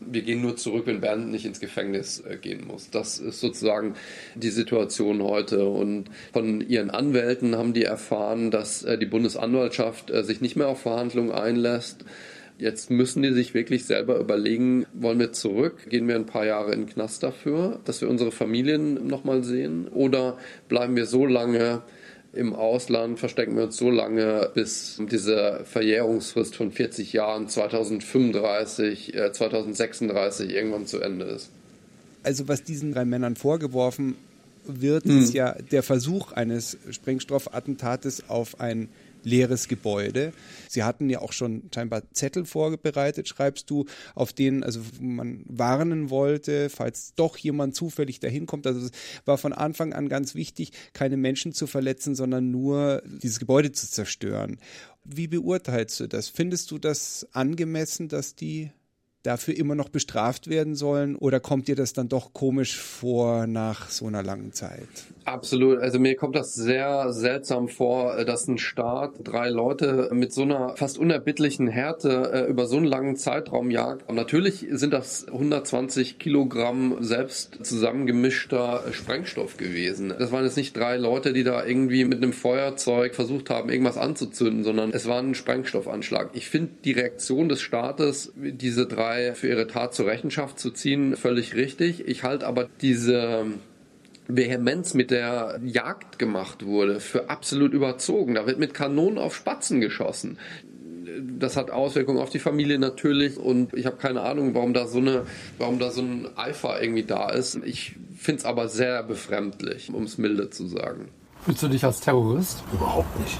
wir 0.00 0.22
gehen 0.22 0.42
nur 0.42 0.56
zurück, 0.56 0.86
wenn 0.86 1.00
Bernd 1.00 1.30
nicht 1.30 1.46
ins 1.46 1.60
Gefängnis 1.60 2.20
äh, 2.20 2.36
gehen 2.36 2.66
muss. 2.66 2.90
Das 2.90 3.18
ist 3.18 3.40
sozusagen 3.40 3.94
die 4.34 4.50
Situation 4.50 5.22
heute. 5.22 5.66
Und 5.66 6.10
von 6.32 6.60
ihren 6.60 6.90
Anwälten 6.90 7.56
haben 7.56 7.72
die 7.72 7.84
erfahren, 7.84 8.50
dass 8.50 8.82
äh, 8.82 8.98
die 8.98 9.06
Bundesanwaltschaft 9.06 10.10
äh, 10.10 10.24
sich 10.24 10.40
nicht 10.40 10.56
mehr 10.56 10.68
auf 10.68 10.80
Verhandlungen 10.82 11.32
einlässt. 11.32 12.04
Jetzt 12.58 12.90
müssen 12.90 13.22
die 13.22 13.32
sich 13.32 13.52
wirklich 13.52 13.84
selber 13.84 14.18
überlegen, 14.18 14.86
wollen 14.94 15.18
wir 15.18 15.32
zurück, 15.32 15.90
gehen 15.90 16.08
wir 16.08 16.14
ein 16.14 16.24
paar 16.24 16.46
Jahre 16.46 16.72
in 16.72 16.86
den 16.86 16.88
Knast 16.88 17.22
dafür, 17.22 17.80
dass 17.84 18.00
wir 18.00 18.08
unsere 18.08 18.32
Familien 18.32 19.06
nochmal 19.06 19.44
sehen 19.44 19.88
oder 19.88 20.38
bleiben 20.66 20.96
wir 20.96 21.04
so 21.04 21.26
lange 21.26 21.82
im 22.36 22.54
Ausland 22.54 23.18
verstecken 23.18 23.56
wir 23.56 23.64
uns 23.64 23.76
so 23.76 23.90
lange, 23.90 24.50
bis 24.54 25.00
diese 25.10 25.62
Verjährungsfrist 25.64 26.54
von 26.56 26.70
40 26.70 27.12
Jahren 27.12 27.48
2035, 27.48 29.14
äh, 29.14 29.32
2036 29.32 30.50
irgendwann 30.50 30.86
zu 30.86 31.00
Ende 31.00 31.24
ist. 31.24 31.50
Also 32.22 32.48
was 32.48 32.62
diesen 32.62 32.92
drei 32.92 33.04
Männern 33.04 33.36
vorgeworfen 33.36 34.16
wird, 34.66 35.04
hm. 35.04 35.22
ist 35.22 35.34
ja 35.34 35.56
der 35.70 35.82
Versuch 35.82 36.32
eines 36.32 36.76
Sprengstoffattentates 36.90 38.28
auf 38.28 38.60
ein 38.60 38.88
leeres 39.26 39.68
Gebäude. 39.68 40.32
Sie 40.68 40.84
hatten 40.84 41.10
ja 41.10 41.20
auch 41.20 41.32
schon 41.32 41.68
scheinbar 41.74 42.02
Zettel 42.12 42.46
vorbereitet, 42.46 43.28
schreibst 43.28 43.68
du, 43.68 43.84
auf 44.14 44.32
denen 44.32 44.62
also 44.62 44.80
man 45.00 45.44
warnen 45.46 46.10
wollte, 46.10 46.70
falls 46.70 47.14
doch 47.16 47.36
jemand 47.36 47.74
zufällig 47.74 48.20
dahin 48.20 48.46
kommt. 48.46 48.66
Also 48.66 48.86
es 48.86 48.92
war 49.24 49.36
von 49.36 49.52
Anfang 49.52 49.92
an 49.92 50.08
ganz 50.08 50.34
wichtig, 50.34 50.70
keine 50.92 51.16
Menschen 51.16 51.52
zu 51.52 51.66
verletzen, 51.66 52.14
sondern 52.14 52.50
nur 52.50 53.02
dieses 53.22 53.40
Gebäude 53.40 53.72
zu 53.72 53.90
zerstören. 53.90 54.58
Wie 55.04 55.26
beurteilst 55.26 55.98
du 56.00 56.06
das? 56.06 56.28
Findest 56.28 56.70
du 56.70 56.78
das 56.78 57.26
angemessen, 57.32 58.08
dass 58.08 58.36
die 58.36 58.70
dafür 59.24 59.56
immer 59.56 59.74
noch 59.74 59.88
bestraft 59.88 60.48
werden 60.48 60.76
sollen? 60.76 61.16
Oder 61.16 61.40
kommt 61.40 61.66
dir 61.66 61.76
das 61.76 61.92
dann 61.92 62.08
doch 62.08 62.32
komisch 62.32 62.76
vor 62.76 63.46
nach 63.48 63.90
so 63.90 64.06
einer 64.06 64.22
langen 64.22 64.52
Zeit? 64.52 64.88
Absolut. 65.26 65.80
Also 65.80 65.98
mir 65.98 66.14
kommt 66.14 66.36
das 66.36 66.54
sehr 66.54 67.12
seltsam 67.12 67.66
vor, 67.66 68.24
dass 68.24 68.46
ein 68.46 68.58
Staat 68.58 69.14
drei 69.24 69.48
Leute 69.48 70.08
mit 70.12 70.32
so 70.32 70.42
einer 70.42 70.76
fast 70.76 70.98
unerbittlichen 70.98 71.66
Härte 71.66 72.30
äh, 72.32 72.48
über 72.48 72.66
so 72.66 72.76
einen 72.76 72.86
langen 72.86 73.16
Zeitraum 73.16 73.72
jagt. 73.72 74.08
Und 74.08 74.14
natürlich 74.14 74.64
sind 74.70 74.92
das 74.92 75.26
120 75.26 76.20
Kilogramm 76.20 76.98
selbst 77.00 77.58
zusammengemischter 77.66 78.84
Sprengstoff 78.92 79.56
gewesen. 79.56 80.14
Das 80.16 80.30
waren 80.30 80.44
jetzt 80.44 80.56
nicht 80.56 80.76
drei 80.76 80.96
Leute, 80.96 81.32
die 81.32 81.42
da 81.42 81.66
irgendwie 81.66 82.04
mit 82.04 82.22
einem 82.22 82.32
Feuerzeug 82.32 83.16
versucht 83.16 83.50
haben, 83.50 83.68
irgendwas 83.68 83.98
anzuzünden, 83.98 84.62
sondern 84.62 84.92
es 84.92 85.08
war 85.08 85.18
ein 85.18 85.34
Sprengstoffanschlag. 85.34 86.30
Ich 86.34 86.48
finde 86.48 86.70
die 86.84 86.92
Reaktion 86.92 87.48
des 87.48 87.60
Staates, 87.60 88.32
diese 88.36 88.86
drei 88.86 89.34
für 89.34 89.48
ihre 89.48 89.66
Tat 89.66 89.92
zur 89.92 90.06
Rechenschaft 90.06 90.60
zu 90.60 90.70
ziehen, 90.70 91.16
völlig 91.16 91.56
richtig. 91.56 92.06
Ich 92.06 92.22
halte 92.22 92.46
aber 92.46 92.68
diese 92.80 93.46
Vehemenz 94.28 94.94
mit 94.94 95.10
der 95.10 95.60
Jagd 95.64 96.18
gemacht 96.18 96.64
wurde, 96.64 97.00
für 97.00 97.30
absolut 97.30 97.72
überzogen. 97.72 98.34
Da 98.34 98.46
wird 98.46 98.58
mit 98.58 98.74
Kanonen 98.74 99.18
auf 99.18 99.34
Spatzen 99.34 99.80
geschossen. 99.80 100.38
Das 101.38 101.56
hat 101.56 101.70
Auswirkungen 101.70 102.18
auf 102.18 102.30
die 102.30 102.38
Familie 102.38 102.78
natürlich 102.78 103.38
und 103.38 103.72
ich 103.74 103.86
habe 103.86 103.96
keine 103.96 104.22
Ahnung, 104.22 104.54
warum 104.54 104.74
da 104.74 104.86
so 104.86 104.98
eine, 104.98 105.22
warum 105.58 105.78
da 105.78 105.90
so 105.90 106.02
ein 106.02 106.28
Eifer 106.36 106.82
irgendwie 106.82 107.04
da 107.04 107.30
ist. 107.30 107.58
Ich 107.64 107.94
finde 108.16 108.40
es 108.40 108.44
aber 108.44 108.68
sehr 108.68 109.02
befremdlich, 109.02 109.92
um 109.92 110.02
es 110.04 110.18
milde 110.18 110.50
zu 110.50 110.66
sagen. 110.66 111.08
Fühlst 111.44 111.62
du 111.62 111.68
dich 111.68 111.84
als 111.84 112.00
Terrorist? 112.00 112.62
Überhaupt 112.72 113.18
nicht. 113.20 113.38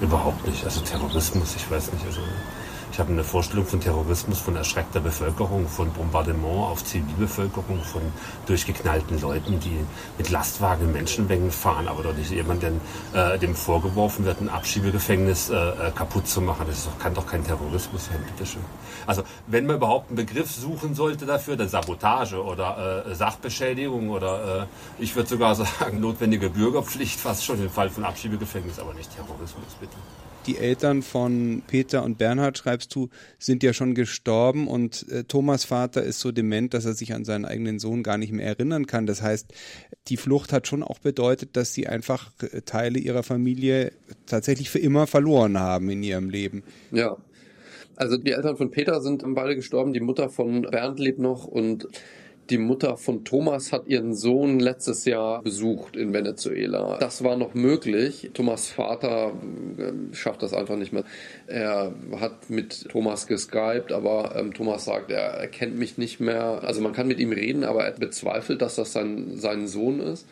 Überhaupt 0.00 0.46
nicht. 0.46 0.64
Also 0.64 0.80
Terrorismus, 0.80 1.56
ich 1.56 1.70
weiß 1.70 1.92
nicht. 1.92 2.04
Also 2.06 2.20
ich 2.92 2.98
habe 2.98 3.10
eine 3.10 3.24
Vorstellung 3.24 3.64
von 3.64 3.80
Terrorismus, 3.80 4.38
von 4.38 4.54
erschreckter 4.54 5.00
Bevölkerung, 5.00 5.66
von 5.66 5.90
Bombardement 5.92 6.68
auf 6.70 6.84
Zivilbevölkerung, 6.84 7.80
von 7.82 8.02
durchgeknallten 8.46 9.18
Leuten, 9.18 9.58
die 9.60 9.78
mit 10.18 10.28
Lastwagen 10.28 10.92
Menschenmengen 10.92 11.50
fahren, 11.50 11.88
aber 11.88 12.02
doch 12.02 12.14
nicht 12.14 12.30
jemand, 12.30 12.62
denn, 12.62 12.82
äh, 13.14 13.38
dem 13.38 13.54
vorgeworfen 13.54 14.26
wird, 14.26 14.42
ein 14.42 14.50
Abschiebegefängnis 14.50 15.48
äh, 15.48 15.54
äh, 15.54 15.90
kaputt 15.94 16.28
zu 16.28 16.42
machen. 16.42 16.66
Das 16.68 16.84
doch, 16.84 16.98
kann 16.98 17.14
doch 17.14 17.26
kein 17.26 17.42
Terrorismus 17.42 18.06
sein, 18.06 18.22
bitteschön. 18.26 18.62
Also 19.06 19.22
wenn 19.46 19.64
man 19.64 19.76
überhaupt 19.76 20.10
einen 20.10 20.16
Begriff 20.16 20.50
suchen 20.50 20.94
sollte 20.94 21.24
dafür, 21.24 21.56
dann 21.56 21.68
Sabotage 21.68 22.44
oder 22.44 23.06
äh, 23.06 23.14
Sachbeschädigung 23.14 24.10
oder 24.10 24.68
äh, 24.98 25.02
ich 25.02 25.16
würde 25.16 25.30
sogar 25.30 25.54
sagen 25.54 25.98
notwendige 26.00 26.50
Bürgerpflicht, 26.50 27.18
fast 27.18 27.42
schon 27.42 27.62
im 27.62 27.70
Fall 27.70 27.88
von 27.88 28.04
Abschiebegefängnis, 28.04 28.78
aber 28.78 28.92
nicht 28.92 29.14
Terrorismus, 29.16 29.64
bitte 29.80 29.96
die 30.46 30.56
Eltern 30.56 31.02
von 31.02 31.62
Peter 31.66 32.02
und 32.02 32.18
Bernhard, 32.18 32.58
schreibst 32.58 32.94
du, 32.94 33.08
sind 33.38 33.62
ja 33.62 33.72
schon 33.72 33.94
gestorben 33.94 34.68
und 34.68 35.08
äh, 35.08 35.24
Thomas 35.24 35.64
Vater 35.64 36.02
ist 36.02 36.20
so 36.20 36.32
dement, 36.32 36.74
dass 36.74 36.84
er 36.84 36.94
sich 36.94 37.14
an 37.14 37.24
seinen 37.24 37.44
eigenen 37.44 37.78
Sohn 37.78 38.02
gar 38.02 38.18
nicht 38.18 38.32
mehr 38.32 38.46
erinnern 38.46 38.86
kann. 38.86 39.06
Das 39.06 39.22
heißt, 39.22 39.52
die 40.08 40.16
Flucht 40.16 40.52
hat 40.52 40.66
schon 40.66 40.82
auch 40.82 40.98
bedeutet, 40.98 41.56
dass 41.56 41.74
sie 41.74 41.86
einfach 41.86 42.32
äh, 42.40 42.62
Teile 42.62 42.98
ihrer 42.98 43.22
Familie 43.22 43.92
tatsächlich 44.26 44.70
für 44.70 44.78
immer 44.78 45.06
verloren 45.06 45.58
haben 45.58 45.90
in 45.90 46.02
ihrem 46.02 46.30
Leben. 46.30 46.62
Ja. 46.90 47.16
Also 47.94 48.16
die 48.16 48.32
Eltern 48.32 48.56
von 48.56 48.70
Peter 48.70 49.00
sind 49.00 49.22
beide 49.34 49.54
gestorben, 49.54 49.92
die 49.92 50.00
Mutter 50.00 50.28
von 50.28 50.62
Bernd 50.62 50.98
lebt 50.98 51.18
noch 51.18 51.44
und 51.44 51.88
die 52.50 52.58
Mutter 52.58 52.96
von 52.96 53.24
Thomas 53.24 53.72
hat 53.72 53.86
ihren 53.86 54.14
Sohn 54.14 54.58
letztes 54.58 55.04
Jahr 55.04 55.42
besucht 55.42 55.96
in 55.96 56.12
Venezuela. 56.12 56.98
Das 56.98 57.22
war 57.22 57.36
noch 57.36 57.54
möglich. 57.54 58.30
Thomas 58.34 58.68
Vater 58.68 59.32
äh, 59.78 60.14
schafft 60.14 60.42
das 60.42 60.52
einfach 60.52 60.76
nicht 60.76 60.92
mehr. 60.92 61.04
Er 61.46 61.94
hat 62.20 62.50
mit 62.50 62.88
Thomas 62.90 63.26
geskypt, 63.26 63.92
aber 63.92 64.34
ähm, 64.36 64.52
Thomas 64.52 64.84
sagt, 64.84 65.10
er, 65.10 65.34
er 65.34 65.48
kennt 65.48 65.78
mich 65.78 65.98
nicht 65.98 66.20
mehr. 66.20 66.62
Also 66.64 66.80
man 66.80 66.92
kann 66.92 67.06
mit 67.06 67.20
ihm 67.20 67.32
reden, 67.32 67.64
aber 67.64 67.84
er 67.84 67.92
bezweifelt, 67.92 68.60
dass 68.60 68.74
das 68.74 68.92
sein, 68.92 69.36
sein 69.36 69.68
Sohn 69.68 70.00
ist. 70.00 70.26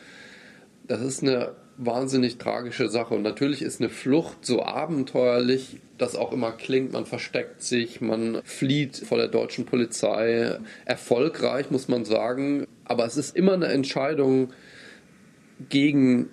Das 0.86 1.00
ist 1.00 1.22
eine 1.22 1.52
wahnsinnig 1.76 2.38
tragische 2.38 2.88
Sache. 2.88 3.14
Und 3.14 3.22
natürlich 3.22 3.62
ist 3.62 3.80
eine 3.80 3.90
Flucht 3.90 4.44
so 4.44 4.62
abenteuerlich, 4.62 5.80
das 5.98 6.16
auch 6.16 6.32
immer 6.32 6.52
klingt. 6.52 6.92
Man 6.92 7.06
versteckt 7.06 7.62
sich, 7.62 8.00
man 8.00 8.40
flieht 8.44 8.96
vor 8.96 9.18
der 9.18 9.28
deutschen 9.28 9.66
Polizei. 9.66 10.58
Erfolgreich, 10.84 11.70
muss 11.70 11.88
man 11.88 12.04
sagen. 12.04 12.66
Aber 12.84 13.04
es 13.04 13.16
ist 13.16 13.36
immer 13.36 13.54
eine 13.54 13.66
Entscheidung 13.66 14.52
gegen 15.68 16.30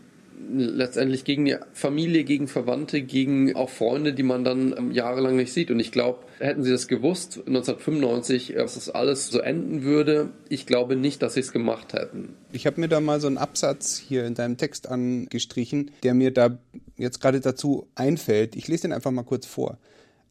letztendlich 0.49 1.23
gegen 1.23 1.45
die 1.45 1.55
Familie, 1.73 2.23
gegen 2.23 2.47
Verwandte, 2.47 3.01
gegen 3.01 3.55
auch 3.55 3.69
Freunde, 3.69 4.13
die 4.13 4.23
man 4.23 4.43
dann 4.43 4.73
ähm, 4.77 4.91
jahrelang 4.91 5.35
nicht 5.35 5.51
sieht. 5.51 5.71
Und 5.71 5.79
ich 5.79 5.91
glaube, 5.91 6.19
hätten 6.39 6.63
sie 6.63 6.71
das 6.71 6.87
gewusst, 6.87 7.39
1995, 7.45 8.51
äh, 8.51 8.57
dass 8.57 8.75
das 8.75 8.89
alles 8.89 9.29
so 9.29 9.39
enden 9.39 9.83
würde, 9.83 10.29
ich 10.49 10.65
glaube 10.65 10.95
nicht, 10.95 11.21
dass 11.21 11.33
sie 11.33 11.41
es 11.41 11.51
gemacht 11.51 11.93
hätten. 11.93 12.35
Ich 12.51 12.65
habe 12.65 12.79
mir 12.79 12.87
da 12.87 12.99
mal 12.99 13.19
so 13.19 13.27
einen 13.27 13.37
Absatz 13.37 13.97
hier 13.97 14.25
in 14.25 14.35
deinem 14.35 14.57
Text 14.57 14.87
angestrichen, 14.87 15.91
der 16.03 16.13
mir 16.13 16.31
da 16.31 16.57
jetzt 16.97 17.19
gerade 17.19 17.39
dazu 17.39 17.87
einfällt. 17.95 18.55
Ich 18.55 18.67
lese 18.67 18.83
den 18.83 18.93
einfach 18.93 19.11
mal 19.11 19.23
kurz 19.23 19.45
vor. 19.45 19.77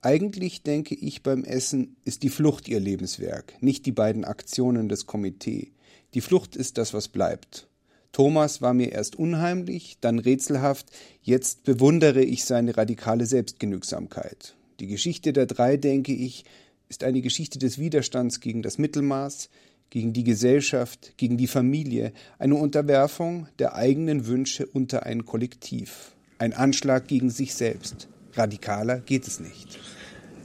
Eigentlich 0.03 0.63
denke 0.63 0.95
ich 0.95 1.23
beim 1.23 1.43
Essen 1.45 1.97
ist 2.05 2.23
die 2.23 2.29
Flucht 2.29 2.69
ihr 2.69 2.79
Lebenswerk, 2.79 3.55
nicht 3.61 3.87
die 3.87 3.93
beiden 3.93 4.25
Aktionen 4.25 4.89
des 4.89 5.07
Komitee. 5.07 5.73
Die 6.15 6.21
Flucht 6.21 6.55
ist 6.55 6.79
das, 6.79 6.95
was 6.95 7.09
bleibt. 7.09 7.69
Thomas 8.17 8.63
war 8.63 8.73
mir 8.73 8.93
erst 8.93 9.17
unheimlich, 9.17 9.99
dann 10.01 10.19
rätselhaft, 10.19 10.87
jetzt 11.21 11.65
bewundere 11.65 12.23
ich 12.23 12.47
seine 12.47 12.75
radikale 12.75 13.27
Selbstgenügsamkeit. 13.27 14.55
Die 14.81 14.87
Geschichte 14.87 15.35
der 15.35 15.45
drei, 15.45 15.77
denke 15.77 16.15
ich, 16.15 16.47
ist 16.89 17.05
eine 17.05 17.21
Geschichte 17.21 17.59
des 17.59 17.79
Widerstands 17.79 18.41
gegen 18.41 18.63
das 18.63 18.79
Mittelmaß, 18.79 19.51
gegen 19.91 20.15
die 20.15 20.25
Gesellschaft, 20.25 21.13
gegen 21.19 21.37
die 21.37 21.47
Familie, 21.47 22.15
eine 22.39 22.55
Unterwerfung 22.55 23.49
der 23.59 23.75
eigenen 23.75 24.27
Wünsche 24.27 24.65
unter 24.65 25.03
ein 25.03 25.27
Kollektiv, 25.27 26.17
ein 26.39 26.55
Anschlag 26.55 27.09
gegen 27.09 27.29
sich 27.29 27.55
selbst. 27.55 28.09
Radikaler 28.33 29.01
geht 29.01 29.27
es 29.27 29.41
nicht. 29.41 29.79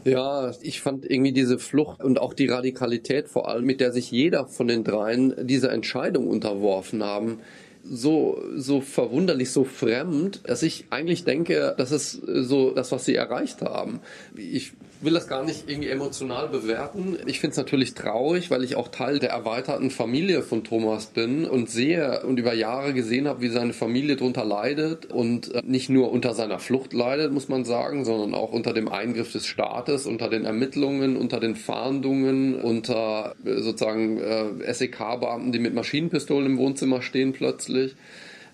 Ja, 0.03 0.51
ich 0.61 0.81
fand 0.81 1.09
irgendwie 1.09 1.31
diese 1.31 1.59
Flucht 1.59 2.03
und 2.03 2.19
auch 2.19 2.33
die 2.33 2.47
Radikalität 2.47 3.27
vor 3.27 3.47
allem, 3.47 3.65
mit 3.65 3.79
der 3.79 3.91
sich 3.91 4.09
jeder 4.09 4.47
von 4.47 4.67
den 4.67 4.83
dreien 4.83 5.47
dieser 5.47 5.71
Entscheidung 5.71 6.27
unterworfen 6.27 7.03
haben, 7.03 7.39
so, 7.83 8.43
so 8.55 8.81
verwunderlich, 8.81 9.51
so 9.51 9.63
fremd, 9.63 10.41
dass 10.47 10.63
ich 10.63 10.85
eigentlich 10.89 11.23
denke, 11.23 11.75
das 11.77 11.91
ist 11.91 12.11
so 12.11 12.71
das, 12.71 12.91
was 12.91 13.05
sie 13.05 13.15
erreicht 13.15 13.61
haben. 13.61 13.99
Ich 14.35 14.73
will 15.03 15.13
das 15.13 15.27
gar 15.27 15.43
nicht 15.43 15.69
irgendwie 15.69 15.89
emotional 15.89 16.47
bewerten. 16.47 17.17
Ich 17.25 17.39
finde 17.39 17.51
es 17.51 17.57
natürlich 17.57 17.93
traurig, 17.93 18.51
weil 18.51 18.63
ich 18.63 18.75
auch 18.75 18.89
Teil 18.89 19.19
der 19.19 19.31
erweiterten 19.31 19.89
Familie 19.89 20.43
von 20.43 20.63
Thomas 20.63 21.07
bin 21.07 21.45
und 21.45 21.69
sehe 21.69 22.23
und 22.23 22.37
über 22.37 22.53
Jahre 22.53 22.93
gesehen 22.93 23.27
habe, 23.27 23.41
wie 23.41 23.49
seine 23.49 23.73
Familie 23.73 24.15
darunter 24.15 24.45
leidet 24.45 25.07
und 25.07 25.53
äh, 25.53 25.61
nicht 25.65 25.89
nur 25.89 26.11
unter 26.11 26.33
seiner 26.33 26.59
Flucht 26.59 26.93
leidet, 26.93 27.31
muss 27.31 27.49
man 27.49 27.65
sagen, 27.65 28.05
sondern 28.05 28.33
auch 28.33 28.51
unter 28.51 28.73
dem 28.73 28.87
Eingriff 28.87 29.31
des 29.31 29.45
Staates, 29.45 30.05
unter 30.05 30.29
den 30.29 30.45
Ermittlungen, 30.45 31.17
unter 31.17 31.39
den 31.39 31.55
Fahndungen, 31.55 32.55
unter 32.55 33.35
äh, 33.45 33.61
sozusagen 33.61 34.17
äh, 34.19 34.73
SEK-Beamten, 34.73 35.51
die 35.51 35.59
mit 35.59 35.73
Maschinenpistolen 35.73 36.45
im 36.45 36.57
Wohnzimmer 36.57 37.01
stehen 37.01 37.33
plötzlich. 37.33 37.95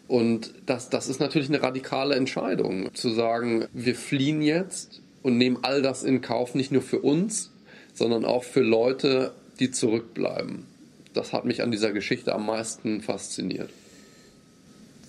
Und 0.08 0.54
das, 0.66 0.90
das 0.90 1.10
ist 1.10 1.20
natürlich 1.20 1.50
eine 1.50 1.62
radikale 1.62 2.16
Entscheidung, 2.16 2.94
zu 2.94 3.10
sagen, 3.10 3.66
wir 3.74 3.96
fliehen 3.96 4.42
jetzt, 4.42 5.02
und 5.28 5.38
nehmen 5.38 5.60
all 5.62 5.82
das 5.82 6.04
in 6.04 6.22
Kauf, 6.22 6.56
nicht 6.56 6.72
nur 6.72 6.82
für 6.82 7.00
uns, 7.00 7.52
sondern 7.94 8.24
auch 8.24 8.44
für 8.44 8.62
Leute, 8.62 9.34
die 9.60 9.72
zurückbleiben. 9.72 10.66
Das 11.13 11.34
hat 11.34 11.46
mich 11.46 11.62
an 11.62 11.72
dieser 11.72 11.92
Geschichte 11.92 12.34
am 12.34 12.46
meisten 12.46 13.02
fasziniert. 13.02 13.70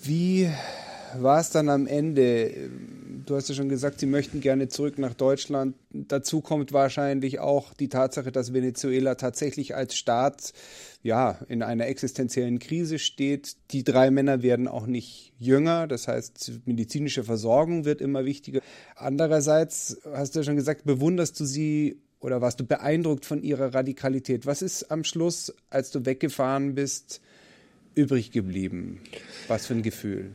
Wie 0.03 0.49
war 1.17 1.39
es 1.39 1.51
dann 1.51 1.69
am 1.69 1.87
Ende? 1.87 2.69
Du 3.11 3.35
hast 3.35 3.49
ja 3.49 3.55
schon 3.55 3.69
gesagt, 3.69 3.99
Sie 3.99 4.05
möchten 4.05 4.39
gerne 4.39 4.67
zurück 4.67 4.99
nach 4.99 5.15
Deutschland. 5.15 5.75
Dazu 5.91 6.41
kommt 6.41 6.73
wahrscheinlich 6.73 7.39
auch 7.39 7.73
die 7.73 7.89
Tatsache, 7.89 8.31
dass 8.31 8.53
Venezuela 8.53 9.15
tatsächlich 9.15 9.75
als 9.75 9.95
Staat 9.95 10.53
ja, 11.01 11.39
in 11.47 11.63
einer 11.63 11.87
existenziellen 11.87 12.59
Krise 12.59 12.99
steht. 12.99 13.55
Die 13.71 13.83
drei 13.83 14.11
Männer 14.11 14.43
werden 14.43 14.67
auch 14.67 14.85
nicht 14.85 15.33
jünger, 15.39 15.87
das 15.87 16.07
heißt, 16.07 16.51
medizinische 16.65 17.23
Versorgung 17.23 17.83
wird 17.83 17.99
immer 17.99 18.25
wichtiger. 18.25 18.61
Andererseits, 18.95 19.97
hast 20.13 20.35
du 20.35 20.39
ja 20.39 20.43
schon 20.43 20.55
gesagt, 20.55 20.83
bewunderst 20.83 21.39
du 21.39 21.45
sie 21.45 21.97
oder 22.19 22.41
warst 22.41 22.59
du 22.59 22.65
beeindruckt 22.65 23.25
von 23.25 23.41
ihrer 23.41 23.73
Radikalität? 23.73 24.45
Was 24.45 24.61
ist 24.61 24.91
am 24.91 25.03
Schluss, 25.03 25.51
als 25.71 25.89
du 25.89 26.05
weggefahren 26.05 26.75
bist, 26.75 27.21
übrig 27.95 28.31
geblieben? 28.31 29.01
Was 29.47 29.65
für 29.65 29.73
ein 29.73 29.83
Gefühl? 29.83 30.31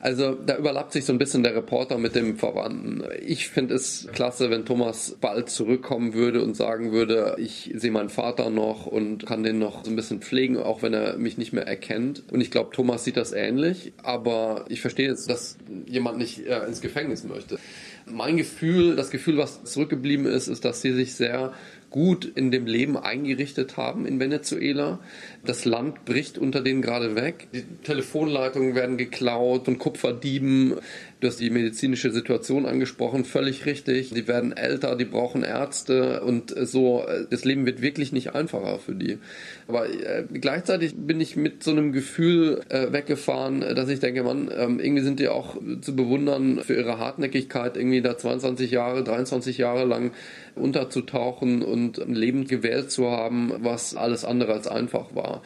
Also 0.00 0.34
da 0.34 0.58
überlappt 0.58 0.92
sich 0.92 1.04
so 1.04 1.12
ein 1.12 1.18
bisschen 1.18 1.42
der 1.42 1.54
Reporter 1.54 1.96
mit 1.98 2.14
dem 2.14 2.36
Verwandten. 2.36 3.02
Ich 3.24 3.48
finde 3.48 3.74
es 3.74 4.08
klasse, 4.12 4.50
wenn 4.50 4.66
Thomas 4.66 5.16
bald 5.20 5.48
zurückkommen 5.48 6.12
würde 6.12 6.42
und 6.42 6.54
sagen 6.54 6.92
würde, 6.92 7.36
ich 7.38 7.72
sehe 7.74 7.90
meinen 7.90 8.10
Vater 8.10 8.50
noch 8.50 8.86
und 8.86 9.24
kann 9.26 9.42
den 9.42 9.58
noch 9.58 9.84
so 9.84 9.90
ein 9.90 9.96
bisschen 9.96 10.20
pflegen, 10.20 10.58
auch 10.58 10.82
wenn 10.82 10.92
er 10.92 11.16
mich 11.16 11.38
nicht 11.38 11.52
mehr 11.52 11.66
erkennt. 11.66 12.24
Und 12.30 12.40
ich 12.40 12.50
glaube, 12.50 12.70
Thomas 12.72 13.04
sieht 13.04 13.16
das 13.16 13.32
ähnlich, 13.32 13.94
aber 14.02 14.66
ich 14.68 14.80
verstehe 14.80 15.08
jetzt, 15.08 15.30
dass 15.30 15.56
jemand 15.86 16.18
nicht 16.18 16.46
äh, 16.46 16.66
ins 16.66 16.80
Gefängnis 16.80 17.24
möchte. 17.24 17.58
Mein 18.04 18.36
Gefühl, 18.36 18.94
das 18.96 19.10
Gefühl, 19.10 19.38
was 19.38 19.64
zurückgeblieben 19.64 20.26
ist, 20.26 20.46
ist, 20.46 20.64
dass 20.64 20.82
sie 20.82 20.92
sich 20.92 21.14
sehr 21.14 21.52
gut 21.90 22.24
in 22.24 22.50
dem 22.50 22.66
Leben 22.66 22.96
eingerichtet 22.96 23.76
haben 23.76 24.06
in 24.06 24.20
Venezuela. 24.20 24.98
Das 25.44 25.64
Land 25.64 26.04
bricht 26.04 26.38
unter 26.38 26.60
denen 26.60 26.82
gerade 26.82 27.14
weg. 27.14 27.48
Die 27.52 27.64
Telefonleitungen 27.84 28.74
werden 28.74 28.96
geklaut 28.96 29.64
von 29.64 29.78
Kupferdieben. 29.78 30.74
Du 31.18 31.28
hast 31.28 31.40
die 31.40 31.48
medizinische 31.48 32.10
Situation 32.10 32.66
angesprochen, 32.66 33.24
völlig 33.24 33.64
richtig. 33.64 34.10
Die 34.10 34.28
werden 34.28 34.54
älter, 34.54 34.96
die 34.96 35.06
brauchen 35.06 35.44
Ärzte 35.44 36.20
und 36.20 36.54
so, 36.54 37.06
das 37.30 37.46
Leben 37.46 37.64
wird 37.64 37.80
wirklich 37.80 38.12
nicht 38.12 38.34
einfacher 38.34 38.78
für 38.78 38.94
die. 38.94 39.18
Aber 39.66 39.88
äh, 39.88 40.24
gleichzeitig 40.30 40.94
bin 40.94 41.18
ich 41.22 41.34
mit 41.34 41.62
so 41.62 41.70
einem 41.70 41.92
Gefühl 41.92 42.60
äh, 42.68 42.92
weggefahren, 42.92 43.60
dass 43.60 43.88
ich 43.88 44.00
denke, 44.00 44.24
man, 44.24 44.50
ähm, 44.54 44.78
irgendwie 44.78 45.02
sind 45.02 45.18
die 45.18 45.28
auch 45.28 45.56
zu 45.80 45.96
bewundern 45.96 46.60
für 46.62 46.74
ihre 46.74 46.98
Hartnäckigkeit, 46.98 47.78
irgendwie 47.78 48.02
da 48.02 48.18
22 48.18 48.70
Jahre, 48.70 49.02
23 49.02 49.56
Jahre 49.56 49.86
lang 49.86 50.10
unterzutauchen 50.54 51.62
und 51.62 51.98
ein 51.98 52.14
Leben 52.14 52.46
gewählt 52.46 52.90
zu 52.90 53.10
haben, 53.10 53.52
was 53.60 53.96
alles 53.96 54.26
andere 54.26 54.52
als 54.52 54.68
einfach 54.68 55.14
war 55.14 55.40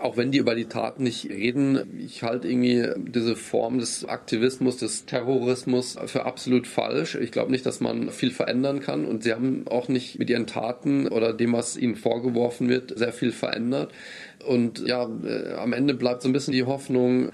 auch 0.00 0.16
wenn 0.16 0.30
die 0.30 0.38
über 0.38 0.54
die 0.54 0.66
Tat 0.66 0.98
nicht 0.98 1.28
reden, 1.28 1.98
ich 1.98 2.22
halte 2.22 2.48
irgendwie 2.48 2.88
diese 3.10 3.36
Form 3.36 3.78
des 3.78 4.04
Aktivismus, 4.04 4.78
des 4.78 5.06
Terrorismus 5.06 5.96
für 6.06 6.24
absolut 6.24 6.66
falsch. 6.66 7.16
Ich 7.16 7.32
glaube 7.32 7.50
nicht, 7.50 7.66
dass 7.66 7.80
man 7.80 8.10
viel 8.10 8.30
verändern 8.30 8.80
kann 8.80 9.04
und 9.04 9.22
sie 9.24 9.32
haben 9.32 9.66
auch 9.68 9.88
nicht 9.88 10.18
mit 10.18 10.30
ihren 10.30 10.46
Taten 10.46 11.08
oder 11.08 11.32
dem, 11.32 11.52
was 11.52 11.76
ihnen 11.76 11.96
vorgeworfen 11.96 12.68
wird, 12.68 12.96
sehr 12.98 13.12
viel 13.12 13.32
verändert. 13.32 13.92
Und 14.46 14.86
ja, 14.86 15.08
äh, 15.24 15.54
am 15.54 15.72
Ende 15.72 15.94
bleibt 15.94 16.22
so 16.22 16.28
ein 16.28 16.32
bisschen 16.32 16.52
die 16.52 16.64
Hoffnung, 16.64 17.30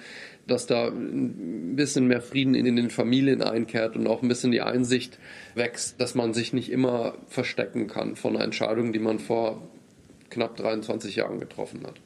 dass 0.47 0.67
da 0.67 0.89
ein 0.89 1.77
bisschen 1.77 2.07
mehr 2.07 2.21
Frieden 2.21 2.55
in 2.55 2.77
den 2.77 2.91
Familien 2.91 3.43
einkehrt 3.43 3.97
und 3.97 4.07
auch 4.07 4.23
ein 4.23 4.29
bisschen 4.29 4.51
die 4.51 4.61
Einsicht 4.61 5.19
wächst, 5.55 6.01
dass 6.01 6.15
man 6.15 6.35
sich 6.35 6.53
nicht 6.53 6.71
immer 6.71 7.15
verstecken 7.29 7.87
kann 7.87 8.17
von 8.17 8.35
einer 8.35 8.45
Entscheidung, 8.45 8.93
die 8.93 8.99
man 8.99 9.19
vor 9.19 9.63
knapp 10.31 10.57
23 10.57 11.17
Jahren 11.17 11.41
getroffen 11.41 11.87
hat. 11.87 12.01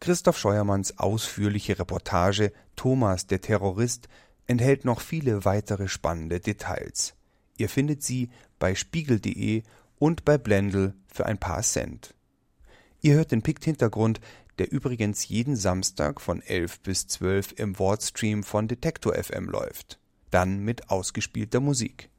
Christoph 0.00 0.38
Scheuermanns 0.38 0.98
ausführliche 0.98 1.78
Reportage 1.78 2.52
Thomas 2.76 3.26
der 3.26 3.40
Terrorist 3.40 4.08
enthält 4.46 4.84
noch 4.84 5.00
viele 5.00 5.44
weitere 5.44 5.88
spannende 5.88 6.40
Details. 6.40 7.14
Ihr 7.56 7.68
findet 7.68 8.02
sie 8.02 8.30
bei 8.58 8.74
spiegel.de 8.74 9.62
und 9.98 10.24
bei 10.24 10.38
Blendl 10.38 10.94
für 11.12 11.26
ein 11.26 11.38
paar 11.38 11.62
Cent. 11.62 12.14
Ihr 13.00 13.14
hört 13.14 13.32
den 13.32 13.42
Pikt-Hintergrund, 13.42 14.20
der 14.58 14.72
übrigens 14.72 15.28
jeden 15.28 15.56
Samstag 15.56 16.20
von 16.20 16.42
11 16.42 16.80
bis 16.80 17.06
12 17.08 17.52
im 17.56 17.78
Wordstream 17.78 18.42
von 18.42 18.68
Detektor 18.68 19.14
FM 19.14 19.46
läuft. 19.48 19.98
Dann 20.30 20.60
mit 20.60 20.90
ausgespielter 20.90 21.60
Musik. 21.60 22.10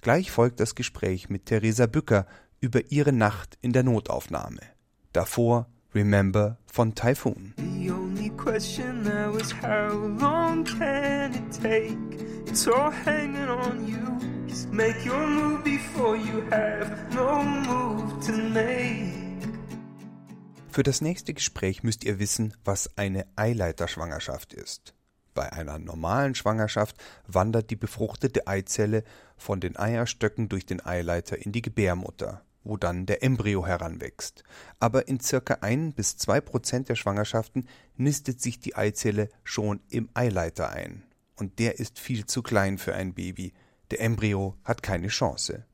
Gleich 0.00 0.30
folgt 0.30 0.60
das 0.60 0.74
Gespräch 0.74 1.28
mit 1.28 1.46
Theresa 1.46 1.86
Bücker 1.86 2.26
über 2.60 2.90
ihre 2.90 3.12
Nacht 3.12 3.58
in 3.60 3.72
der 3.72 3.82
Notaufnahme. 3.82 4.60
Davor 5.12 5.68
Remember 5.92 6.56
von 6.66 6.94
Typhoon. 6.94 7.52
The 7.56 7.90
only 7.90 8.30
question 8.30 9.02
now 9.02 9.34
is 9.34 9.52
how 9.52 9.92
long 10.20 10.64
can 10.64 11.34
it 11.34 11.50
take? 11.60 11.98
It's 12.46 12.68
all 12.68 12.92
hanging 12.92 13.48
on 13.48 13.88
you. 13.88 13.98
Just 14.46 14.72
make 14.72 15.04
your 15.04 15.26
move 15.26 15.64
before 15.64 16.16
you 16.16 16.42
have 16.50 17.12
no 17.12 17.42
move 17.42 18.24
to 18.26 18.32
make. 18.32 19.48
Für 20.70 20.84
das 20.84 21.00
nächste 21.00 21.34
Gespräch 21.34 21.82
müsst 21.82 22.04
ihr 22.04 22.20
wissen, 22.20 22.54
was 22.64 22.96
eine 22.96 23.26
Eileiterschwangerschaft 23.34 24.54
ist. 24.54 24.94
Bei 25.34 25.52
einer 25.52 25.80
normalen 25.80 26.36
Schwangerschaft 26.36 26.96
wandert 27.26 27.70
die 27.70 27.76
befruchtete 27.76 28.46
Eizelle 28.46 29.02
von 29.36 29.58
den 29.58 29.76
Eierstöcken 29.76 30.48
durch 30.48 30.66
den 30.66 30.84
Eileiter 30.86 31.36
in 31.44 31.50
die 31.50 31.62
Gebärmutter 31.62 32.42
wo 32.64 32.76
dann 32.76 33.06
der 33.06 33.22
Embryo 33.22 33.66
heranwächst. 33.66 34.44
Aber 34.78 35.08
in 35.08 35.20
circa 35.20 35.58
ein 35.60 35.92
bis 35.92 36.16
zwei 36.16 36.40
Prozent 36.40 36.88
der 36.88 36.96
Schwangerschaften 36.96 37.66
nistet 37.96 38.40
sich 38.40 38.60
die 38.60 38.76
Eizelle 38.76 39.28
schon 39.44 39.80
im 39.88 40.08
Eileiter 40.14 40.70
ein. 40.70 41.04
Und 41.36 41.58
der 41.58 41.78
ist 41.78 41.98
viel 41.98 42.26
zu 42.26 42.42
klein 42.42 42.78
für 42.78 42.94
ein 42.94 43.14
Baby. 43.14 43.52
Der 43.90 44.00
Embryo 44.00 44.56
hat 44.64 44.82
keine 44.82 45.08
Chance. 45.08 45.64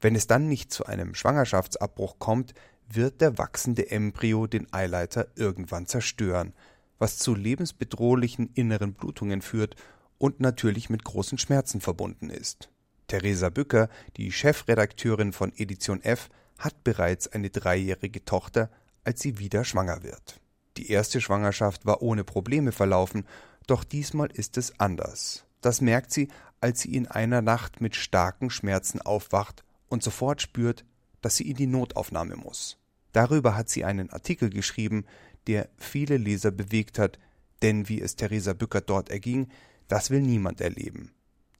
Wenn 0.00 0.14
es 0.14 0.26
dann 0.26 0.48
nicht 0.48 0.72
zu 0.72 0.86
einem 0.86 1.14
Schwangerschaftsabbruch 1.14 2.18
kommt, 2.18 2.54
wird 2.88 3.20
der 3.20 3.38
wachsende 3.38 3.90
Embryo 3.90 4.46
den 4.46 4.72
Eileiter 4.72 5.28
irgendwann 5.36 5.86
zerstören, 5.86 6.54
was 6.98 7.18
zu 7.18 7.34
lebensbedrohlichen 7.34 8.50
inneren 8.54 8.94
Blutungen 8.94 9.42
führt 9.42 9.76
und 10.18 10.40
natürlich 10.40 10.88
mit 10.90 11.04
großen 11.04 11.38
Schmerzen 11.38 11.80
verbunden 11.80 12.30
ist. 12.30 12.70
Theresa 13.12 13.50
Bücker, 13.50 13.90
die 14.16 14.32
Chefredakteurin 14.32 15.34
von 15.34 15.52
Edition 15.54 16.02
F, 16.02 16.30
hat 16.56 16.82
bereits 16.82 17.28
eine 17.28 17.50
dreijährige 17.50 18.24
Tochter, 18.24 18.70
als 19.04 19.20
sie 19.20 19.38
wieder 19.38 19.66
schwanger 19.66 20.02
wird. 20.02 20.40
Die 20.78 20.90
erste 20.90 21.20
Schwangerschaft 21.20 21.84
war 21.84 22.00
ohne 22.00 22.24
Probleme 22.24 22.72
verlaufen, 22.72 23.26
doch 23.66 23.84
diesmal 23.84 24.30
ist 24.32 24.56
es 24.56 24.80
anders. 24.80 25.44
Das 25.60 25.82
merkt 25.82 26.10
sie, 26.10 26.28
als 26.62 26.80
sie 26.80 26.94
in 26.94 27.06
einer 27.06 27.42
Nacht 27.42 27.82
mit 27.82 27.96
starken 27.96 28.48
Schmerzen 28.48 29.02
aufwacht 29.02 29.62
und 29.90 30.02
sofort 30.02 30.40
spürt, 30.40 30.86
dass 31.20 31.36
sie 31.36 31.50
in 31.50 31.56
die 31.56 31.66
Notaufnahme 31.66 32.36
muss. 32.36 32.78
Darüber 33.12 33.58
hat 33.58 33.68
sie 33.68 33.84
einen 33.84 34.08
Artikel 34.08 34.48
geschrieben, 34.48 35.04
der 35.48 35.68
viele 35.76 36.16
Leser 36.16 36.50
bewegt 36.50 36.98
hat, 36.98 37.18
denn 37.60 37.90
wie 37.90 38.00
es 38.00 38.16
Theresa 38.16 38.54
Bücker 38.54 38.80
dort 38.80 39.10
erging, 39.10 39.50
das 39.86 40.08
will 40.08 40.22
niemand 40.22 40.62
erleben. 40.62 41.12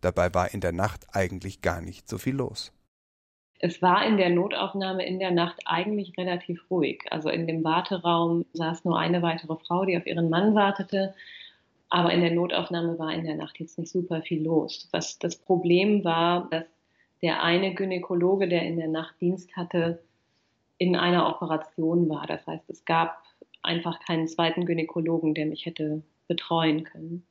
Dabei 0.02 0.34
war 0.34 0.52
in 0.52 0.60
der 0.60 0.72
Nacht 0.72 1.06
eigentlich 1.12 1.62
gar 1.62 1.80
nicht 1.80 2.08
so 2.08 2.18
viel 2.18 2.34
los. 2.34 2.72
Es 3.60 3.80
war 3.80 4.04
in 4.04 4.16
der 4.16 4.28
Notaufnahme 4.28 5.06
in 5.06 5.20
der 5.20 5.30
Nacht 5.30 5.60
eigentlich 5.64 6.18
relativ 6.18 6.68
ruhig. 6.68 7.04
Also 7.10 7.30
in 7.30 7.46
dem 7.46 7.62
Warteraum 7.62 8.44
saß 8.52 8.84
nur 8.84 8.98
eine 8.98 9.22
weitere 9.22 9.56
Frau, 9.56 9.84
die 9.84 9.96
auf 9.96 10.04
ihren 10.04 10.28
Mann 10.28 10.56
wartete. 10.56 11.14
Aber 11.88 12.12
in 12.12 12.20
der 12.20 12.32
Notaufnahme 12.32 12.98
war 12.98 13.12
in 13.12 13.24
der 13.24 13.36
Nacht 13.36 13.60
jetzt 13.60 13.78
nicht 13.78 13.92
super 13.92 14.22
viel 14.22 14.42
los. 14.42 14.88
Was 14.90 15.20
das 15.20 15.36
Problem 15.36 16.02
war, 16.02 16.48
dass 16.50 16.64
der 17.22 17.44
eine 17.44 17.72
Gynäkologe, 17.72 18.48
der 18.48 18.62
in 18.62 18.78
der 18.78 18.88
Nacht 18.88 19.14
Dienst 19.20 19.56
hatte, 19.56 20.02
in 20.78 20.96
einer 20.96 21.28
Operation 21.28 22.08
war. 22.08 22.26
Das 22.26 22.44
heißt, 22.48 22.68
es 22.68 22.84
gab 22.84 23.22
einfach 23.62 24.00
keinen 24.00 24.26
zweiten 24.26 24.66
Gynäkologen, 24.66 25.34
der 25.34 25.46
mich 25.46 25.66
hätte 25.66 26.02
betreuen 26.26 26.82
können. 26.82 27.24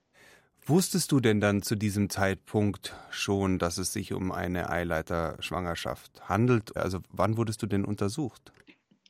Wusstest 0.66 1.12
du 1.12 1.20
denn 1.20 1.42
dann 1.42 1.64
zu 1.64 1.76
diesem 1.76 2.10
Zeitpunkt 2.10 2.96
schon, 3.10 3.58
dass 3.58 3.78
es 3.78 3.94
sich 3.94 4.14
um 4.14 4.32
eine 4.32 4.70
Eileiterschwangerschaft 4.70 6.30
handelt? 6.30 6.78
Also 6.78 7.00
wann 7.10 7.38
wurdest 7.38 7.64
du 7.64 7.68
denn 7.68 7.84
untersucht? 7.84 8.52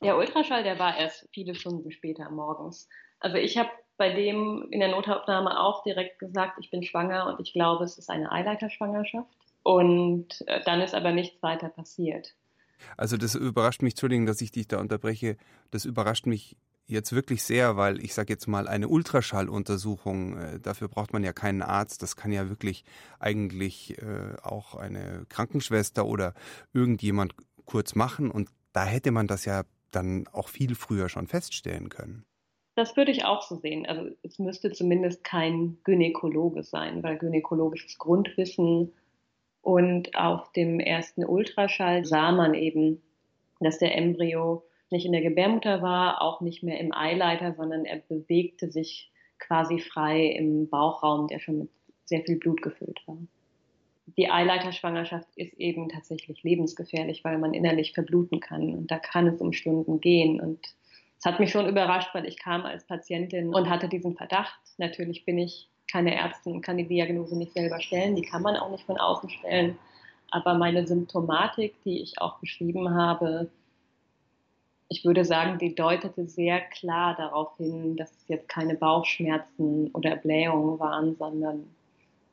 Der 0.02 0.16
Ultraschall, 0.16 0.64
der 0.64 0.78
war 0.78 0.96
erst 0.96 1.28
viele 1.32 1.54
Stunden 1.54 1.90
später 1.92 2.30
morgens. 2.30 2.88
Also 3.20 3.36
ich 3.36 3.58
habe 3.58 3.70
bei 3.98 4.12
dem 4.12 4.66
in 4.70 4.80
der 4.80 4.90
Notaufnahme 4.90 5.60
auch 5.60 5.84
direkt 5.84 6.18
gesagt, 6.18 6.58
ich 6.58 6.70
bin 6.70 6.82
schwanger 6.82 7.26
und 7.26 7.46
ich 7.46 7.52
glaube, 7.52 7.84
es 7.84 7.98
ist 7.98 8.10
eine 8.10 8.32
Eileiterschwangerschaft. 8.32 9.28
Und 9.62 10.42
äh, 10.48 10.60
dann 10.64 10.80
ist 10.80 10.94
aber 10.94 11.12
nichts 11.12 11.40
weiter 11.42 11.68
passiert. 11.68 12.34
Also 12.96 13.16
das 13.16 13.36
überrascht 13.36 13.82
mich, 13.82 13.92
Entschuldigung, 13.92 14.26
dass 14.26 14.40
ich 14.40 14.50
dich 14.50 14.66
da 14.66 14.80
unterbreche, 14.80 15.36
das 15.70 15.84
überrascht 15.84 16.26
mich 16.26 16.56
jetzt 16.86 17.12
wirklich 17.12 17.42
sehr, 17.42 17.76
weil 17.76 18.02
ich 18.02 18.14
sage 18.14 18.32
jetzt 18.32 18.46
mal 18.46 18.68
eine 18.68 18.88
Ultraschalluntersuchung, 18.88 20.38
äh, 20.38 20.60
dafür 20.60 20.88
braucht 20.88 21.12
man 21.12 21.24
ja 21.24 21.32
keinen 21.32 21.62
Arzt, 21.62 22.02
das 22.02 22.16
kann 22.16 22.32
ja 22.32 22.48
wirklich 22.48 22.84
eigentlich 23.18 23.98
äh, 23.98 24.36
auch 24.42 24.74
eine 24.74 25.24
Krankenschwester 25.28 26.06
oder 26.06 26.34
irgendjemand 26.72 27.34
kurz 27.64 27.94
machen 27.94 28.30
und 28.30 28.50
da 28.72 28.84
hätte 28.84 29.10
man 29.10 29.26
das 29.26 29.44
ja 29.44 29.62
dann 29.90 30.26
auch 30.32 30.48
viel 30.48 30.74
früher 30.74 31.08
schon 31.08 31.26
feststellen 31.26 31.88
können. 31.88 32.24
Das 32.74 32.96
würde 32.96 33.12
ich 33.12 33.24
auch 33.26 33.42
so 33.42 33.56
sehen. 33.56 33.84
Also 33.86 34.10
es 34.22 34.38
müsste 34.38 34.72
zumindest 34.72 35.24
kein 35.24 35.76
Gynäkologe 35.84 36.62
sein, 36.62 37.02
weil 37.02 37.18
gynäkologisches 37.18 37.98
Grundwissen 37.98 38.92
und 39.60 40.16
auf 40.16 40.50
dem 40.52 40.80
ersten 40.80 41.24
Ultraschall 41.24 42.04
sah 42.04 42.32
man 42.32 42.54
eben, 42.54 43.02
dass 43.60 43.78
der 43.78 43.96
Embryo 43.96 44.64
nicht 44.92 45.06
in 45.06 45.12
der 45.12 45.22
Gebärmutter 45.22 45.82
war, 45.82 46.22
auch 46.22 46.40
nicht 46.40 46.62
mehr 46.62 46.78
im 46.78 46.94
Eileiter, 46.94 47.54
sondern 47.54 47.84
er 47.84 47.98
bewegte 48.08 48.70
sich 48.70 49.10
quasi 49.38 49.80
frei 49.80 50.26
im 50.26 50.68
Bauchraum, 50.68 51.26
der 51.26 51.40
schon 51.40 51.58
mit 51.58 51.70
sehr 52.04 52.22
viel 52.22 52.36
Blut 52.36 52.62
gefüllt 52.62 53.00
war. 53.06 53.18
Die 54.16 54.30
Eileiterschwangerschaft 54.30 55.28
ist 55.36 55.54
eben 55.54 55.88
tatsächlich 55.88 56.42
lebensgefährlich, 56.42 57.24
weil 57.24 57.38
man 57.38 57.54
innerlich 57.54 57.92
verbluten 57.92 58.40
kann 58.40 58.74
und 58.74 58.90
da 58.90 58.98
kann 58.98 59.26
es 59.26 59.40
um 59.40 59.52
Stunden 59.52 60.00
gehen 60.00 60.40
und 60.40 60.60
es 61.18 61.24
hat 61.24 61.38
mich 61.38 61.50
schon 61.50 61.68
überrascht, 61.68 62.10
weil 62.14 62.26
ich 62.26 62.38
kam 62.38 62.62
als 62.62 62.84
Patientin 62.84 63.54
und 63.54 63.70
hatte 63.70 63.88
diesen 63.88 64.16
Verdacht. 64.16 64.58
Natürlich 64.76 65.24
bin 65.24 65.38
ich 65.38 65.68
keine 65.92 66.14
Ärztin 66.14 66.62
kann 66.62 66.78
die 66.78 66.88
Diagnose 66.88 67.36
nicht 67.36 67.52
selber 67.52 67.80
stellen, 67.80 68.16
die 68.16 68.22
kann 68.22 68.42
man 68.42 68.56
auch 68.56 68.70
nicht 68.70 68.84
von 68.84 68.98
außen 68.98 69.28
stellen. 69.28 69.78
Aber 70.30 70.54
meine 70.54 70.86
Symptomatik, 70.86 71.74
die 71.84 72.00
ich 72.00 72.18
auch 72.20 72.38
beschrieben 72.38 72.94
habe, 72.94 73.50
ich 74.92 75.06
würde 75.06 75.24
sagen, 75.24 75.58
die 75.58 75.74
deutete 75.74 76.28
sehr 76.28 76.60
klar 76.60 77.16
darauf 77.16 77.56
hin, 77.56 77.96
dass 77.96 78.10
es 78.10 78.28
jetzt 78.28 78.46
keine 78.46 78.74
Bauchschmerzen 78.74 79.88
oder 79.94 80.16
Blähungen 80.16 80.78
waren, 80.78 81.16
sondern 81.16 81.64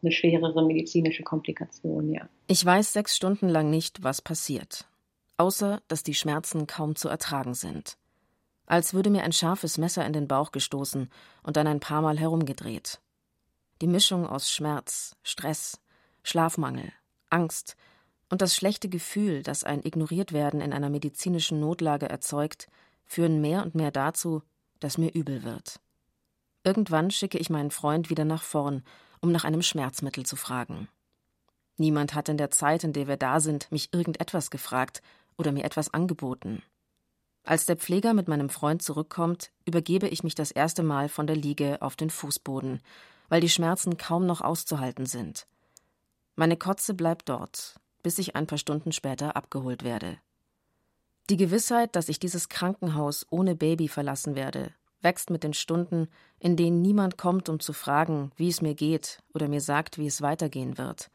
eine 0.02 0.12
schwerere 0.12 0.66
medizinische 0.66 1.24
Komplikation, 1.24 2.12
ja. 2.12 2.28
Ich 2.48 2.66
weiß 2.66 2.92
sechs 2.92 3.16
Stunden 3.16 3.48
lang 3.48 3.70
nicht, 3.70 4.04
was 4.04 4.22
passiert. 4.22 4.86
Außer, 5.38 5.82
dass 5.88 6.04
die 6.04 6.14
Schmerzen 6.14 6.68
kaum 6.68 6.98
zu 6.98 7.08
ertragen 7.08 7.54
sind. 7.54 7.98
Als 8.66 8.94
würde 8.94 9.10
mir 9.10 9.24
ein 9.24 9.32
scharfes 9.32 9.78
Messer 9.78 10.06
in 10.06 10.12
den 10.12 10.28
Bauch 10.28 10.52
gestoßen 10.52 11.10
und 11.44 11.56
dann 11.56 11.66
ein 11.66 11.80
paar 11.80 12.02
Mal 12.02 12.20
herumgedreht. 12.20 13.00
Die 13.82 13.88
Mischung 13.88 14.28
aus 14.28 14.52
Schmerz, 14.52 15.16
Stress, 15.24 15.80
Schlafmangel, 16.24 16.92
Angst 17.30 17.78
und 18.30 18.42
das 18.42 18.56
schlechte 18.56 18.90
Gefühl, 18.90 19.44
das 19.44 19.64
ein 19.64 19.84
Ignoriertwerden 19.84 20.62
in 20.62 20.74
einer 20.74 20.90
medizinischen 20.90 21.60
Notlage 21.60 22.10
erzeugt, 22.10 22.68
führen 23.06 23.42
mehr 23.42 23.64
und 23.64 23.76
mehr 23.76 23.92
dazu, 23.92 24.44
dass 24.80 24.98
mir 24.98 25.14
übel 25.14 25.44
wird. 25.44 25.80
Irgendwann 26.64 27.10
schicke 27.12 27.38
ich 27.38 27.50
meinen 27.50 27.72
Freund 27.72 28.10
wieder 28.10 28.26
nach 28.26 28.44
vorn, 28.44 28.84
um 29.22 29.32
nach 29.32 29.44
einem 29.44 29.62
Schmerzmittel 29.62 30.26
zu 30.26 30.36
fragen. 30.36 30.88
Niemand 31.78 32.14
hat 32.14 32.30
in 32.30 32.38
der 32.38 32.52
Zeit, 32.52 32.84
in 32.84 32.94
der 32.94 33.08
wir 33.08 33.18
da 33.18 33.40
sind, 33.40 33.72
mich 33.72 33.94
irgendetwas 33.94 34.52
gefragt 34.52 35.02
oder 35.38 35.52
mir 35.52 35.64
etwas 35.64 35.94
angeboten. 35.94 36.62
Als 37.44 37.66
der 37.66 37.78
Pfleger 37.78 38.14
mit 38.14 38.28
meinem 38.28 38.50
Freund 38.50 38.84
zurückkommt, 38.84 39.52
übergebe 39.66 40.08
ich 40.08 40.24
mich 40.24 40.36
das 40.36 40.52
erste 40.52 40.84
Mal 40.84 41.10
von 41.10 41.26
der 41.26 41.38
Liege 41.38 41.82
auf 41.82 41.96
den 41.96 42.10
Fußboden, 42.10 42.82
weil 43.30 43.42
die 43.42 43.50
Schmerzen 43.50 43.98
kaum 43.98 44.26
noch 44.26 44.42
auszuhalten 44.42 45.06
sind. 45.06 45.48
Meine 46.36 46.58
Kotze 46.58 46.94
bleibt 46.94 47.30
dort, 47.30 47.79
bis 48.04 48.18
ich 48.18 48.36
ein 48.36 48.48
paar 48.48 48.58
Stunden 48.58 48.92
später 48.92 49.36
abgeholt 49.36 49.84
werde. 49.84 50.18
Die 51.30 51.38
Gewissheit, 51.38 51.96
dass 51.96 52.10
ich 52.10 52.20
dieses 52.20 52.50
Krankenhaus 52.50 53.26
ohne 53.30 53.56
Baby 53.56 53.88
verlassen 53.88 54.36
werde, 54.36 54.74
wächst 55.02 55.30
mit 55.30 55.44
den 55.44 55.54
Stunden, 55.54 56.08
in 56.40 56.56
denen 56.56 56.82
niemand 56.82 57.18
kommt, 57.18 57.50
um 57.50 57.60
zu 57.60 57.74
fragen, 57.74 58.32
wie 58.36 58.50
es 58.50 58.62
mir 58.62 58.76
geht 58.76 59.22
oder 59.34 59.48
mir 59.48 59.62
sagt, 59.62 59.98
wie 59.98 60.08
es 60.08 60.22
weitergehen 60.22 60.78
wird. 60.78 61.12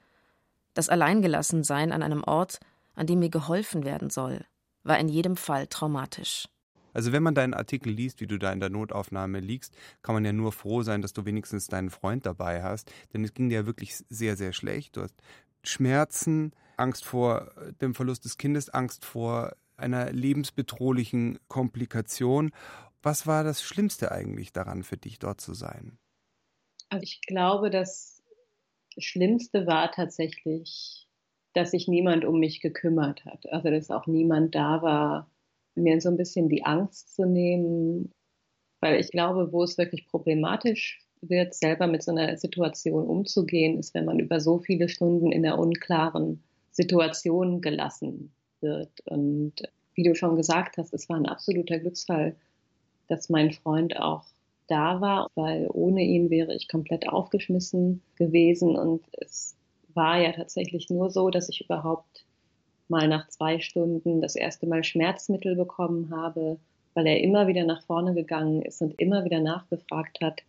Das 0.73 0.89
Alleingelassensein 0.89 1.93
an 1.93 2.03
einem 2.03 2.25
Ort, 2.25 2.61
an 2.95 3.07
dem 3.07 3.19
mir 3.19 3.31
geholfen 3.31 3.85
werden 3.85 4.11
soll, 4.11 4.45
war 4.83 4.99
in 4.99 5.09
jedem 5.09 5.37
Fall 5.37 5.67
traumatisch. 5.67 6.47
Also 6.93 7.11
wenn 7.11 7.25
man 7.25 7.35
deinen 7.35 7.55
Artikel 7.55 7.93
liest, 7.93 8.21
wie 8.21 8.29
du 8.29 8.39
da 8.39 8.53
in 8.53 8.61
der 8.61 8.71
Notaufnahme 8.71 9.41
liegst, 9.41 9.75
kann 10.03 10.15
man 10.15 10.25
ja 10.25 10.33
nur 10.33 10.53
froh 10.53 10.83
sein, 10.83 11.03
dass 11.03 11.13
du 11.13 11.25
wenigstens 11.25 11.67
deinen 11.67 11.91
Freund 11.91 12.25
dabei 12.25 12.63
hast. 12.63 12.91
Denn 13.13 13.25
es 13.25 13.35
ging 13.35 13.49
dir 13.49 13.57
ja 13.57 13.67
wirklich 13.67 13.97
sehr, 14.09 14.37
sehr 14.37 14.53
schlecht. 14.53 14.97
Du 14.97 15.03
hast 15.03 15.15
Schmerzen, 15.65 16.53
Angst 16.77 17.05
vor 17.05 17.51
dem 17.81 17.95
Verlust 17.95 18.25
des 18.25 18.39
Kindes, 18.39 18.71
Angst 18.71 19.05
vor 19.05 19.55
einer 19.77 20.13
lebensbedrohlichen 20.13 21.39
Komplikation. 21.49 22.53
Was 23.03 23.27
war 23.27 23.45
das 23.45 23.63
Schlimmste 23.63 24.13
eigentlich 24.13 24.53
daran 24.53 24.83
für 24.83 24.97
dich, 24.97 25.19
dort 25.19 25.41
zu 25.41 25.55
sein? 25.55 25.99
Also 26.89 27.03
ich 27.03 27.21
glaube, 27.23 27.71
das 27.71 28.23
Schlimmste 28.99 29.67
war 29.67 29.91
tatsächlich, 29.91 31.07
dass 31.53 31.73
sich 31.73 31.89
niemand 31.89 32.25
um 32.25 32.39
mich 32.39 32.61
gekümmert 32.61 33.25
hat. 33.25 33.51
Also 33.53 33.71
dass 33.71 33.91
auch 33.91 34.07
niemand 34.07 34.55
da 34.55 34.83
war, 34.83 35.31
mir 35.75 36.01
so 36.01 36.09
ein 36.09 36.17
bisschen 36.17 36.49
die 36.49 36.65
Angst 36.65 37.15
zu 37.15 37.27
nehmen. 37.27 38.13
Weil 38.81 39.01
ich 39.01 39.11
glaube, 39.11 39.53
wo 39.53 39.63
es 39.63 39.79
wirklich 39.79 40.07
problematisch 40.07 41.01
wird, 41.21 41.55
selber 41.55 41.87
mit 41.87 42.03
so 42.03 42.13
einer 42.13 42.37
Situation 42.37 43.07
umzugehen, 43.07 43.79
ist, 43.79 43.95
wenn 43.95 44.05
man 44.05 44.19
über 44.19 44.41
so 44.41 44.59
viele 44.59 44.89
Stunden 44.89 45.33
in 45.33 45.43
der 45.43 45.59
unklaren 45.59 46.43
Situation 46.75 47.61
gelassen 47.61 48.33
wird. 48.61 48.91
Und 49.07 49.55
wie 49.95 50.03
du 50.03 50.15
schon 50.15 50.37
gesagt 50.37 50.77
hast, 50.77 50.93
es 50.93 51.09
war 51.09 51.17
ein 51.17 51.27
absoluter 51.27 51.79
Glücksfall, 51.79 52.37
dass 53.09 53.31
mein 53.31 53.53
Freund 53.53 53.99
auch 53.99 54.25
da 54.67 55.01
war, 55.01 55.31
weil 55.35 55.69
ohne 55.73 56.03
ihn 56.03 56.31
wäre 56.31 56.55
ich 56.55 56.69
komplett 56.69 57.09
aufgeschmissen 57.09 58.03
gewesen. 58.17 58.77
Und 58.77 59.05
es 59.21 59.57
war 59.95 60.21
ja 60.21 60.33
tatsächlich 60.33 60.91
nur 60.91 61.11
so, 61.11 61.31
dass 61.31 61.49
ich 61.49 61.61
überhaupt 61.65 62.25
mal 62.89 63.09
nach 63.09 63.29
zwei 63.29 63.61
Stunden 63.61 64.21
das 64.21 64.35
erste 64.35 64.67
Mal 64.67 64.85
Schmerzmittel 64.85 65.55
bekommen 65.55 66.11
habe, 66.11 66.59
weil 66.95 67.07
er 67.07 67.21
immer 67.21 67.47
wieder 67.47 67.65
nach 67.65 67.83
vorne 67.83 68.15
gegangen 68.15 68.63
ist 68.63 68.83
und 68.83 69.01
immer 69.01 69.25
wieder 69.25 69.41
nachgefragt 69.41 70.21
hat. 70.21 70.43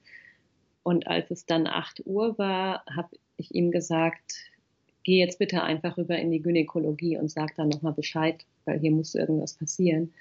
Und 0.83 1.07
als 1.07 1.29
es 1.31 1.45
dann 1.45 1.67
8 1.67 2.05
Uhr 2.05 2.37
war, 2.37 2.83
habe 2.85 3.09
ich 3.37 3.53
ihm 3.53 3.71
gesagt, 3.71 4.35
geh 5.05 5.19
jetzt 5.19 5.39
bitte 5.39 5.63
einfach 5.63 5.97
rüber 5.97 6.17
in 6.17 6.31
die 6.31 6.41
Gynäkologie 6.41 7.17
und 7.17 7.29
sag 7.31 7.55
dann 7.55 7.69
nochmal 7.69 7.93
Bescheid, 7.93 8.43
weil 8.65 8.79
hier 8.79 8.91
muss 8.91 9.15
irgendwas 9.15 9.53
passieren. 9.53 10.13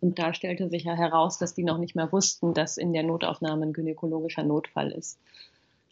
Und 0.00 0.18
da 0.18 0.34
stellte 0.34 0.68
sich 0.68 0.84
ja 0.84 0.94
heraus, 0.94 1.38
dass 1.38 1.54
die 1.54 1.64
noch 1.64 1.78
nicht 1.78 1.96
mehr 1.96 2.12
wussten, 2.12 2.52
dass 2.52 2.76
in 2.76 2.92
der 2.92 3.02
Notaufnahme 3.02 3.64
ein 3.64 3.72
gynäkologischer 3.72 4.44
Notfall 4.44 4.92
ist. 4.92 5.18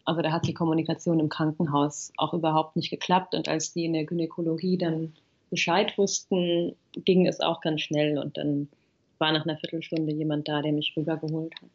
Also 0.05 0.21
da 0.21 0.31
hat 0.31 0.45
die 0.47 0.53
Kommunikation 0.53 1.19
im 1.19 1.27
Krankenhaus 1.29 2.13
auch 2.17 2.35
überhaupt 2.35 2.75
nicht 2.75 2.91
geklappt. 2.91 3.33
Und 3.33 3.49
als 3.49 3.73
die 3.73 3.85
in 3.85 3.93
der 3.93 4.05
Gynäkologie 4.05 4.77
dann 4.77 5.13
Bescheid 5.49 5.97
wussten, 5.97 6.75
ging 6.93 7.25
es 7.25 7.39
auch 7.39 7.61
ganz 7.61 7.81
schnell. 7.81 8.19
Und 8.19 8.37
dann 8.37 8.69
war 9.17 9.31
nach 9.31 9.45
einer 9.45 9.57
Viertelstunde 9.57 10.13
jemand 10.13 10.47
da, 10.47 10.61
der 10.61 10.71
mich 10.71 10.93
rübergeholt 10.95 11.55
hat. 11.55 11.69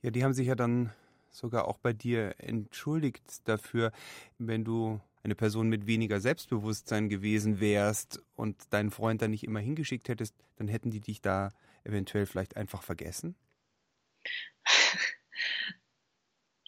Ja, 0.00 0.10
die 0.10 0.24
haben 0.24 0.32
sich 0.32 0.46
ja 0.46 0.54
dann 0.54 0.90
sogar 1.30 1.68
auch 1.68 1.76
bei 1.76 1.92
dir 1.92 2.34
entschuldigt 2.38 3.46
dafür, 3.46 3.92
wenn 4.38 4.64
du 4.64 4.98
eine 5.22 5.34
Person 5.34 5.68
mit 5.68 5.86
weniger 5.86 6.20
Selbstbewusstsein 6.20 7.08
gewesen 7.08 7.60
wärst 7.60 8.22
und 8.36 8.72
deinen 8.72 8.90
Freund 8.90 9.22
dann 9.22 9.30
nicht 9.32 9.44
immer 9.44 9.60
hingeschickt 9.60 10.08
hättest, 10.08 10.34
dann 10.56 10.68
hätten 10.68 10.90
die 10.90 11.00
dich 11.00 11.20
da 11.20 11.50
eventuell 11.84 12.26
vielleicht 12.26 12.56
einfach 12.56 12.82
vergessen? 12.82 13.34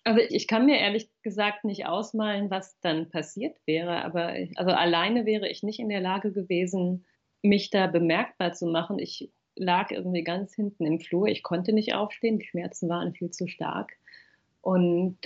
Also 0.05 0.21
ich 0.31 0.49
kann 0.49 0.67
mir 0.67 0.79
ehrlich 0.79 1.09
gesagt 1.23 1.65
nicht 1.65 1.87
ausmalen, 1.87 2.51
was 2.51 2.77
dann 2.81 3.09
passiert 3.09 3.57
wäre, 3.67 4.05
aber 4.05 4.35
also 4.57 4.73
alleine 4.73 5.27
wäre 5.27 5.49
ich 5.49 5.63
nicht 5.63 5.79
in 5.79 5.89
der 5.89 6.01
Lage 6.01 6.33
gewesen, 6.33 7.05
mich 7.41 7.71
da 7.71 7.87
bemerkbar 7.87 8.53
zu 8.53 8.67
machen. 8.67 8.99
Ich 8.99 9.31
lag 9.55 9.93
irgendwie 9.93 10.25
ganz 10.25 10.55
hinten 10.55 10.87
im 10.87 10.99
Flur, 10.99 11.29
ich 11.29 11.45
konnte 11.45 11.73
nicht 11.73 11.95
aufstehen, 11.95 12.41
die 12.41 12.47
Schmerzen 12.47 12.89
waren 12.89 13.15
viel 13.15 13.31
zu 13.31 13.47
stark. 13.47 13.93
Und 14.61 15.19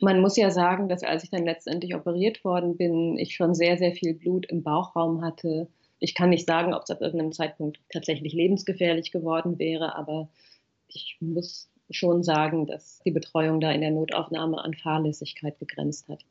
man 0.00 0.20
muss 0.20 0.36
ja 0.36 0.50
sagen, 0.50 0.88
dass 0.88 1.02
als 1.02 1.24
ich 1.24 1.30
dann 1.30 1.44
letztendlich 1.44 1.94
operiert 1.94 2.44
worden 2.44 2.76
bin, 2.76 3.18
ich 3.18 3.34
schon 3.34 3.54
sehr, 3.54 3.76
sehr 3.78 3.92
viel 3.92 4.14
Blut 4.14 4.46
im 4.46 4.62
Bauchraum 4.62 5.22
hatte. 5.22 5.68
Ich 5.98 6.14
kann 6.14 6.30
nicht 6.30 6.46
sagen, 6.46 6.74
ob 6.74 6.82
es 6.82 6.90
ab 6.90 7.00
irgendeinem 7.00 7.32
Zeitpunkt 7.32 7.80
tatsächlich 7.90 8.32
lebensgefährlich 8.32 9.12
geworden 9.12 9.58
wäre, 9.58 9.94
aber 9.96 10.28
ich 10.88 11.16
muss 11.20 11.70
schon 11.90 12.22
sagen, 12.22 12.66
dass 12.66 13.00
die 13.04 13.10
Betreuung 13.10 13.60
da 13.60 13.70
in 13.70 13.80
der 13.80 13.90
Notaufnahme 13.90 14.62
an 14.62 14.74
Fahrlässigkeit 14.74 15.58
begrenzt 15.58 16.08
hat. 16.08 16.24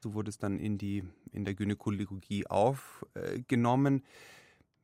Du 0.00 0.14
wurdest 0.14 0.42
dann 0.42 0.58
in 0.58 0.78
die 0.78 1.04
in 1.32 1.44
der 1.44 1.54
Gynäkologie 1.54 2.46
aufgenommen. 2.46 4.04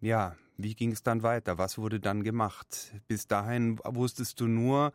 Ja, 0.00 0.36
wie 0.56 0.74
ging 0.74 0.92
es 0.92 1.02
dann 1.02 1.22
weiter? 1.22 1.58
Was 1.58 1.78
wurde 1.78 2.00
dann 2.00 2.22
gemacht? 2.22 2.92
Bis 3.06 3.26
dahin 3.26 3.78
wusstest 3.84 4.40
du 4.40 4.46
nur, 4.46 4.92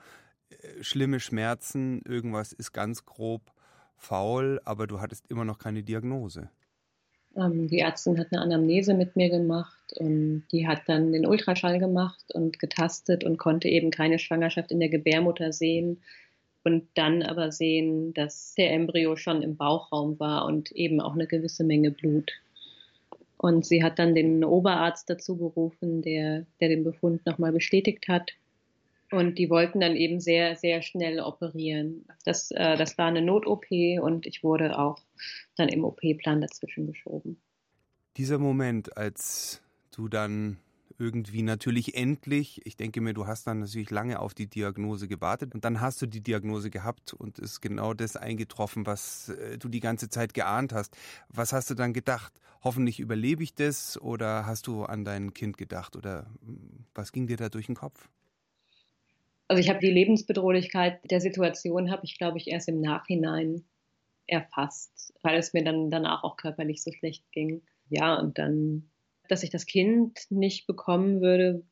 schlimme 0.81 1.19
Schmerzen, 1.19 2.01
irgendwas 2.05 2.53
ist 2.53 2.71
ganz 2.71 3.05
grob 3.05 3.51
faul, 3.95 4.59
aber 4.65 4.87
du 4.87 5.01
hattest 5.01 5.29
immer 5.29 5.45
noch 5.45 5.59
keine 5.59 5.83
Diagnose. 5.83 6.49
Ähm, 7.35 7.67
die 7.67 7.79
Ärztin 7.79 8.17
hat 8.17 8.27
eine 8.31 8.41
Anamnese 8.41 8.93
mit 8.93 9.15
mir 9.15 9.29
gemacht 9.29 9.93
und 9.97 10.45
die 10.51 10.67
hat 10.67 10.81
dann 10.87 11.11
den 11.11 11.25
Ultraschall 11.25 11.79
gemacht 11.79 12.33
und 12.33 12.59
getastet 12.59 13.23
und 13.23 13.37
konnte 13.37 13.67
eben 13.67 13.91
keine 13.91 14.19
Schwangerschaft 14.19 14.71
in 14.71 14.79
der 14.79 14.89
Gebärmutter 14.89 15.51
sehen 15.53 16.01
und 16.63 16.87
dann 16.95 17.23
aber 17.23 17.51
sehen, 17.51 18.13
dass 18.13 18.53
der 18.55 18.73
Embryo 18.73 19.15
schon 19.15 19.41
im 19.41 19.55
Bauchraum 19.55 20.19
war 20.19 20.45
und 20.45 20.71
eben 20.71 20.99
auch 21.01 21.13
eine 21.13 21.27
gewisse 21.27 21.63
Menge 21.63 21.91
Blut. 21.91 22.31
Und 23.37 23.65
sie 23.65 23.83
hat 23.83 23.99
dann 23.99 24.15
den 24.15 24.43
Oberarzt 24.43 25.09
dazu 25.09 25.37
gerufen, 25.37 26.01
der, 26.01 26.45
der 26.59 26.69
den 26.69 26.83
Befund 26.83 27.25
nochmal 27.25 27.53
bestätigt 27.53 28.07
hat 28.09 28.33
und 29.11 29.37
die 29.37 29.49
wollten 29.49 29.79
dann 29.79 29.95
eben 29.95 30.19
sehr, 30.19 30.55
sehr 30.55 30.81
schnell 30.81 31.19
operieren. 31.19 32.05
Das, 32.25 32.51
äh, 32.51 32.77
das 32.77 32.97
war 32.97 33.07
eine 33.07 33.21
Not-OP 33.21 33.65
und 34.01 34.25
ich 34.25 34.43
wurde 34.43 34.77
auch 34.77 34.99
dann 35.55 35.69
im 35.69 35.83
OP-Plan 35.83 36.41
dazwischen 36.41 36.87
geschoben. 36.87 37.41
Dieser 38.17 38.37
Moment, 38.37 38.97
als 38.97 39.61
du 39.91 40.07
dann 40.07 40.57
irgendwie 40.99 41.41
natürlich 41.43 41.95
endlich, 41.95 42.65
ich 42.65 42.75
denke 42.75 42.99
mir, 42.99 43.13
du 43.13 43.25
hast 43.25 43.47
dann 43.47 43.59
natürlich 43.59 43.89
lange 43.89 44.19
auf 44.19 44.33
die 44.33 44.47
Diagnose 44.47 45.07
gewartet 45.07 45.55
und 45.55 45.63
dann 45.63 45.79
hast 45.79 46.01
du 46.01 46.05
die 46.05 46.21
Diagnose 46.21 46.69
gehabt 46.69 47.13
und 47.13 47.39
ist 47.39 47.61
genau 47.61 47.93
das 47.93 48.17
eingetroffen, 48.17 48.85
was 48.85 49.29
äh, 49.29 49.57
du 49.57 49.69
die 49.69 49.79
ganze 49.79 50.09
Zeit 50.09 50.33
geahnt 50.33 50.73
hast. 50.73 50.97
Was 51.29 51.53
hast 51.53 51.69
du 51.69 51.75
dann 51.75 51.93
gedacht? 51.93 52.33
Hoffentlich 52.61 52.99
überlebe 52.99 53.41
ich 53.41 53.55
das 53.55 53.99
oder 54.01 54.45
hast 54.45 54.67
du 54.67 54.83
an 54.83 55.05
dein 55.05 55.33
Kind 55.33 55.57
gedacht 55.57 55.95
oder 55.95 56.27
hm, 56.45 56.85
was 56.93 57.13
ging 57.13 57.27
dir 57.27 57.37
da 57.37 57.47
durch 57.47 57.67
den 57.67 57.75
Kopf? 57.75 58.09
Also 59.49 59.59
ich 59.61 59.69
habe 59.69 59.79
die 59.79 59.89
Lebensbedrohlichkeit 59.89 60.99
der 61.09 61.19
Situation, 61.19 61.89
habe 61.89 62.05
ich, 62.05 62.19
glaube 62.19 62.37
ich, 62.37 62.47
erst 62.47 62.69
im 62.69 62.81
Nachhinein 62.81 63.65
erfasst, 64.27 65.11
weil 65.23 65.39
es 65.39 65.53
mir 65.53 65.63
dann 65.63 65.89
danach 65.89 66.23
auch 66.23 66.37
körperlich 66.37 66.83
so 66.83 66.91
schlecht 66.91 67.29
ging. 67.31 67.63
Ja, 67.89 68.19
und 68.19 68.37
dann, 68.37 68.91
dass 69.27 69.41
ich 69.41 69.49
das 69.49 69.65
Kind 69.65 70.19
nicht 70.29 70.67
bekommen 70.67 71.19
würde, 71.19 71.63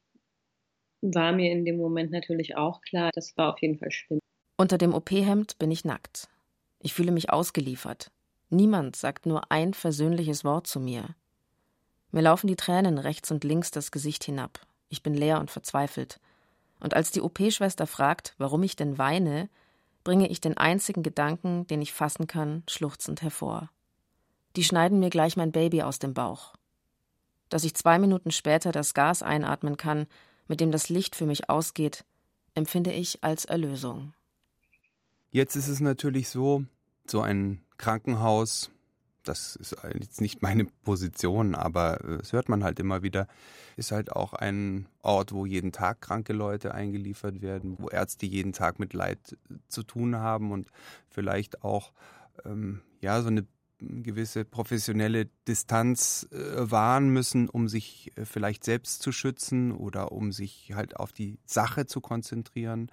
war 1.02 1.32
mir 1.32 1.52
in 1.52 1.66
dem 1.66 1.78
Moment 1.78 2.10
natürlich 2.10 2.58
auch 2.58 2.82
klar. 2.82 3.12
Das 3.14 3.38
war 3.38 3.54
auf 3.54 3.62
jeden 3.62 3.78
Fall 3.78 3.92
schlimm. 3.92 4.20
Unter 4.58 4.80
dem 4.80 4.96
OP-Hemd 4.96 5.60
bin 5.60 5.70
ich 5.70 5.86
nackt. 5.86 6.30
Ich 6.80 6.96
fühle 6.96 7.12
mich 7.12 7.30
ausgeliefert. 7.30 8.10
Niemand 8.50 8.96
sagt 8.96 9.28
nur 9.28 9.52
ein 9.52 9.76
versöhnliches 9.76 10.44
Wort 10.44 10.66
zu 10.66 10.80
mir. 10.80 11.16
Mir 12.12 12.22
laufen 12.22 12.48
die 12.48 12.56
Tränen 12.56 12.98
rechts 12.98 13.30
und 13.30 13.44
links 13.44 13.70
das 13.70 13.92
Gesicht 13.92 14.24
hinab. 14.24 14.60
Ich 14.90 15.04
bin 15.04 15.14
leer 15.14 15.40
und 15.40 15.52
verzweifelt. 15.52 16.20
Und 16.80 16.94
als 16.94 17.12
die 17.12 17.22
OP-Schwester 17.22 17.88
fragt, 17.88 18.36
warum 18.38 18.64
ich 18.64 18.76
denn 18.76 18.98
weine, 18.98 19.50
bringe 20.04 20.30
ich 20.30 20.40
den 20.40 20.58
einzigen 20.58 21.04
Gedanken, 21.04 21.68
den 21.68 21.82
ich 21.82 21.94
fassen 21.94 22.28
kann, 22.28 22.64
schluchzend 22.68 23.22
hervor. 23.22 23.70
Die 24.56 24.64
schneiden 24.64 25.00
mir 25.00 25.10
gleich 25.10 25.38
mein 25.38 25.52
Baby 25.52 25.82
aus 25.84 26.00
dem 26.00 26.14
Bauch. 26.14 26.54
Dass 27.50 27.64
ich 27.64 27.76
zwei 27.76 28.00
Minuten 28.00 28.32
später 28.32 28.72
das 28.72 28.94
Gas 28.94 29.22
einatmen 29.22 29.78
kann, 29.78 30.08
mit 30.48 30.62
dem 30.62 30.72
das 30.72 30.90
Licht 30.90 31.16
für 31.16 31.26
mich 31.26 31.50
ausgeht, 31.50 32.06
empfinde 32.56 32.92
ich 32.92 33.24
als 33.24 33.46
Erlösung. 33.46 34.14
Jetzt 35.32 35.56
ist 35.56 35.68
es 35.68 35.80
natürlich 35.80 36.30
so, 36.30 36.64
so 37.06 37.22
ein 37.22 37.62
Krankenhaus, 37.78 38.72
das 39.28 39.56
ist 39.56 39.76
jetzt 40.00 40.22
nicht 40.22 40.42
meine 40.42 40.66
Position, 40.66 41.56
aber 41.56 41.98
das 42.20 42.34
hört 42.34 42.50
man 42.50 42.64
halt 42.64 42.80
immer 42.80 43.04
wieder, 43.04 43.28
ist 43.76 43.92
halt 43.92 44.12
auch 44.12 44.34
ein 44.34 44.88
Ort, 45.02 45.32
wo 45.32 45.46
jeden 45.46 45.72
Tag 45.72 46.02
kranke 46.02 46.34
Leute 46.34 46.74
eingeliefert 46.74 47.42
werden, 47.42 47.76
wo 47.80 47.90
Ärzte 47.90 48.26
jeden 48.26 48.54
Tag 48.54 48.80
mit 48.80 48.94
Leid 48.94 49.38
zu 49.68 49.84
tun 49.84 50.16
haben 50.16 50.52
und 50.52 50.70
vielleicht 51.10 51.64
auch 51.64 51.92
ähm, 52.46 52.82
ja 53.02 53.22
so 53.22 53.28
eine 53.28 53.46
gewisse 53.80 54.44
professionelle 54.46 55.28
Distanz 55.48 56.28
äh, 56.32 56.72
wahren 56.72 57.10
müssen, 57.10 57.48
um 57.48 57.68
sich 57.68 58.12
äh, 58.16 58.26
vielleicht 58.26 58.64
selbst 58.64 59.02
zu 59.04 59.12
schützen 59.12 59.72
oder 59.72 60.12
um 60.12 60.32
sich 60.32 60.74
halt 60.74 60.96
auf 60.96 61.14
die 61.14 61.38
Sache 61.46 61.86
zu 61.86 62.02
konzentrieren. 62.02 62.92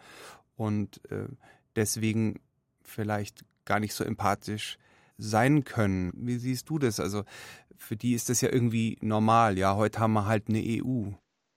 Und 0.57 1.01
äh, 1.11 1.27
deswegen 1.75 2.41
vielleicht 2.83 3.45
gar 3.65 3.81
nicht 3.81 3.95
so 3.95 4.05
empathisch 4.05 4.79
sein 5.17 5.65
können. 5.65 6.13
Wie 6.15 6.37
siehst 6.37 6.69
du 6.69 6.79
das? 6.79 7.01
Also 7.01 7.25
für 7.77 7.97
die 7.97 8.15
ist 8.15 8.29
das 8.29 8.41
ja 8.41 8.53
irgendwie 8.53 8.99
normal. 9.01 9.59
Ja, 9.59 9.77
heute 9.77 10.01
haben 10.01 10.13
wir 10.13 10.27
halt 10.27 10.49
eine 10.49 10.61
EU. 10.61 11.11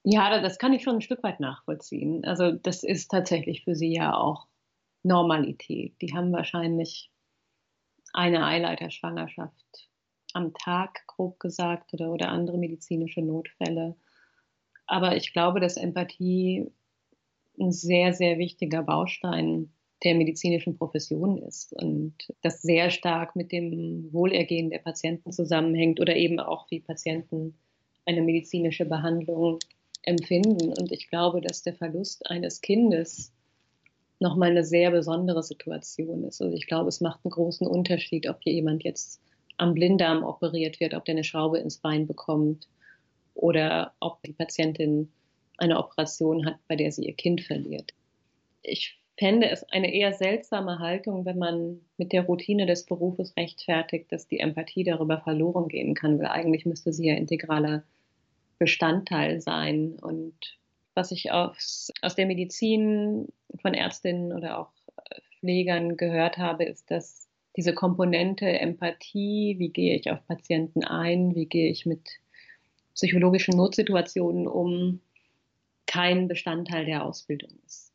Ja, 0.03 0.41
das 0.41 0.57
kann 0.57 0.73
ich 0.73 0.83
schon 0.83 0.95
ein 0.95 1.01
Stück 1.01 1.23
weit 1.23 1.39
nachvollziehen. 1.39 2.23
Also 2.25 2.51
das 2.51 2.83
ist 2.83 3.09
tatsächlich 3.09 3.63
für 3.63 3.75
sie 3.75 3.93
ja 3.93 4.15
auch 4.15 4.47
Normalität. 5.03 6.01
Die 6.01 6.13
haben 6.13 6.31
wahrscheinlich 6.31 7.11
eine 8.13 8.45
Eileiterschwangerschaft 8.45 9.89
am 10.33 10.53
Tag, 10.53 11.05
grob 11.07 11.39
gesagt, 11.39 11.93
oder, 11.93 12.11
oder 12.11 12.29
andere 12.29 12.57
medizinische 12.57 13.21
Notfälle. 13.21 13.95
Aber 14.85 15.15
ich 15.15 15.33
glaube, 15.33 15.59
dass 15.59 15.77
Empathie 15.77 16.71
ein 17.59 17.71
sehr, 17.71 18.13
sehr 18.13 18.37
wichtiger 18.37 18.83
Baustein 18.83 19.73
der 20.03 20.15
medizinischen 20.15 20.77
Profession 20.77 21.37
ist 21.37 21.73
und 21.73 22.13
das 22.41 22.61
sehr 22.61 22.91
stark 22.91 23.35
mit 23.35 23.51
dem 23.51 24.11
Wohlergehen 24.11 24.69
der 24.69 24.79
Patienten 24.79 25.31
zusammenhängt 25.31 25.99
oder 25.99 26.15
eben 26.15 26.39
auch 26.39 26.69
wie 26.69 26.79
Patienten 26.79 27.55
eine 28.05 28.21
medizinische 28.21 28.85
Behandlung 28.85 29.59
empfinden. 30.03 30.73
Und 30.73 30.91
ich 30.91 31.09
glaube, 31.09 31.41
dass 31.41 31.63
der 31.63 31.73
Verlust 31.73 32.29
eines 32.29 32.61
Kindes 32.61 33.33
nochmal 34.19 34.51
eine 34.51 34.63
sehr 34.63 34.91
besondere 34.91 35.43
Situation 35.43 36.23
ist. 36.23 36.41
Also 36.41 36.55
ich 36.55 36.67
glaube, 36.67 36.89
es 36.89 37.01
macht 37.01 37.19
einen 37.23 37.31
großen 37.31 37.67
Unterschied, 37.67 38.27
ob 38.27 38.41
hier 38.41 38.53
jemand 38.53 38.83
jetzt 38.83 39.21
am 39.57 39.73
Blinddarm 39.73 40.23
operiert 40.23 40.79
wird, 40.79 40.93
ob 40.93 41.05
der 41.05 41.15
eine 41.15 41.23
Schraube 41.23 41.59
ins 41.59 41.77
Bein 41.77 42.07
bekommt 42.07 42.67
oder 43.33 43.93
ob 43.99 44.21
die 44.23 44.33
Patientin 44.33 45.11
eine 45.57 45.77
Operation 45.77 46.45
hat, 46.45 46.57
bei 46.67 46.75
der 46.75 46.91
sie 46.91 47.05
ihr 47.05 47.15
Kind 47.15 47.41
verliert. 47.41 47.93
Ich 48.61 48.96
fände 49.17 49.49
es 49.49 49.63
eine 49.71 49.93
eher 49.93 50.13
seltsame 50.13 50.79
Haltung, 50.79 51.25
wenn 51.25 51.37
man 51.37 51.81
mit 51.97 52.13
der 52.13 52.23
Routine 52.23 52.65
des 52.65 52.85
Berufes 52.85 53.35
rechtfertigt, 53.35 54.11
dass 54.11 54.27
die 54.27 54.39
Empathie 54.39 54.83
darüber 54.83 55.19
verloren 55.19 55.67
gehen 55.67 55.95
kann, 55.95 56.19
weil 56.19 56.27
eigentlich 56.27 56.65
müsste 56.65 56.93
sie 56.93 57.07
ja 57.07 57.15
integraler 57.15 57.83
Bestandteil 58.59 59.41
sein. 59.41 59.97
Und 59.99 60.35
was 60.93 61.11
ich 61.11 61.31
aus, 61.31 61.91
aus 62.01 62.15
der 62.15 62.27
Medizin 62.27 63.27
von 63.61 63.73
Ärztinnen 63.73 64.33
oder 64.33 64.59
auch 64.59 64.69
Pflegern 65.39 65.97
gehört 65.97 66.37
habe, 66.37 66.65
ist, 66.65 66.89
dass 66.91 67.27
diese 67.55 67.73
Komponente 67.73 68.47
Empathie, 68.47 69.55
wie 69.57 69.69
gehe 69.69 69.95
ich 69.95 70.11
auf 70.11 70.25
Patienten 70.27 70.83
ein, 70.83 71.33
wie 71.33 71.47
gehe 71.47 71.71
ich 71.71 71.87
mit 71.87 72.07
psychologischen 72.93 73.55
Notsituationen 73.55 74.47
um, 74.47 75.01
kein 75.87 76.27
Bestandteil 76.27 76.85
der 76.85 77.03
Ausbildung 77.03 77.51
ist. 77.65 77.86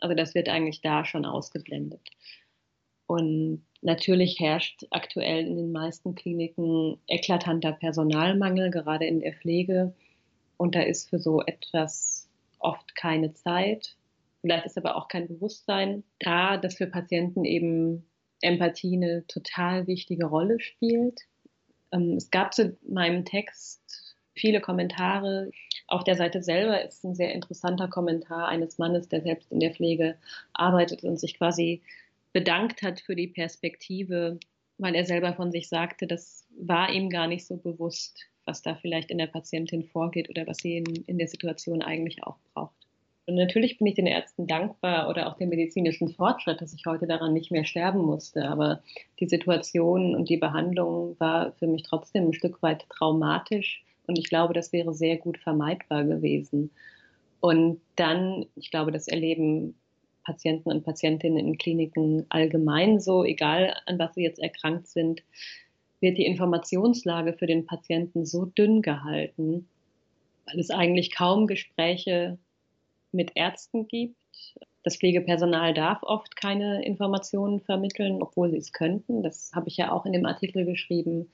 Also 0.00 0.14
das 0.14 0.34
wird 0.34 0.48
eigentlich 0.48 0.80
da 0.80 1.04
schon 1.04 1.24
ausgeblendet. 1.24 2.00
Und 3.06 3.64
natürlich 3.80 4.38
herrscht 4.38 4.86
aktuell 4.90 5.46
in 5.46 5.56
den 5.56 5.72
meisten 5.72 6.14
Kliniken 6.14 6.98
eklatanter 7.06 7.72
Personalmangel, 7.72 8.70
gerade 8.70 9.06
in 9.06 9.20
der 9.20 9.32
Pflege. 9.32 9.94
Und 10.56 10.74
da 10.74 10.80
ist 10.80 11.08
für 11.08 11.18
so 11.18 11.40
etwas 11.42 12.28
oft 12.58 12.94
keine 12.94 13.32
Zeit. 13.32 13.96
Vielleicht 14.40 14.66
ist 14.66 14.78
aber 14.78 14.96
auch 14.96 15.08
kein 15.08 15.26
Bewusstsein 15.26 16.04
da, 16.20 16.58
dass 16.58 16.76
für 16.76 16.86
Patienten 16.86 17.44
eben 17.44 18.04
Empathie 18.40 18.96
eine 18.96 19.26
total 19.26 19.86
wichtige 19.86 20.26
Rolle 20.26 20.60
spielt. 20.60 21.22
Ähm, 21.92 22.14
es 22.16 22.30
gab 22.30 22.54
zu 22.54 22.76
meinem 22.88 23.24
Text 23.24 24.16
viele 24.34 24.60
Kommentare, 24.60 25.50
auf 25.88 26.04
der 26.04 26.16
Seite 26.16 26.42
selber 26.42 26.84
ist 26.84 27.02
ein 27.04 27.14
sehr 27.14 27.32
interessanter 27.32 27.88
Kommentar 27.88 28.46
eines 28.46 28.78
Mannes, 28.78 29.08
der 29.08 29.22
selbst 29.22 29.50
in 29.50 29.58
der 29.58 29.72
Pflege 29.72 30.16
arbeitet 30.52 31.02
und 31.02 31.18
sich 31.18 31.36
quasi 31.36 31.82
bedankt 32.32 32.82
hat 32.82 33.00
für 33.00 33.16
die 33.16 33.26
Perspektive, 33.26 34.38
weil 34.76 34.94
er 34.94 35.06
selber 35.06 35.32
von 35.32 35.50
sich 35.50 35.68
sagte, 35.68 36.06
das 36.06 36.46
war 36.60 36.92
ihm 36.92 37.08
gar 37.08 37.26
nicht 37.26 37.46
so 37.46 37.56
bewusst, 37.56 38.26
was 38.44 38.62
da 38.62 38.74
vielleicht 38.74 39.10
in 39.10 39.18
der 39.18 39.26
Patientin 39.26 39.82
vorgeht 39.82 40.28
oder 40.28 40.46
was 40.46 40.58
sie 40.58 40.76
in, 40.76 41.04
in 41.06 41.18
der 41.18 41.28
Situation 41.28 41.82
eigentlich 41.82 42.22
auch 42.22 42.36
braucht. 42.52 42.74
Und 43.26 43.34
natürlich 43.34 43.78
bin 43.78 43.86
ich 43.86 43.94
den 43.94 44.06
Ärzten 44.06 44.46
dankbar 44.46 45.08
oder 45.08 45.26
auch 45.26 45.36
dem 45.36 45.50
medizinischen 45.50 46.08
Fortschritt, 46.10 46.60
dass 46.60 46.72
ich 46.72 46.84
heute 46.86 47.06
daran 47.06 47.34
nicht 47.34 47.50
mehr 47.50 47.64
sterben 47.64 48.00
musste. 48.00 48.48
Aber 48.48 48.82
die 49.20 49.28
Situation 49.28 50.14
und 50.14 50.30
die 50.30 50.38
Behandlung 50.38 51.16
war 51.18 51.52
für 51.52 51.66
mich 51.66 51.82
trotzdem 51.82 52.28
ein 52.28 52.34
Stück 52.34 52.62
weit 52.62 52.86
traumatisch 52.88 53.84
und 54.08 54.18
ich 54.18 54.28
glaube, 54.28 54.54
das 54.54 54.72
wäre 54.72 54.94
sehr 54.94 55.18
gut 55.18 55.38
vermeidbar 55.38 56.04
gewesen. 56.04 56.70
Und 57.40 57.80
dann, 57.94 58.46
ich 58.56 58.70
glaube, 58.70 58.90
das 58.90 59.06
erleben 59.06 59.74
Patienten 60.24 60.70
und 60.70 60.84
Patientinnen 60.84 61.38
in 61.38 61.58
Kliniken 61.58 62.26
allgemein 62.30 63.00
so, 63.00 63.22
egal 63.24 63.74
an 63.86 63.98
was 63.98 64.14
sie 64.14 64.22
jetzt 64.22 64.40
erkrankt 64.40 64.88
sind, 64.88 65.22
wird 66.00 66.18
die 66.18 66.26
Informationslage 66.26 67.34
für 67.34 67.46
den 67.46 67.66
Patienten 67.66 68.24
so 68.24 68.46
dünn 68.46 68.82
gehalten, 68.82 69.68
weil 70.46 70.58
es 70.58 70.70
eigentlich 70.70 71.14
kaum 71.14 71.46
Gespräche 71.46 72.38
mit 73.12 73.32
Ärzten 73.34 73.88
gibt. 73.88 74.16
Das 74.84 74.96
Pflegepersonal 74.96 75.74
darf 75.74 76.02
oft 76.02 76.36
keine 76.36 76.84
Informationen 76.84 77.60
vermitteln, 77.60 78.22
obwohl 78.22 78.50
sie 78.50 78.58
es 78.58 78.72
könnten. 78.72 79.22
Das 79.22 79.52
habe 79.54 79.68
ich 79.68 79.76
ja 79.76 79.92
auch 79.92 80.06
in 80.06 80.12
dem 80.12 80.24
Artikel 80.24 80.64
geschrieben. 80.64 81.30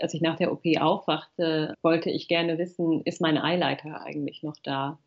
Als 0.00 0.14
ich 0.14 0.20
nach 0.20 0.36
der 0.36 0.52
OP 0.52 0.64
aufwachte, 0.78 1.74
wollte 1.82 2.10
ich 2.10 2.28
gerne 2.28 2.58
wissen, 2.58 3.02
ist 3.02 3.20
mein 3.20 3.38
Eileiter 3.38 4.02
eigentlich 4.02 4.42
noch 4.42 4.56
da? 4.62 4.98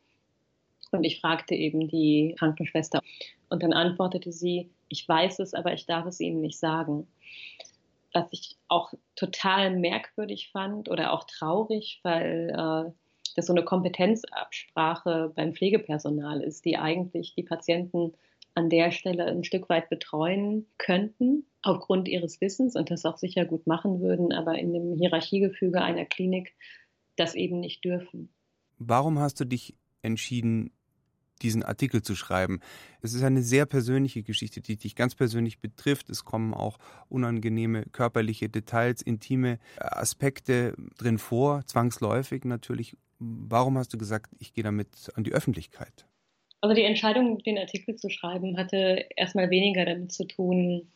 Und 0.91 1.03
ich 1.03 1.19
fragte 1.19 1.55
eben 1.55 1.87
die 1.87 2.35
Krankenschwester. 2.37 3.01
Und 3.49 3.63
dann 3.63 3.73
antwortete 3.73 4.31
sie, 4.31 4.69
ich 4.89 5.07
weiß 5.07 5.39
es, 5.39 5.53
aber 5.53 5.73
ich 5.73 5.85
darf 5.85 6.05
es 6.05 6.19
Ihnen 6.19 6.41
nicht 6.41 6.59
sagen. 6.59 7.07
Was 8.13 8.27
ich 8.31 8.57
auch 8.67 8.93
total 9.15 9.75
merkwürdig 9.75 10.49
fand 10.51 10.89
oder 10.89 11.13
auch 11.13 11.23
traurig, 11.23 12.01
weil 12.03 12.49
äh, 12.49 12.91
das 13.35 13.45
so 13.45 13.53
eine 13.53 13.63
Kompetenzabsprache 13.63 15.31
beim 15.33 15.53
Pflegepersonal 15.53 16.41
ist, 16.41 16.65
die 16.65 16.77
eigentlich 16.77 17.33
die 17.35 17.43
Patienten 17.43 18.13
an 18.53 18.69
der 18.69 18.91
Stelle 18.91 19.25
ein 19.25 19.43
Stück 19.43 19.69
weit 19.69 19.89
betreuen 19.89 20.67
könnten, 20.77 21.45
aufgrund 21.61 22.07
ihres 22.07 22.41
Wissens 22.41 22.75
und 22.75 22.91
das 22.91 23.05
auch 23.05 23.17
sicher 23.17 23.45
gut 23.45 23.67
machen 23.67 24.01
würden, 24.01 24.33
aber 24.33 24.57
in 24.57 24.73
dem 24.73 24.95
Hierarchiegefüge 24.95 25.81
einer 25.81 26.05
Klinik 26.05 26.53
das 27.15 27.35
eben 27.35 27.59
nicht 27.59 27.85
dürfen. 27.85 28.29
Warum 28.77 29.19
hast 29.19 29.39
du 29.39 29.45
dich 29.45 29.75
entschieden, 30.01 30.71
diesen 31.41 31.63
Artikel 31.63 32.01
zu 32.01 32.15
schreiben. 32.15 32.59
Es 33.01 33.13
ist 33.13 33.23
eine 33.23 33.41
sehr 33.41 33.65
persönliche 33.65 34.23
Geschichte, 34.23 34.61
die 34.61 34.77
dich 34.77 34.95
ganz 34.95 35.15
persönlich 35.15 35.59
betrifft. 35.59 36.09
Es 36.09 36.23
kommen 36.23 36.53
auch 36.53 36.77
unangenehme 37.09 37.85
körperliche 37.91 38.49
Details, 38.49 39.01
intime 39.01 39.59
Aspekte 39.77 40.75
drin 40.97 41.17
vor, 41.17 41.65
zwangsläufig 41.65 42.45
natürlich. 42.45 42.95
Warum 43.19 43.77
hast 43.77 43.93
du 43.93 43.97
gesagt, 43.97 44.31
ich 44.39 44.53
gehe 44.53 44.63
damit 44.63 45.11
an 45.15 45.23
die 45.23 45.33
Öffentlichkeit? 45.33 46.07
Also 46.61 46.75
die 46.75 46.83
Entscheidung, 46.83 47.39
den 47.39 47.57
Artikel 47.57 47.95
zu 47.95 48.09
schreiben, 48.09 48.57
hatte 48.57 49.07
erstmal 49.15 49.49
weniger 49.49 49.83
damit 49.83 50.11
zu 50.11 50.25
tun, 50.25 50.87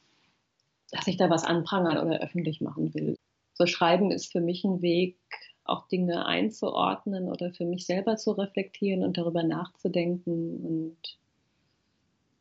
dass 0.91 1.07
ich 1.07 1.17
da 1.17 1.29
was 1.29 1.43
anprangern 1.43 1.97
oder 1.97 2.19
öffentlich 2.19 2.61
machen 2.61 2.93
will. 2.93 3.15
So 3.53 3.65
Schreiben 3.65 4.11
ist 4.11 4.31
für 4.31 4.41
mich 4.41 4.63
ein 4.63 4.81
Weg, 4.81 5.17
auch 5.63 5.87
Dinge 5.87 6.27
einzuordnen 6.27 7.27
oder 7.27 7.51
für 7.51 7.65
mich 7.65 7.85
selber 7.87 8.17
zu 8.17 8.31
reflektieren 8.33 9.03
und 9.03 9.17
darüber 9.17 9.41
nachzudenken. 9.41 10.63
Und 10.63 11.17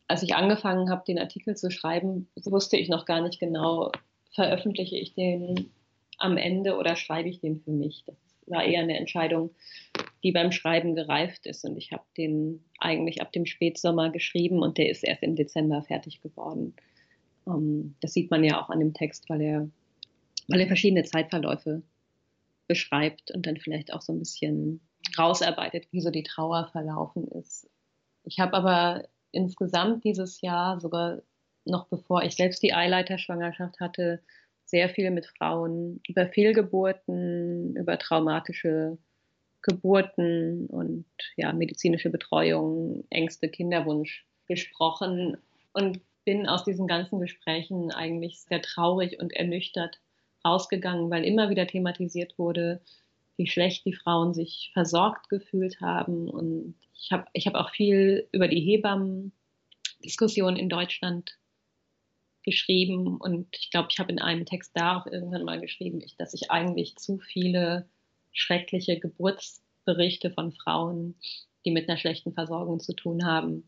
als 0.07 0.23
ich 0.23 0.35
angefangen 0.35 0.91
habe, 0.91 1.05
den 1.07 1.19
Artikel 1.19 1.57
zu 1.57 1.71
schreiben, 1.71 2.29
wusste 2.37 2.77
ich 2.77 2.91
noch 2.91 3.07
gar 3.07 3.23
nicht 3.23 3.41
genau, 3.41 3.91
veröffentliche 4.33 4.99
ich 4.99 5.15
den 5.15 5.71
am 6.19 6.37
Ende 6.37 6.77
oder 6.77 6.97
schreibe 6.97 7.31
ich 7.31 7.41
den 7.41 7.61
für 7.61 7.71
mich. 7.71 8.05
Das 8.07 8.17
war 8.47 8.65
eher 8.65 8.83
eine 8.83 8.99
Entscheidung, 8.99 9.51
die 10.25 10.33
beim 10.33 10.51
Schreiben 10.51 10.95
gereift 10.95 11.47
ist. 11.47 11.65
Und 11.65 11.77
ich 11.77 11.93
habe 11.93 12.03
den 12.17 12.65
eigentlich 12.81 13.21
ab 13.21 13.31
dem 13.33 13.45
Spätsommer 13.45 14.11
geschrieben 14.11 14.63
und 14.63 14.79
der 14.79 14.91
ist 14.91 15.05
erst 15.05 15.23
im 15.23 15.37
Dezember 15.37 15.83
fertig 15.83 16.23
geworden. 16.23 16.75
Um, 17.45 17.55
ähm, 17.55 17.95
das 18.01 18.15
sieht 18.15 18.31
man 18.31 18.43
ja 18.43 18.61
auch 18.61 18.71
an 18.71 18.81
dem 18.81 18.95
Text, 18.95 19.29
weil 19.29 19.43
er, 19.43 19.69
weil 20.49 20.61
er 20.61 20.67
verschiedene 20.67 21.05
Zeitverläufe 21.05 21.83
beschreibt 22.67 23.31
und 23.33 23.47
dann 23.47 23.59
vielleicht 23.59 23.93
auch 23.93 24.01
so 24.01 24.15
ein 24.15 24.19
bisschen 24.19 24.81
rausarbeitet, 25.19 25.87
wie 25.93 26.01
so 26.01 26.11
die 26.11 26.23
Trauer 26.23 26.69
verlaufen 26.73 27.29
ist. 27.29 27.69
Ich 28.25 28.41
habe 28.41 28.55
aber 28.55 29.07
insgesamt 29.31 30.05
dieses 30.05 30.41
Jahr, 30.41 30.81
sogar 30.81 31.21
noch 31.67 31.89
bevor 31.89 32.23
ich 32.23 32.35
selbst 32.35 32.63
die 32.63 32.73
Eileiterschwangerschaft 32.73 33.81
hatte, 33.81 34.23
sehr 34.65 34.89
viel 34.89 35.11
mit 35.11 35.27
Frauen 35.27 36.01
über 36.09 36.27
Fehlgeburten, 36.27 37.77
über 37.77 37.99
traumatische 37.99 38.97
Geburten 39.65 40.67
und 40.67 41.07
ja, 41.37 41.53
medizinische 41.55 42.11
Betreuung, 42.11 43.05
Ängste, 43.09 43.49
Kinderwunsch 43.49 44.27
gesprochen 44.47 45.39
und 45.73 46.01
bin 46.25 46.47
aus 46.47 46.65
diesen 46.65 46.87
ganzen 46.87 47.19
Gesprächen 47.19 47.91
eigentlich 47.91 48.43
sehr 48.43 48.61
traurig 48.61 49.19
und 49.21 49.33
ernüchtert 49.33 50.01
rausgegangen, 50.45 51.11
weil 51.11 51.25
immer 51.25 51.49
wieder 51.49 51.67
thematisiert 51.67 52.39
wurde, 52.39 52.83
wie 53.39 53.47
schlecht 53.47 53.87
die 53.87 53.95
Frauen 53.95 54.35
sich 54.35 54.71
versorgt 54.75 55.31
gefühlt 55.31 55.81
haben. 55.81 56.29
Und 56.29 56.75
ich 56.95 57.11
habe 57.11 57.25
ich 57.33 57.47
hab 57.47 57.55
auch 57.55 57.71
viel 57.71 58.29
über 58.33 58.49
die 58.49 58.61
Hebammen-Diskussion 58.61 60.57
in 60.57 60.69
Deutschland 60.69 61.39
geschrieben. 62.43 63.17
Und 63.17 63.49
ich 63.59 63.71
glaube, 63.71 63.89
ich 63.91 63.99
habe 63.99 64.13
in 64.13 64.21
einem 64.21 64.45
Text 64.45 64.73
da 64.75 64.99
auch 64.99 65.07
irgendwann 65.07 65.45
mal 65.45 65.59
geschrieben, 65.59 66.03
dass 66.19 66.35
ich 66.35 66.51
eigentlich 66.51 66.97
zu 66.97 67.19
viele 67.19 67.89
schreckliche 68.35 69.01
Geburtsberichte 69.01 70.31
von 70.31 70.53
Frauen, 70.53 71.15
die 71.65 71.71
mit 71.71 71.89
einer 71.89 71.97
schlechten 71.97 72.35
Versorgung 72.35 72.81
zu 72.81 72.93
tun 72.93 73.25
haben, 73.25 73.65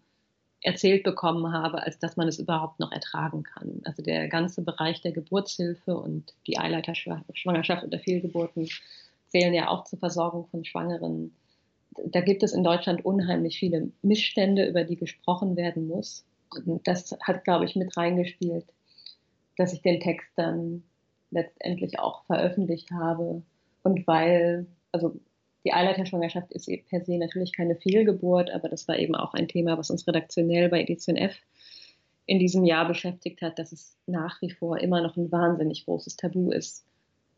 erzählt 0.61 1.05
bekommen 1.05 1.53
habe, 1.53 1.83
als 1.83 1.99
dass 1.99 2.17
man 2.17 2.29
es 2.29 2.39
überhaupt 2.39 2.81
noch 2.81 2.93
ertragen 2.93 3.43
kann. 3.45 3.81
Also 3.85 4.03
der 4.03 4.29
ganze 4.29 4.63
Bereich 4.63 5.01
der 5.01 5.13
Geburtshilfe 5.13 5.97
und 5.97 6.35
die 6.47 6.59
Eileiterschwangerschaft 6.59 7.85
oder 7.85 7.99
Fehlgeburten 7.99 8.69
zählen 9.29 9.55
ja 9.55 9.69
auch 9.69 9.85
zur 9.85 9.99
Versorgung 9.99 10.47
von 10.49 10.65
Schwangeren. 10.65 11.35
Da 12.05 12.21
gibt 12.21 12.43
es 12.43 12.53
in 12.53 12.65
Deutschland 12.65 13.05
unheimlich 13.05 13.59
viele 13.59 13.91
Missstände, 14.03 14.67
über 14.67 14.85
die 14.85 14.97
gesprochen 14.97 15.57
werden 15.57 15.87
muss. 15.87 16.25
Und 16.51 16.87
das 16.87 17.17
hat, 17.23 17.45
glaube 17.45 17.65
ich, 17.65 17.77
mit 17.77 17.97
reingespielt, 17.97 18.67
dass 19.57 19.73
ich 19.73 19.83
den 19.83 20.01
Text 20.01 20.31
dann 20.37 20.83
letztendlich 21.31 21.99
auch 21.99 22.25
veröffentlicht 22.25 22.91
habe. 22.91 23.43
Und 23.87 24.05
weil, 24.09 24.67
also 24.91 25.15
die 25.65 25.73
Eileiterschwangerschaft 25.73 26.53
ist 26.53 26.69
per 26.89 27.05
se 27.05 27.19
natürlich 27.19 27.53
keine 27.53 27.77
Fehlgeburt, 27.77 28.51
aber 28.51 28.69
das 28.69 28.89
war 28.89 28.99
eben 28.99 29.15
auch 29.15 29.33
ein 29.33 29.47
Thema, 29.47 29.79
was 29.79 29.91
uns 29.91 30.09
redaktionell 30.09 30.69
bei 30.69 30.81
Edition 30.81 31.15
F 31.15 31.37
in 32.27 32.41
diesem 32.41 32.65
Jahr 32.65 32.89
beschäftigt 32.89 33.43
hat, 33.43 33.61
dass 33.61 33.71
es 33.71 33.97
nach 34.09 34.43
wie 34.43 34.51
vor 34.51 34.81
immer 34.81 35.03
noch 35.03 35.17
ein 35.17 35.31
wahnsinnig 35.31 35.85
großes 35.85 36.17
Tabu 36.17 36.51
ist. 36.51 36.85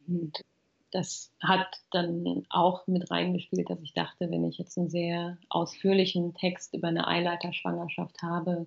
Und 0.07 0.43
das 0.91 1.35
hat 1.43 1.83
dann 1.91 2.47
auch 2.49 2.87
mit 2.87 3.11
reingespielt, 3.11 3.69
dass 3.69 3.83
ich 3.83 3.93
dachte, 3.93 4.31
wenn 4.31 4.47
ich 4.47 4.57
jetzt 4.57 4.79
einen 4.79 4.89
sehr 4.89 5.37
ausführlichen 5.51 6.33
Text 6.33 6.73
über 6.73 6.89
eine 6.89 7.07
Eileiterschwangerschaft 7.07 8.23
habe, 8.23 8.67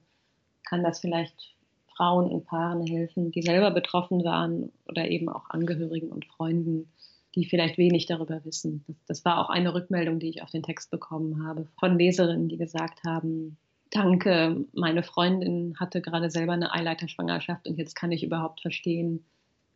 kann 0.66 0.84
das 0.84 1.00
vielleicht 1.00 1.56
Frauen 1.98 2.30
und 2.30 2.46
Paaren 2.46 2.86
helfen, 2.86 3.32
die 3.32 3.42
selber 3.42 3.72
betroffen 3.72 4.24
waren 4.24 4.72
oder 4.88 5.10
eben 5.10 5.30
auch 5.30 5.50
Angehörigen 5.50 6.10
und 6.12 6.26
Freunden, 6.26 6.88
die 7.36 7.46
vielleicht 7.46 7.78
wenig 7.78 8.06
darüber 8.06 8.44
wissen. 8.44 8.84
Das, 9.08 9.24
war 9.24 9.40
auch 9.40 9.50
eine 9.50 9.74
Rückmeldung, 9.74 10.20
die 10.20 10.30
ich 10.30 10.44
auf 10.44 10.50
den 10.50 10.64
Text 10.64 10.92
bekommen 10.92 11.46
habe 11.46 11.68
von 11.80 11.98
Leserinnen, 11.98 12.50
die 12.50 12.58
gesagt 12.58 13.04
haben, 13.06 13.58
danke, 13.90 14.66
meine 14.74 15.04
Freundin 15.04 15.76
hatte 15.80 16.02
gerade 16.02 16.30
selber 16.30 16.54
eine 16.54 16.74
Eileiterschwangerschaft 16.74 17.68
und 17.68 17.78
jetzt 17.78 17.96
kann 17.96 18.12
ich 18.12 18.24
überhaupt 18.24 18.62
verstehen, 18.62 19.26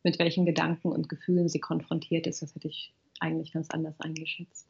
mit 0.04 0.20
welchen 0.20 0.46
Gedanken 0.46 0.92
und 0.92 1.10
Gefühlen 1.10 1.50
sie 1.50 1.60
konfrontiert 1.60 2.28
ist. 2.28 2.42
Das 2.42 2.54
hätte 2.56 2.68
ich 2.68 2.94
eigentlich 3.20 3.54
ganz 3.54 3.70
anders 3.70 4.00
eingeschätzt. 4.00 4.68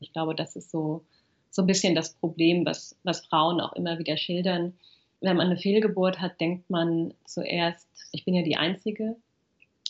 Ich 0.00 0.12
glaube, 0.12 0.34
das 0.34 0.56
ist 0.56 0.70
so, 0.70 1.04
so 1.50 1.62
ein 1.62 1.66
bisschen 1.66 1.94
das 1.94 2.14
Problem, 2.14 2.66
was, 2.66 2.98
was 3.02 3.24
Frauen 3.26 3.60
auch 3.60 3.74
immer 3.74 3.98
wieder 3.98 4.16
schildern. 4.16 4.74
Wenn 5.20 5.36
man 5.36 5.46
eine 5.46 5.56
Fehlgeburt 5.56 6.20
hat, 6.20 6.40
denkt 6.40 6.68
man 6.68 7.14
zuerst, 7.24 7.88
ich 8.12 8.24
bin 8.24 8.34
ja 8.34 8.42
die 8.42 8.56
Einzige, 8.56 9.16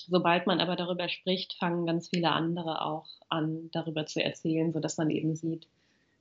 Sobald 0.09 0.47
man 0.47 0.61
aber 0.61 0.77
darüber 0.77 1.09
spricht, 1.09 1.55
fangen 1.55 1.87
ganz 1.87 2.09
viele 2.09 2.31
andere 2.31 2.83
auch 2.83 3.07
an, 3.29 3.71
darüber 3.73 4.07
zu 4.07 4.23
erzählen, 4.23 4.73
sodass 4.73 4.97
man 4.99 5.11
eben 5.11 5.35
sieht, 5.35 5.67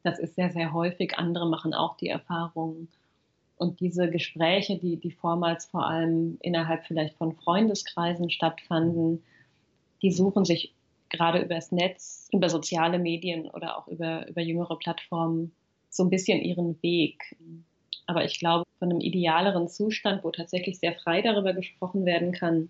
das 0.04 0.20
ist 0.20 0.36
sehr, 0.36 0.52
sehr 0.52 0.74
häufig. 0.74 1.18
Andere 1.18 1.48
machen 1.48 1.74
auch 1.74 1.98
die 1.98 2.10
Erfahrungen. 2.10 2.88
Und 3.58 3.80
diese 3.80 4.10
Gespräche, 4.10 4.78
die, 4.78 4.98
die 4.98 5.12
vormals 5.12 5.66
vor 5.66 5.88
allem 5.88 6.38
innerhalb 6.42 6.86
vielleicht 6.86 7.16
von 7.16 7.36
Freundeskreisen 7.36 8.30
stattfanden, 8.30 9.24
die 10.02 10.12
suchen 10.12 10.46
sich 10.46 10.74
gerade 11.10 11.40
übers 11.40 11.72
Netz, 11.72 12.28
über 12.32 12.50
soziale 12.50 13.00
Medien 13.00 13.50
oder 13.50 13.78
auch 13.78 13.88
über, 13.88 14.28
über 14.28 14.42
jüngere 14.42 14.78
Plattformen 14.78 15.52
so 15.90 16.04
ein 16.04 16.10
bisschen 16.10 16.42
ihren 16.42 16.82
Weg. 16.84 17.36
Aber 18.08 18.26
ich 18.26 18.40
glaube, 18.40 18.66
von 18.80 18.92
einem 18.92 19.00
idealeren 19.00 19.68
Zustand, 19.68 20.24
wo 20.24 20.32
tatsächlich 20.32 20.80
sehr 20.80 20.94
frei 20.94 21.22
darüber 21.22 21.54
gesprochen 21.54 22.06
werden 22.06 22.34
kann, 22.34 22.70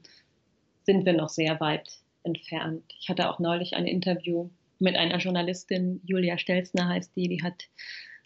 sind 0.85 1.05
wir 1.05 1.13
noch 1.13 1.29
sehr 1.29 1.59
weit 1.59 1.99
entfernt. 2.23 2.83
Ich 2.99 3.09
hatte 3.09 3.29
auch 3.29 3.39
neulich 3.39 3.75
ein 3.75 3.85
Interview 3.85 4.49
mit 4.79 4.95
einer 4.95 5.17
Journalistin, 5.17 6.01
Julia 6.05 6.37
Stelzner 6.37 6.89
heißt 6.89 7.15
die, 7.15 7.29
die 7.29 7.43
hat 7.43 7.63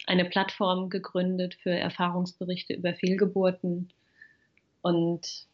eine 0.06 0.24
Plattform 0.24 0.90
gegründet 0.90 1.54
für 1.54 1.70
Erfahrungsberichte 1.70 2.74
über 2.74 2.94
Fehlgeburten. 2.94 3.92
Und 4.82 5.46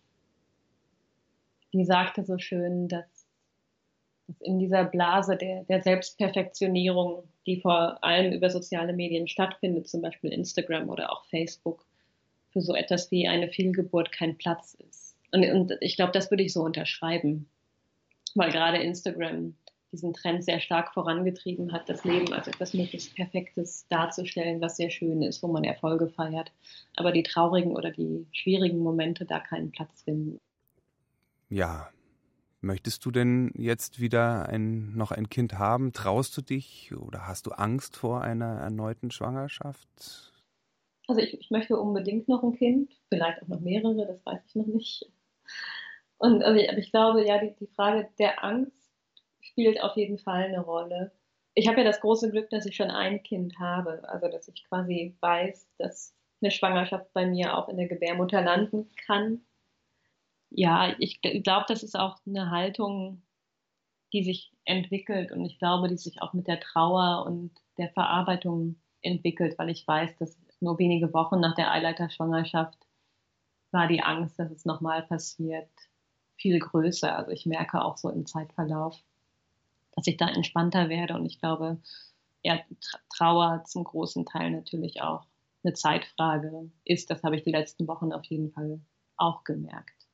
die 1.72 1.84
sagte 1.84 2.24
so 2.24 2.38
schön, 2.38 2.88
dass, 2.88 3.26
in 4.40 4.58
dieser 4.58 4.84
Blase 4.84 5.36
der, 5.36 5.64
der 5.64 5.82
Selbstperfektionierung, 5.82 7.28
die 7.46 7.60
vor 7.60 8.02
allem 8.02 8.32
über 8.32 8.50
soziale 8.50 8.92
Medien 8.92 9.28
stattfindet, 9.28 9.88
zum 9.88 10.02
Beispiel 10.02 10.32
Instagram 10.32 10.88
oder 10.88 11.12
auch 11.12 11.24
Facebook, 11.26 11.86
für 12.50 12.60
so 12.60 12.74
etwas 12.74 13.10
wie 13.10 13.28
eine 13.28 13.48
Fehlgeburt 13.48 14.10
kein 14.12 14.36
Platz 14.38 14.74
ist. 14.88 15.05
Und, 15.32 15.44
und 15.44 15.72
ich 15.80 15.96
glaube, 15.96 16.12
das 16.12 16.30
würde 16.30 16.42
ich 16.42 16.52
so 16.52 16.62
unterschreiben, 16.62 17.48
weil 18.34 18.50
gerade 18.50 18.78
Instagram 18.78 19.54
diesen 19.92 20.12
Trend 20.12 20.44
sehr 20.44 20.60
stark 20.60 20.92
vorangetrieben 20.92 21.72
hat, 21.72 21.88
das 21.88 22.04
Leben 22.04 22.32
als 22.32 22.48
etwas 22.48 22.74
möglichst 22.74 23.14
Perfektes 23.14 23.86
darzustellen, 23.88 24.60
was 24.60 24.76
sehr 24.76 24.90
schön 24.90 25.22
ist, 25.22 25.42
wo 25.42 25.48
man 25.48 25.64
Erfolge 25.64 26.08
feiert, 26.08 26.52
aber 26.96 27.12
die 27.12 27.22
traurigen 27.22 27.72
oder 27.72 27.90
die 27.90 28.26
schwierigen 28.32 28.78
Momente 28.78 29.24
da 29.24 29.40
keinen 29.40 29.70
Platz 29.70 30.02
finden. 30.02 30.38
Ja. 31.48 31.88
Möchtest 32.62 33.04
du 33.04 33.12
denn 33.12 33.52
jetzt 33.54 34.00
wieder 34.00 34.48
ein, 34.48 34.96
noch 34.96 35.12
ein 35.12 35.28
Kind 35.28 35.56
haben? 35.58 35.92
Traust 35.92 36.36
du 36.36 36.42
dich 36.42 36.92
oder 36.96 37.26
hast 37.26 37.46
du 37.46 37.52
Angst 37.52 37.96
vor 37.96 38.22
einer 38.22 38.60
erneuten 38.60 39.12
Schwangerschaft? 39.12 40.32
Also 41.06 41.20
ich, 41.20 41.38
ich 41.38 41.50
möchte 41.50 41.76
unbedingt 41.78 42.26
noch 42.28 42.42
ein 42.42 42.54
Kind, 42.54 42.90
vielleicht 43.08 43.42
auch 43.42 43.48
noch 43.48 43.60
mehrere, 43.60 44.06
das 44.06 44.24
weiß 44.26 44.40
ich 44.48 44.54
noch 44.56 44.66
nicht. 44.66 45.06
Und 46.18 46.42
also 46.42 46.58
ich, 46.58 46.68
ich 46.68 46.90
glaube, 46.90 47.26
ja, 47.26 47.38
die, 47.38 47.54
die 47.58 47.66
Frage 47.66 48.08
der 48.18 48.42
Angst 48.42 48.90
spielt 49.40 49.82
auf 49.82 49.96
jeden 49.96 50.18
Fall 50.18 50.44
eine 50.44 50.60
Rolle. 50.60 51.12
Ich 51.54 51.68
habe 51.68 51.78
ja 51.78 51.84
das 51.84 52.00
große 52.00 52.30
Glück, 52.30 52.50
dass 52.50 52.66
ich 52.66 52.76
schon 52.76 52.90
ein 52.90 53.22
Kind 53.22 53.58
habe, 53.58 54.06
also 54.08 54.28
dass 54.28 54.48
ich 54.48 54.64
quasi 54.68 55.16
weiß, 55.20 55.68
dass 55.78 56.14
eine 56.42 56.50
Schwangerschaft 56.50 57.12
bei 57.12 57.26
mir 57.26 57.56
auch 57.56 57.68
in 57.68 57.78
der 57.78 57.88
Gebärmutter 57.88 58.42
landen 58.42 58.88
kann. 59.06 59.40
Ja, 60.50 60.94
ich 60.98 61.20
glaube, 61.22 61.64
das 61.68 61.82
ist 61.82 61.98
auch 61.98 62.18
eine 62.26 62.50
Haltung, 62.50 63.22
die 64.12 64.22
sich 64.22 64.52
entwickelt 64.64 65.32
und 65.32 65.44
ich 65.44 65.58
glaube, 65.58 65.88
die 65.88 65.96
sich 65.96 66.22
auch 66.22 66.32
mit 66.32 66.46
der 66.46 66.60
Trauer 66.60 67.26
und 67.26 67.52
der 67.78 67.90
Verarbeitung 67.90 68.76
entwickelt, 69.02 69.58
weil 69.58 69.70
ich 69.70 69.86
weiß, 69.86 70.16
dass 70.18 70.38
nur 70.60 70.78
wenige 70.78 71.12
Wochen 71.12 71.40
nach 71.40 71.54
der 71.54 71.70
Eileiterschwangerschaft 71.72 72.85
war 73.76 73.88
die 73.88 74.02
Angst, 74.02 74.38
dass 74.38 74.50
es 74.50 74.64
nochmal 74.64 75.02
passiert, 75.02 75.68
viel 76.36 76.58
größer. 76.58 77.14
Also 77.14 77.30
ich 77.30 77.44
merke 77.44 77.84
auch 77.84 77.98
so 77.98 78.08
im 78.08 78.24
Zeitverlauf, 78.24 78.98
dass 79.92 80.06
ich 80.06 80.16
da 80.16 80.28
entspannter 80.28 80.88
werde 80.88 81.14
und 81.14 81.26
ich 81.26 81.38
glaube, 81.38 81.76
ja, 82.42 82.58
Trauer 83.14 83.64
zum 83.66 83.84
großen 83.84 84.24
Teil 84.24 84.50
natürlich 84.50 85.02
auch 85.02 85.26
eine 85.62 85.74
Zeitfrage 85.74 86.70
ist. 86.84 87.10
Das 87.10 87.22
habe 87.22 87.36
ich 87.36 87.42
die 87.42 87.50
letzten 87.50 87.86
Wochen 87.86 88.14
auf 88.14 88.24
jeden 88.24 88.50
Fall 88.50 88.80
auch 89.18 89.44
gemerkt. 89.44 90.06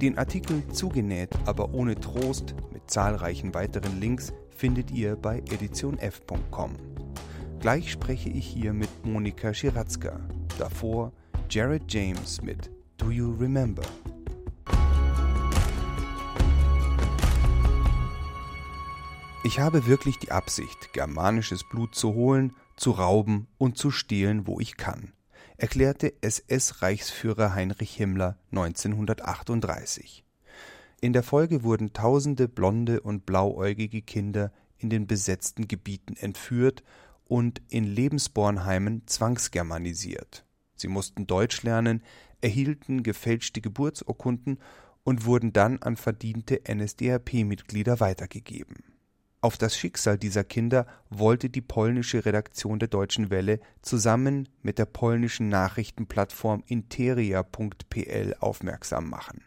Den 0.00 0.16
Artikel 0.16 0.68
Zugenäht, 0.68 1.30
aber 1.46 1.74
ohne 1.74 1.96
Trost 1.96 2.54
mit 2.72 2.88
zahlreichen 2.88 3.54
weiteren 3.54 3.98
Links 4.00 4.32
findet 4.50 4.92
ihr 4.92 5.16
bei 5.16 5.38
editionf.com. 5.38 6.76
Gleich 7.58 7.90
spreche 7.90 8.28
ich 8.28 8.46
hier 8.46 8.72
mit 8.72 9.04
Monika 9.04 9.52
Schiratzka. 9.52 10.20
Davor 10.58 11.12
Jared 11.50 11.82
James 11.88 12.42
mit 12.42 12.70
Do 12.96 13.10
You 13.10 13.32
Remember? 13.34 13.82
Ich 19.44 19.60
habe 19.60 19.86
wirklich 19.86 20.18
die 20.18 20.32
Absicht, 20.32 20.92
germanisches 20.92 21.62
Blut 21.62 21.94
zu 21.94 22.14
holen, 22.14 22.54
zu 22.76 22.92
rauben 22.92 23.46
und 23.58 23.78
zu 23.78 23.90
stehlen, 23.90 24.46
wo 24.46 24.58
ich 24.58 24.76
kann, 24.76 25.12
erklärte 25.56 26.14
SS-Reichsführer 26.22 27.54
Heinrich 27.54 27.94
Himmler 27.94 28.38
1938. 28.50 30.24
In 31.00 31.12
der 31.12 31.22
Folge 31.22 31.62
wurden 31.62 31.92
tausende 31.92 32.48
blonde 32.48 33.00
und 33.00 33.26
blauäugige 33.26 34.02
Kinder 34.02 34.50
in 34.78 34.90
den 34.90 35.06
besetzten 35.06 35.68
Gebieten 35.68 36.16
entführt 36.16 36.82
und 37.26 37.60
in 37.68 37.84
Lebensbornheimen 37.84 39.06
zwangsgermanisiert. 39.06 40.44
Sie 40.84 40.88
mussten 40.88 41.26
Deutsch 41.26 41.62
lernen, 41.62 42.02
erhielten 42.42 43.02
gefälschte 43.02 43.62
Geburtsurkunden 43.62 44.58
und 45.02 45.24
wurden 45.24 45.54
dann 45.54 45.80
an 45.80 45.96
verdiente 45.96 46.60
NSDAP-Mitglieder 46.70 48.00
weitergegeben. 48.00 48.84
Auf 49.40 49.56
das 49.56 49.78
Schicksal 49.78 50.18
dieser 50.18 50.44
Kinder 50.44 50.86
wollte 51.08 51.48
die 51.48 51.62
polnische 51.62 52.26
Redaktion 52.26 52.80
der 52.80 52.88
Deutschen 52.88 53.30
Welle 53.30 53.60
zusammen 53.80 54.46
mit 54.60 54.78
der 54.78 54.84
polnischen 54.84 55.48
Nachrichtenplattform 55.48 56.62
interia.pl 56.66 58.36
aufmerksam 58.40 59.08
machen. 59.08 59.42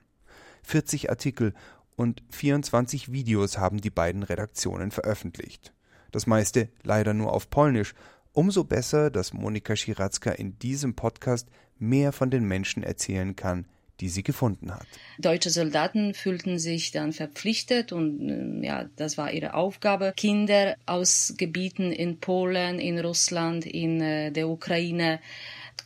40 0.64 1.12
Artikel 1.12 1.54
und 1.96 2.24
24 2.32 3.12
Videos 3.12 3.60
haben 3.60 3.80
die 3.80 3.92
beiden 3.92 4.24
Redaktionen 4.24 4.90
veröffentlicht. 4.90 5.72
Das 6.12 6.26
meiste 6.26 6.70
leider 6.82 7.14
nur 7.14 7.32
auf 7.32 7.52
Polnisch. 7.52 7.94
Umso 8.38 8.66
besser, 8.66 9.10
dass 9.10 9.34
Monika 9.34 9.76
Schiratzka 9.76 10.30
in 10.30 10.60
diesem 10.60 10.94
Podcast 10.94 11.48
mehr 11.80 12.12
von 12.12 12.30
den 12.30 12.44
Menschen 12.44 12.84
erzählen 12.84 13.36
kann, 13.36 13.66
die 14.00 14.10
sie 14.10 14.22
gefunden 14.22 14.72
hat. 14.72 14.86
Deutsche 15.18 15.50
Soldaten 15.50 16.14
fühlten 16.14 16.60
sich 16.60 16.92
dann 16.92 17.14
verpflichtet 17.14 17.92
und 17.92 18.62
äh, 18.62 18.68
ja, 18.68 18.86
das 18.96 19.18
war 19.18 19.32
ihre 19.32 19.56
Aufgabe, 19.56 20.14
Kinder 20.16 20.76
aus 20.86 21.34
Gebieten 21.36 21.92
in 21.92 22.20
Polen, 22.20 22.78
in 22.78 23.00
Russland, 23.00 23.66
in 23.66 24.02
äh, 24.02 24.32
der 24.32 24.50
Ukraine 24.50 25.20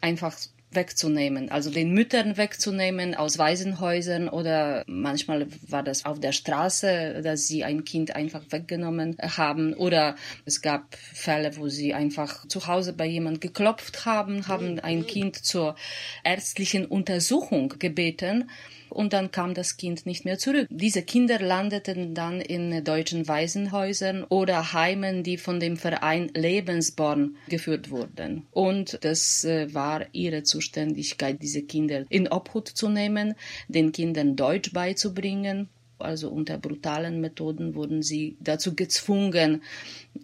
einfach 0.01 0.37
wegzunehmen, 0.71 1.51
also 1.51 1.69
den 1.69 1.93
Müttern 1.93 2.37
wegzunehmen 2.37 3.13
aus 3.15 3.37
Waisenhäusern 3.37 4.29
oder 4.29 4.83
manchmal 4.87 5.47
war 5.67 5.83
das 5.83 6.05
auf 6.05 6.19
der 6.19 6.31
Straße, 6.31 7.21
dass 7.23 7.47
sie 7.47 7.63
ein 7.63 7.83
Kind 7.83 8.15
einfach 8.15 8.43
weggenommen 8.49 9.17
haben 9.21 9.73
oder 9.73 10.15
es 10.45 10.61
gab 10.61 10.95
Fälle, 10.95 11.57
wo 11.57 11.67
sie 11.67 11.93
einfach 11.93 12.47
zu 12.47 12.67
Hause 12.67 12.93
bei 12.93 13.05
jemand 13.05 13.41
geklopft 13.41 14.05
haben, 14.05 14.47
haben 14.47 14.79
ein 14.79 15.05
Kind 15.05 15.35
zur 15.35 15.75
ärztlichen 16.23 16.85
Untersuchung 16.85 17.75
gebeten 17.77 18.49
und 18.91 19.13
dann 19.13 19.31
kam 19.31 19.53
das 19.53 19.77
Kind 19.77 20.05
nicht 20.05 20.25
mehr 20.25 20.37
zurück. 20.37 20.67
Diese 20.69 21.01
Kinder 21.01 21.39
landeten 21.39 22.13
dann 22.13 22.41
in 22.41 22.83
deutschen 22.83 23.27
Waisenhäusern 23.27 24.23
oder 24.23 24.73
Heimen, 24.73 25.23
die 25.23 25.37
von 25.37 25.59
dem 25.59 25.77
Verein 25.77 26.29
Lebensborn 26.35 27.35
geführt 27.47 27.89
wurden. 27.89 28.45
Und 28.51 28.99
das 29.01 29.43
äh, 29.43 29.73
war 29.73 30.05
ihre 30.11 30.43
Zuständigkeit, 30.43 31.41
diese 31.41 31.63
Kinder 31.63 32.05
in 32.09 32.27
Obhut 32.27 32.67
zu 32.67 32.89
nehmen, 32.89 33.35
den 33.67 33.91
Kindern 33.91 34.35
Deutsch 34.35 34.73
beizubringen 34.73 35.69
also 36.01 36.29
unter 36.29 36.57
brutalen 36.57 37.21
Methoden 37.21 37.75
wurden 37.75 38.01
sie 38.01 38.37
dazu 38.39 38.75
gezwungen, 38.75 39.61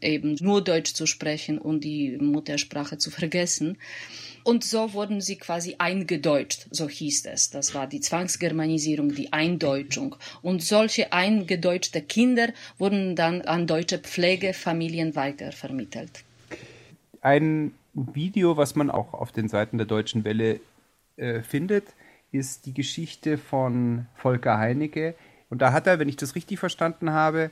eben 0.02 0.36
nur 0.40 0.64
Deutsch 0.64 0.94
zu 0.94 1.06
sprechen 1.06 1.58
und 1.58 1.84
die 1.84 2.18
Muttersprache 2.18 2.98
zu 2.98 3.12
vergessen. 3.12 3.78
Und 4.48 4.64
so 4.64 4.94
wurden 4.94 5.20
sie 5.20 5.36
quasi 5.36 5.76
eingedeutscht, 5.78 6.68
so 6.72 6.88
hieß 6.88 7.26
es. 7.26 7.50
Das 7.50 7.76
war 7.76 7.86
die 7.86 8.00
Zwangsgermanisierung, 8.00 9.14
die 9.14 9.34
Eindeutschung. 9.34 10.16
Und 10.42 10.64
solche 10.64 11.12
eingedeutschte 11.12 12.02
Kinder 12.02 12.54
wurden 12.78 13.18
dann 13.18 13.42
an 13.42 13.68
deutsche 13.68 14.00
Pflegefamilien 14.00 15.18
weitervermittelt. 15.18 16.24
Ein 17.20 17.74
Video, 17.94 18.56
was 18.56 18.78
man 18.78 18.90
auch 18.90 19.14
auf 19.14 19.34
den 19.34 19.50
Seiten 19.50 19.78
der 19.78 19.86
Deutschen 19.86 20.24
Welle 20.24 20.62
äh, 21.18 21.42
findet, 21.42 21.84
ist 22.32 22.68
die 22.68 22.74
Geschichte 22.74 23.38
von 23.38 24.06
Volker 24.16 24.58
Heinecke. 24.58 25.16
Und 25.50 25.62
da 25.62 25.74
hat 25.74 25.88
er, 25.88 26.00
wenn 26.00 26.08
ich 26.08 26.16
das 26.16 26.36
richtig 26.36 26.58
verstanden 26.58 27.12
habe, 27.12 27.52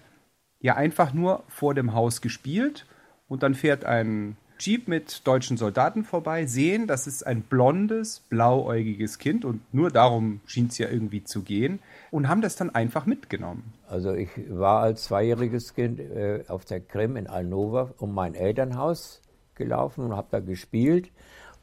ja 0.62 0.78
einfach 0.78 1.12
nur 1.12 1.44
vor 1.50 1.74
dem 1.74 1.94
Haus 1.94 2.22
gespielt 2.22 2.86
und 3.28 3.44
dann 3.44 3.54
fährt 3.54 3.84
ein 3.84 4.38
Jeep 4.58 4.88
mit 4.88 5.28
deutschen 5.28 5.58
Soldaten 5.58 6.04
vorbei, 6.04 6.46
sehen, 6.46 6.88
das 6.88 7.08
ist 7.08 7.26
ein 7.26 7.42
blondes, 7.42 8.22
blauäugiges 8.30 9.18
Kind 9.18 9.44
und 9.44 9.62
nur 9.74 9.92
darum 9.92 10.40
schien 10.46 10.68
es 10.68 10.78
ja 10.78 10.88
irgendwie 10.90 11.24
zu 11.24 11.42
gehen 11.42 11.80
und 12.12 12.30
haben 12.30 12.42
das 12.42 12.56
dann 12.56 12.70
einfach 12.70 13.06
mitgenommen. 13.06 13.74
Also 13.88 14.14
ich 14.14 14.30
war 14.50 14.82
als 14.82 15.04
zweijähriges 15.04 15.74
Kind 15.74 16.00
äh, 16.00 16.44
auf 16.48 16.64
der 16.66 16.80
Krim 16.80 17.18
in 17.18 17.28
Alnova 17.28 17.94
um 17.98 18.14
mein 18.14 18.34
Elternhaus 18.34 19.22
gelaufen 19.56 20.06
und 20.06 20.16
habe 20.16 20.28
da 20.32 20.40
gespielt. 20.40 21.12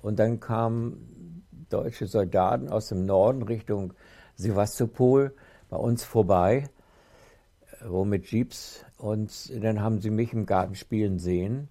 Und 0.03 0.18
dann 0.18 0.40
kamen 0.40 1.45
deutsche 1.70 2.07
Soldaten 2.07 2.68
aus 2.68 2.88
dem 2.88 3.07
Norden 3.07 3.43
Richtung 3.43 3.95
Sevastopol 4.36 5.34
bei 5.70 5.76
uns 5.76 6.05
vorbei, 6.05 6.68
äh, 7.70 7.88
wo 7.88 8.05
mit 8.05 8.26
Jeeps. 8.30 8.84
Und 8.99 9.51
dann 9.62 9.80
haben 9.80 10.01
sie 10.01 10.11
mich 10.11 10.32
im 10.32 10.47
Garten 10.47 10.74
spielen 10.74 11.18
sehen 11.18 11.68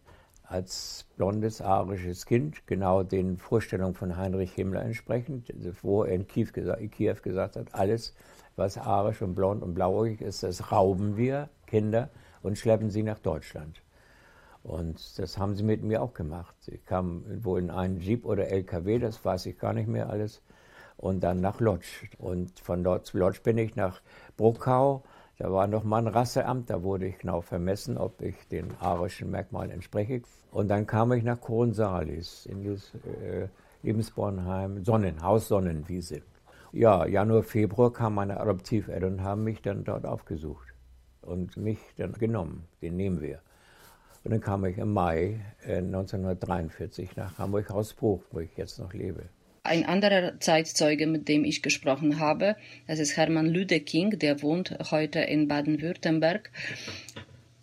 als 0.52 1.06
blondes 1.16 1.62
arisches 1.62 2.26
Kind, 2.26 2.68
genau 2.68 3.04
den 3.04 3.38
Vorstellungen 3.38 3.94
von 3.94 4.18
Heinrich 4.18 4.54
Himmler 4.54 4.84
entsprechend, 4.84 5.54
wo 5.82 6.04
er 6.04 6.14
in 6.14 6.28
Kiew, 6.28 6.48
in 6.80 6.92
Kiew 6.92 7.16
gesagt 7.22 7.56
hat, 7.56 7.74
alles, 7.74 8.14
was 8.56 8.78
arisch 8.78 9.22
und 9.22 9.34
blond 9.34 9.64
und 9.64 9.74
blauäugig 9.74 10.22
ist, 10.22 10.44
das 10.44 10.72
rauben 10.72 11.16
wir 11.16 11.50
Kinder 11.68 12.10
und 12.44 12.58
schleppen 12.58 12.90
sie 12.90 13.04
nach 13.04 13.20
Deutschland. 13.20 13.82
Und 14.64 15.18
das 15.18 15.38
haben 15.38 15.56
sie 15.56 15.64
mit 15.64 15.84
mir 15.84 16.02
auch 16.02 16.14
gemacht. 16.14 16.56
Sie 16.60 16.78
kamen 16.78 17.44
wohl 17.44 17.60
in 17.60 17.72
einen 17.72 18.00
Jeep 18.00 18.26
oder 18.26 18.48
LKW, 18.48 19.00
das 19.00 19.24
weiß 19.24 19.46
ich 19.48 19.58
gar 19.58 19.74
nicht 19.74 19.88
mehr 19.88 20.10
alles, 20.10 20.42
und 20.98 21.22
dann 21.22 21.42
nach 21.42 21.60
Lodz. 21.60 21.86
Und 22.18 22.60
von 22.60 22.84
dort 22.84 23.06
zu 23.06 23.18
Lodz 23.18 23.40
bin 23.40 23.58
ich 23.58 23.76
nach 23.76 24.02
Bruckau 24.38 25.04
da 25.42 25.52
war 25.52 25.66
noch 25.66 25.84
mal 25.84 25.98
ein 25.98 26.08
Rasseamt, 26.08 26.70
da 26.70 26.84
wurde 26.84 27.08
ich 27.08 27.18
genau 27.18 27.42
vermessen, 27.42 27.98
ob 27.98 28.22
ich 28.22 28.48
den 28.50 28.78
arischen 28.80 29.32
Merkmalen 29.32 29.72
entspreche. 29.72 30.22
Und 30.52 30.68
dann 30.68 30.86
kam 30.86 31.14
ich 31.14 31.24
nach 31.24 31.40
Kronsalis 31.40 32.46
in 32.46 32.64
das 32.66 32.94
äh, 33.06 33.48
Lebensbornheim, 33.84 34.84
Sonnenhaus 34.84 35.48
Sonnenwiese. 35.48 36.22
Ja, 36.74 37.06
Januar, 37.06 37.44
Februar 37.44 37.92
kam 37.92 38.16
meine 38.16 38.40
Adoptiveltern 38.40 39.14
und 39.14 39.24
haben 39.24 39.44
mich 39.44 39.62
dann 39.62 39.84
dort 39.84 40.06
aufgesucht 40.06 40.68
und 41.22 41.58
mich 41.58 41.80
dann 41.98 42.14
genommen. 42.14 42.68
Den 42.82 42.96
nehmen 42.96 43.22
wir. 43.22 43.40
Und 44.24 44.32
dann 44.32 44.42
kam 44.42 44.66
ich 44.66 44.78
im 44.78 44.94
Mai 44.94 45.40
äh, 45.66 45.78
1943 45.78 47.16
nach 47.16 47.38
Hamburg-Hausbruch, 47.38 48.24
wo 48.32 48.40
ich 48.40 48.56
jetzt 48.56 48.78
noch 48.78 48.94
lebe. 48.94 49.24
Ein 49.64 49.86
anderer 49.86 50.40
Zeitzeuge, 50.40 51.08
mit 51.08 51.28
dem 51.28 51.44
ich 51.44 51.62
gesprochen 51.62 52.20
habe, 52.20 52.56
das 52.88 53.00
ist 53.00 53.16
Hermann 53.16 53.48
Lüdeking, 53.48 54.18
der 54.18 54.42
wohnt 54.42 54.78
heute 54.92 55.20
in 55.20 55.48
Baden-Württemberg. 55.48 56.52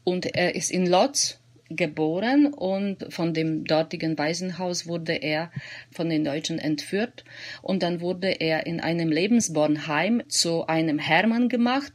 Und 0.04 0.26
er 0.34 0.54
ist 0.54 0.70
in 0.70 0.86
Lodz 0.86 1.40
geboren 1.70 2.46
und 2.46 3.12
von 3.12 3.34
dem 3.34 3.64
dortigen 3.64 4.16
Waisenhaus 4.16 4.86
wurde 4.86 5.14
er 5.14 5.50
von 5.90 6.08
den 6.08 6.24
Deutschen 6.24 6.58
entführt. 6.58 7.24
Und 7.62 7.82
dann 7.82 8.00
wurde 8.00 8.28
er 8.40 8.66
in 8.66 8.80
einem 8.80 9.10
Lebensbornheim 9.10 10.22
zu 10.28 10.66
einem 10.66 10.98
Hermann 10.98 11.48
gemacht. 11.48 11.92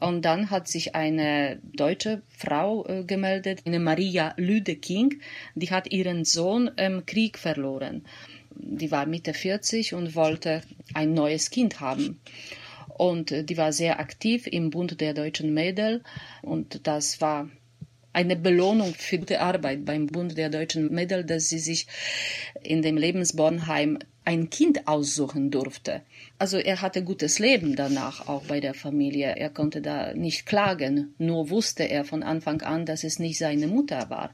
Und 0.00 0.24
dann 0.24 0.50
hat 0.50 0.68
sich 0.68 0.94
eine 0.94 1.60
deutsche 1.62 2.22
Frau 2.28 2.84
äh, 2.86 3.04
gemeldet, 3.04 3.62
eine 3.64 3.78
Maria 3.78 4.34
Lüdeking, 4.36 5.20
die 5.54 5.70
hat 5.70 5.92
ihren 5.92 6.24
Sohn 6.24 6.68
im 6.76 7.06
Krieg 7.06 7.38
verloren. 7.38 8.04
Die 8.56 8.90
war 8.90 9.06
Mitte 9.06 9.34
40 9.34 9.94
und 9.94 10.14
wollte 10.14 10.62
ein 10.94 11.14
neues 11.14 11.50
Kind 11.50 11.80
haben. 11.80 12.20
Und 12.88 13.30
äh, 13.30 13.44
die 13.44 13.56
war 13.56 13.72
sehr 13.72 14.00
aktiv 14.00 14.46
im 14.46 14.70
Bund 14.70 15.00
der 15.00 15.14
deutschen 15.14 15.54
Mädel. 15.54 16.02
Und 16.42 16.86
das 16.86 17.20
war 17.20 17.48
eine 18.14 18.36
Belohnung 18.36 18.94
für 18.94 19.18
gute 19.18 19.40
Arbeit 19.40 19.84
beim 19.84 20.06
Bund 20.06 20.38
der 20.38 20.48
deutschen 20.48 20.92
Mädel, 20.94 21.24
dass 21.24 21.48
sie 21.48 21.58
sich 21.58 21.86
in 22.62 22.80
dem 22.80 22.96
Lebensbornheim 22.96 23.98
ein 24.24 24.48
Kind 24.48 24.88
aussuchen 24.88 25.50
durfte. 25.50 26.00
Also 26.38 26.56
er 26.56 26.80
hatte 26.80 27.04
gutes 27.04 27.38
Leben 27.38 27.76
danach 27.76 28.26
auch 28.28 28.44
bei 28.44 28.60
der 28.60 28.72
Familie. 28.72 29.36
Er 29.36 29.50
konnte 29.50 29.82
da 29.82 30.14
nicht 30.14 30.46
klagen, 30.46 31.14
nur 31.18 31.50
wusste 31.50 31.82
er 31.82 32.04
von 32.04 32.22
Anfang 32.22 32.62
an, 32.62 32.86
dass 32.86 33.04
es 33.04 33.18
nicht 33.18 33.38
seine 33.38 33.66
Mutter 33.66 34.08
war. 34.08 34.30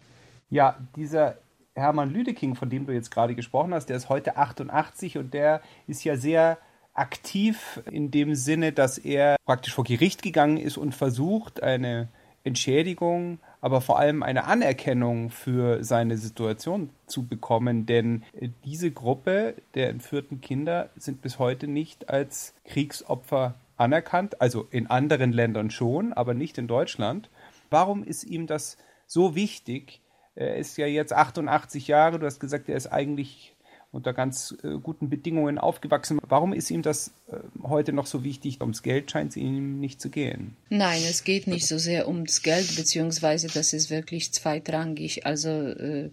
Ja, 0.51 0.79
dieser 0.95 1.39
Hermann 1.75 2.13
Lüdeking, 2.13 2.55
von 2.55 2.71
dem 2.71 2.87
du 2.87 2.93
jetzt 2.93 3.11
gerade 3.11 3.35
gesprochen 3.35 3.75
hast, 3.75 3.87
der 3.87 3.97
ist 3.97 4.09
heute 4.09 4.37
88 4.37 5.19
und 5.19 5.35
der 5.35 5.63
ist 5.87 6.05
ja 6.05 6.17
sehr 6.17 6.59
aktiv 6.93 7.81
in 7.91 8.11
dem 8.11 8.35
Sinne, 8.35 8.73
dass 8.73 8.99
er 8.99 9.37
praktisch 9.47 9.73
vor 9.73 9.85
Gericht 9.85 10.23
gegangen 10.23 10.59
ist 10.59 10.77
und 10.77 10.95
versucht, 10.95 11.63
eine 11.63 12.09
Entschädigung, 12.45 13.39
aber 13.61 13.81
vor 13.81 13.99
allem 13.99 14.23
eine 14.23 14.45
Anerkennung 14.45 15.31
für 15.31 15.85
seine 15.85 16.17
Situation 16.17 16.91
zu 17.07 17.27
bekommen. 17.27 17.87
Denn 17.87 18.25
diese 18.65 18.91
Gruppe 18.91 19.55
der 19.75 19.91
entführten 19.91 20.41
Kinder 20.41 20.91
sind 20.97 21.23
bis 21.23 21.39
heute 21.39 21.67
nicht 21.67 22.09
als 22.09 22.55
Kriegsopfer 22.65 23.55
anerkannt, 23.77 24.41
also 24.41 24.67
in 24.71 24.89
anderen 24.89 25.33
Ländern 25.33 25.71
schon, 25.71 26.13
aber 26.13 26.35
nicht 26.35 26.59
in 26.59 26.67
Deutschland. 26.67 27.31
Warum 27.71 28.05
ist 28.05 28.25
ihm 28.25 28.47
das 28.47 28.77
so 29.07 29.35
wichtig? 29.35 30.01
Er 30.35 30.57
ist 30.57 30.77
ja 30.77 30.87
jetzt 30.87 31.13
88 31.13 31.89
Jahre, 31.89 32.19
du 32.19 32.27
hast 32.27 32.41
gesagt, 32.41 32.69
er 32.69 32.77
ist 32.77 32.87
eigentlich 32.87 33.55
unter 33.93 34.13
ganz 34.13 34.57
äh, 34.63 34.79
guten 34.83 35.09
Bedingungen 35.09 35.59
aufgewachsen. 35.59 36.19
Warum 36.29 36.53
ist 36.53 36.71
ihm 36.71 36.83
das 36.83 37.13
äh, 37.29 37.37
heute 37.63 37.93
noch 37.93 38.07
so 38.07 38.23
wichtig? 38.23 38.61
Ums 38.61 38.83
Geld 38.83 39.11
scheint 39.11 39.31
es 39.31 39.37
ihm 39.37 39.81
nicht 39.81 40.01
zu 40.01 40.11
gehen. 40.11 40.57
Nein, 40.69 41.03
es 41.09 41.25
geht 41.25 41.47
nicht 41.47 41.67
so 41.67 41.77
sehr 41.79 42.07
ums 42.07 42.43
Geld, 42.43 42.77
beziehungsweise 42.77 43.49
das 43.49 43.73
ist 43.73 43.91
wirklich 43.91 44.33
zweitrangig. 44.33 45.27
Also 45.27 45.51
äh, 45.51 46.11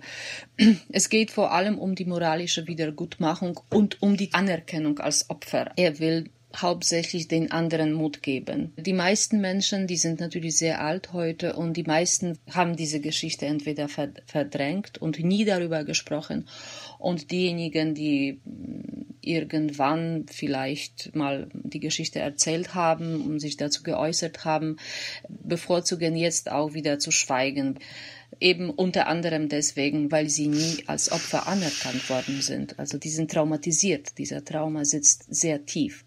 es 0.90 1.10
geht 1.10 1.30
vor 1.30 1.52
allem 1.52 1.78
um 1.78 1.94
die 1.94 2.06
moralische 2.06 2.68
Wiedergutmachung 2.68 3.60
und 3.70 4.02
um 4.02 4.18
die 4.18 4.34
Anerkennung 4.34 5.00
als 5.00 5.30
Opfer. 5.30 5.72
Er 5.76 6.00
will 6.00 6.30
hauptsächlich 6.56 7.28
den 7.28 7.52
anderen 7.52 7.94
Mut 7.94 8.24
geben. 8.24 8.74
Die 8.78 8.94
meisten 8.94 9.42
Menschen, 9.42 9.86
die 9.86 9.98
sind 9.98 10.20
natürlich 10.20 10.58
sehr 10.58 10.82
alt 10.82 11.14
heute 11.14 11.56
und 11.56 11.74
die 11.74 11.84
meisten 11.84 12.40
haben 12.50 12.76
diese 12.76 13.00
Geschichte 13.00 13.46
entweder 13.46 13.88
verdrängt 13.88 14.98
und 14.98 15.20
nie 15.20 15.46
darüber 15.46 15.84
gesprochen 15.84 16.48
und 17.00 17.32
diejenigen, 17.32 17.94
die 17.94 18.40
mm, 18.44 18.98
irgendwann 19.22 20.26
vielleicht 20.32 21.16
mal 21.16 21.50
die 21.54 21.80
Geschichte 21.80 22.20
erzählt 22.20 22.74
haben 22.74 23.22
und 23.22 23.40
sich 23.40 23.58
dazu 23.58 23.84
geäußert 23.84 24.46
haben, 24.46 24.78
bevorzugen 25.28 26.16
jetzt 26.16 26.50
auch 26.52 26.74
wieder 26.74 27.00
zu 27.00 27.12
schweigen. 27.12 27.80
Eben 28.40 28.70
unter 28.70 29.08
anderem 29.08 29.50
deswegen, 29.50 30.12
weil 30.12 30.30
sie 30.30 30.48
nie 30.48 30.84
als 30.88 31.12
Opfer 31.12 31.48
anerkannt 31.48 32.10
worden 32.10 32.42
sind. 32.42 32.78
Also 32.78 32.98
die 32.98 33.10
sind 33.10 33.32
traumatisiert. 33.32 34.18
Dieser 34.18 34.44
Trauma 34.44 34.86
sitzt 34.86 35.26
sehr 35.30 35.66
tief. 35.66 36.06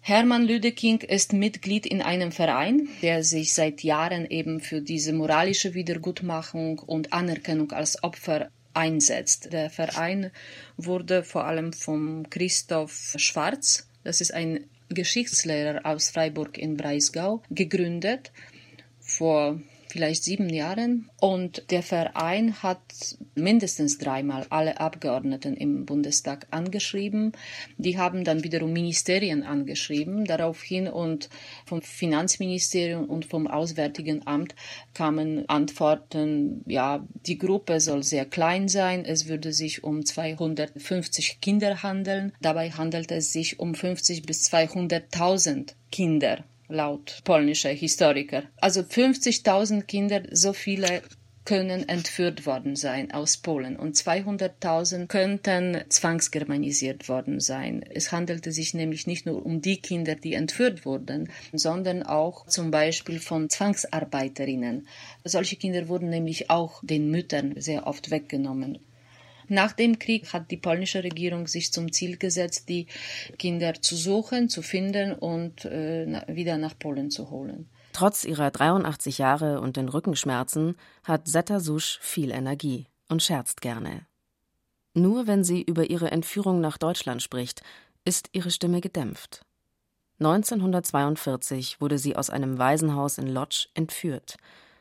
Hermann 0.00 0.46
Lüdeking 0.46 1.02
ist 1.02 1.34
Mitglied 1.34 1.84
in 1.84 2.00
einem 2.00 2.32
Verein, 2.32 2.88
der 3.02 3.22
sich 3.22 3.52
seit 3.52 3.82
Jahren 3.82 4.24
eben 4.30 4.60
für 4.60 4.80
diese 4.80 5.12
moralische 5.12 5.74
Wiedergutmachung 5.74 6.78
und 6.78 7.12
Anerkennung 7.12 7.72
als 7.72 8.02
Opfer 8.02 8.50
einsetzt. 8.78 9.52
Der 9.52 9.68
Verein 9.70 10.30
wurde 10.76 11.24
vor 11.24 11.44
allem 11.44 11.72
von 11.72 12.30
Christoph 12.30 13.14
Schwarz, 13.16 13.88
das 14.04 14.20
ist 14.20 14.32
ein 14.32 14.64
Geschichtslehrer 14.88 15.84
aus 15.84 16.10
Freiburg 16.10 16.56
in 16.56 16.76
Breisgau, 16.76 17.42
gegründet 17.50 18.32
vor 19.00 19.60
vielleicht 19.90 20.24
sieben 20.24 20.48
Jahren. 20.48 21.10
Und 21.20 21.70
der 21.70 21.82
Verein 21.82 22.62
hat 22.62 22.80
mindestens 23.34 23.98
dreimal 23.98 24.46
alle 24.50 24.80
Abgeordneten 24.80 25.56
im 25.56 25.86
Bundestag 25.86 26.46
angeschrieben. 26.50 27.32
Die 27.76 27.98
haben 27.98 28.24
dann 28.24 28.44
wiederum 28.44 28.72
Ministerien 28.72 29.42
angeschrieben 29.42 30.24
daraufhin 30.24 30.88
und 30.88 31.28
vom 31.66 31.82
Finanzministerium 31.82 33.04
und 33.06 33.24
vom 33.24 33.46
Auswärtigen 33.46 34.26
Amt 34.26 34.54
kamen 34.94 35.48
Antworten, 35.48 36.62
ja, 36.66 37.06
die 37.26 37.38
Gruppe 37.38 37.80
soll 37.80 38.02
sehr 38.02 38.24
klein 38.24 38.68
sein, 38.68 39.04
es 39.04 39.28
würde 39.28 39.52
sich 39.52 39.84
um 39.84 40.04
250 40.04 41.40
Kinder 41.40 41.82
handeln. 41.82 42.32
Dabei 42.40 42.70
handelt 42.70 43.10
es 43.10 43.32
sich 43.32 43.58
um 43.58 43.74
50 43.74 44.22
bis 44.22 44.50
200.000 44.50 45.74
Kinder 45.90 46.44
laut 46.68 47.20
polnischer 47.24 47.70
Historiker. 47.70 48.44
Also 48.56 48.80
50.000 48.80 49.82
Kinder, 49.82 50.22
so 50.30 50.52
viele 50.52 51.02
können 51.48 51.88
entführt 51.88 52.44
worden 52.44 52.76
sein 52.76 53.10
aus 53.10 53.38
Polen 53.38 53.76
und 53.76 53.96
200.000 53.96 55.06
könnten 55.06 55.82
zwangsgermanisiert 55.88 57.08
worden 57.08 57.40
sein. 57.40 57.82
Es 57.88 58.12
handelte 58.12 58.52
sich 58.52 58.74
nämlich 58.74 59.06
nicht 59.06 59.24
nur 59.24 59.46
um 59.46 59.62
die 59.62 59.78
Kinder, 59.78 60.14
die 60.14 60.34
entführt 60.34 60.84
wurden, 60.84 61.30
sondern 61.54 62.02
auch 62.02 62.46
zum 62.48 62.70
Beispiel 62.70 63.18
von 63.18 63.48
Zwangsarbeiterinnen. 63.48 64.86
Solche 65.24 65.56
Kinder 65.56 65.88
wurden 65.88 66.10
nämlich 66.10 66.50
auch 66.50 66.82
den 66.84 67.10
Müttern 67.10 67.54
sehr 67.56 67.86
oft 67.86 68.10
weggenommen. 68.10 68.78
Nach 69.48 69.72
dem 69.72 69.98
Krieg 69.98 70.32
hat 70.32 70.50
die 70.50 70.56
polnische 70.56 71.02
Regierung 71.02 71.46
sich 71.46 71.72
zum 71.72 71.90
Ziel 71.92 72.18
gesetzt, 72.18 72.68
die 72.68 72.86
Kinder 73.38 73.74
zu 73.80 73.96
suchen, 73.96 74.48
zu 74.48 74.62
finden 74.62 75.14
und 75.14 75.64
äh, 75.64 76.22
wieder 76.28 76.58
nach 76.58 76.78
Polen 76.78 77.10
zu 77.10 77.30
holen. 77.30 77.68
Trotz 77.92 78.24
ihrer 78.24 78.50
83 78.50 79.18
Jahre 79.18 79.60
und 79.60 79.76
den 79.76 79.88
Rückenschmerzen 79.88 80.76
hat 81.02 81.26
Zeta 81.26 81.60
Susch 81.60 81.98
viel 82.00 82.30
Energie 82.30 82.86
und 83.08 83.22
scherzt 83.22 83.60
gerne. 83.60 84.06
Nur 84.94 85.26
wenn 85.26 85.44
sie 85.44 85.62
über 85.62 85.90
ihre 85.90 86.10
Entführung 86.10 86.60
nach 86.60 86.76
Deutschland 86.76 87.22
spricht, 87.22 87.62
ist 88.04 88.28
ihre 88.32 88.50
Stimme 88.50 88.80
gedämpft. 88.80 89.42
1942 90.20 91.80
wurde 91.80 91.98
sie 91.98 92.16
aus 92.16 92.28
einem 92.28 92.58
Waisenhaus 92.58 93.18
in 93.18 93.28
Lodz 93.28 93.68
entführt. 93.74 94.36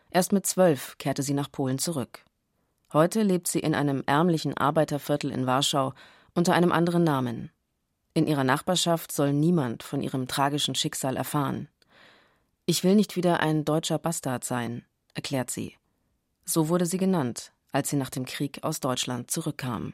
Erst 0.09 0.31
mit 0.31 0.45
zwölf 0.45 0.97
kehrte 0.97 1.21
sie 1.21 1.33
nach 1.33 1.51
Polen 1.51 1.77
zurück. 1.77 2.23
Heute 2.93 3.21
lebt 3.21 3.49
sie 3.49 3.59
in 3.59 3.75
einem 3.75 4.01
ärmlichen 4.05 4.55
Arbeiterviertel 4.55 5.29
in 5.29 5.45
Warschau 5.45 5.93
unter 6.33 6.53
einem 6.53 6.71
anderen 6.71 7.03
Namen. 7.03 7.51
In 8.13 8.27
ihrer 8.27 8.45
Nachbarschaft 8.45 9.11
soll 9.11 9.33
niemand 9.33 9.83
von 9.83 10.01
ihrem 10.01 10.27
tragischen 10.27 10.73
Schicksal 10.73 11.17
erfahren. 11.17 11.67
Ich 12.65 12.85
will 12.85 12.95
nicht 12.95 13.17
wieder 13.17 13.41
ein 13.41 13.65
deutscher 13.65 13.99
Bastard 13.99 14.45
sein, 14.45 14.85
erklärt 15.13 15.51
sie. 15.51 15.75
So 16.45 16.69
wurde 16.69 16.85
sie 16.85 16.97
genannt, 16.97 17.51
als 17.73 17.89
sie 17.89 17.97
nach 17.97 18.09
dem 18.09 18.25
Krieg 18.25 18.63
aus 18.63 18.79
Deutschland 18.79 19.31
zurückkam. 19.31 19.93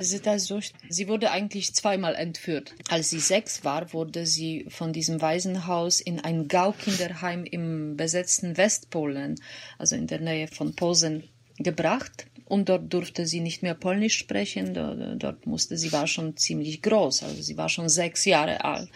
Sie 0.00 1.08
wurde 1.08 1.30
eigentlich 1.30 1.74
zweimal 1.76 2.16
entführt. 2.16 2.74
Als 2.88 3.10
sie 3.10 3.20
sechs 3.20 3.62
war, 3.62 3.92
wurde 3.92 4.26
sie 4.26 4.66
von 4.68 4.92
diesem 4.92 5.20
Waisenhaus 5.20 6.00
in 6.00 6.18
ein 6.18 6.48
Gaukinderheim 6.48 7.44
im 7.44 7.96
besetzten 7.96 8.56
Westpolen, 8.56 9.36
also 9.78 9.94
in 9.94 10.08
der 10.08 10.20
Nähe 10.20 10.48
von 10.48 10.74
Posen, 10.74 11.28
gebracht 11.58 12.26
und 12.46 12.68
dort 12.68 12.92
durfte 12.92 13.26
sie 13.26 13.40
nicht 13.40 13.62
mehr 13.62 13.74
Polnisch 13.74 14.18
sprechen. 14.18 14.74
Dort 15.18 15.46
musste 15.46 15.76
sie 15.76 15.92
war 15.92 16.06
schon 16.06 16.36
ziemlich 16.36 16.82
groß, 16.82 17.22
also 17.22 17.42
sie 17.42 17.56
war 17.56 17.68
schon 17.68 17.88
sechs 17.88 18.24
Jahre 18.24 18.64
alt. 18.64 18.88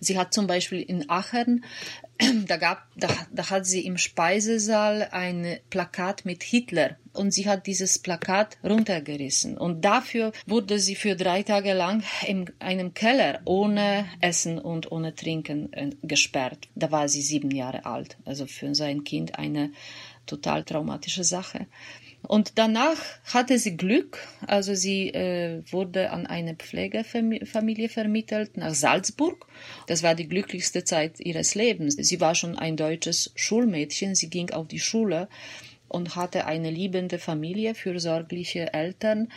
Sie 0.00 0.18
hat 0.18 0.32
zum 0.32 0.46
Beispiel 0.46 0.80
in 0.80 1.08
Aachen, 1.08 1.64
da 2.46 2.56
gab, 2.56 2.86
da, 2.96 3.08
da 3.32 3.50
hat 3.50 3.66
sie 3.66 3.84
im 3.84 3.98
Speisesaal 3.98 5.08
ein 5.10 5.58
Plakat 5.70 6.24
mit 6.24 6.42
Hitler 6.42 6.96
und 7.12 7.32
sie 7.32 7.48
hat 7.48 7.66
dieses 7.66 7.98
Plakat 7.98 8.56
runtergerissen 8.62 9.58
und 9.58 9.84
dafür 9.84 10.32
wurde 10.46 10.78
sie 10.78 10.94
für 10.94 11.16
drei 11.16 11.42
Tage 11.42 11.72
lang 11.72 12.02
in 12.26 12.50
einem 12.58 12.94
Keller 12.94 13.40
ohne 13.44 14.06
Essen 14.20 14.58
und 14.58 14.90
ohne 14.92 15.14
Trinken 15.14 15.72
äh, 15.72 15.90
gesperrt. 16.02 16.68
Da 16.74 16.90
war 16.90 17.08
sie 17.08 17.22
sieben 17.22 17.50
Jahre 17.50 17.84
alt, 17.84 18.16
also 18.24 18.46
für 18.46 18.74
sein 18.74 19.04
Kind 19.04 19.38
eine 19.38 19.72
total 20.26 20.64
traumatische 20.64 21.24
Sache. 21.24 21.66
Und 22.22 22.52
danach 22.56 22.96
hatte 23.24 23.58
sie 23.58 23.76
Glück, 23.76 24.18
also 24.46 24.74
sie 24.74 25.08
äh, 25.08 25.62
wurde 25.70 26.10
an 26.10 26.26
eine 26.26 26.54
Pflegefamilie 26.54 27.88
vermittelt 27.88 28.56
nach 28.56 28.74
Salzburg. 28.74 29.46
Das 29.88 30.02
war 30.02 30.14
die 30.14 30.28
glücklichste 30.28 30.84
Zeit 30.84 31.18
ihres 31.18 31.54
Lebens. 31.54 31.94
Sie 31.94 32.20
war 32.20 32.34
schon 32.34 32.56
ein 32.56 32.76
deutsches 32.76 33.32
Schulmädchen, 33.34 34.14
sie 34.14 34.30
ging 34.30 34.50
auf 34.50 34.68
die 34.68 34.78
Schule 34.78 35.28
und 35.88 36.14
hatte 36.14 36.46
eine 36.46 36.70
liebende 36.70 37.18
Familie, 37.18 37.74
fürsorgliche 37.74 38.72
Eltern. 38.72 39.28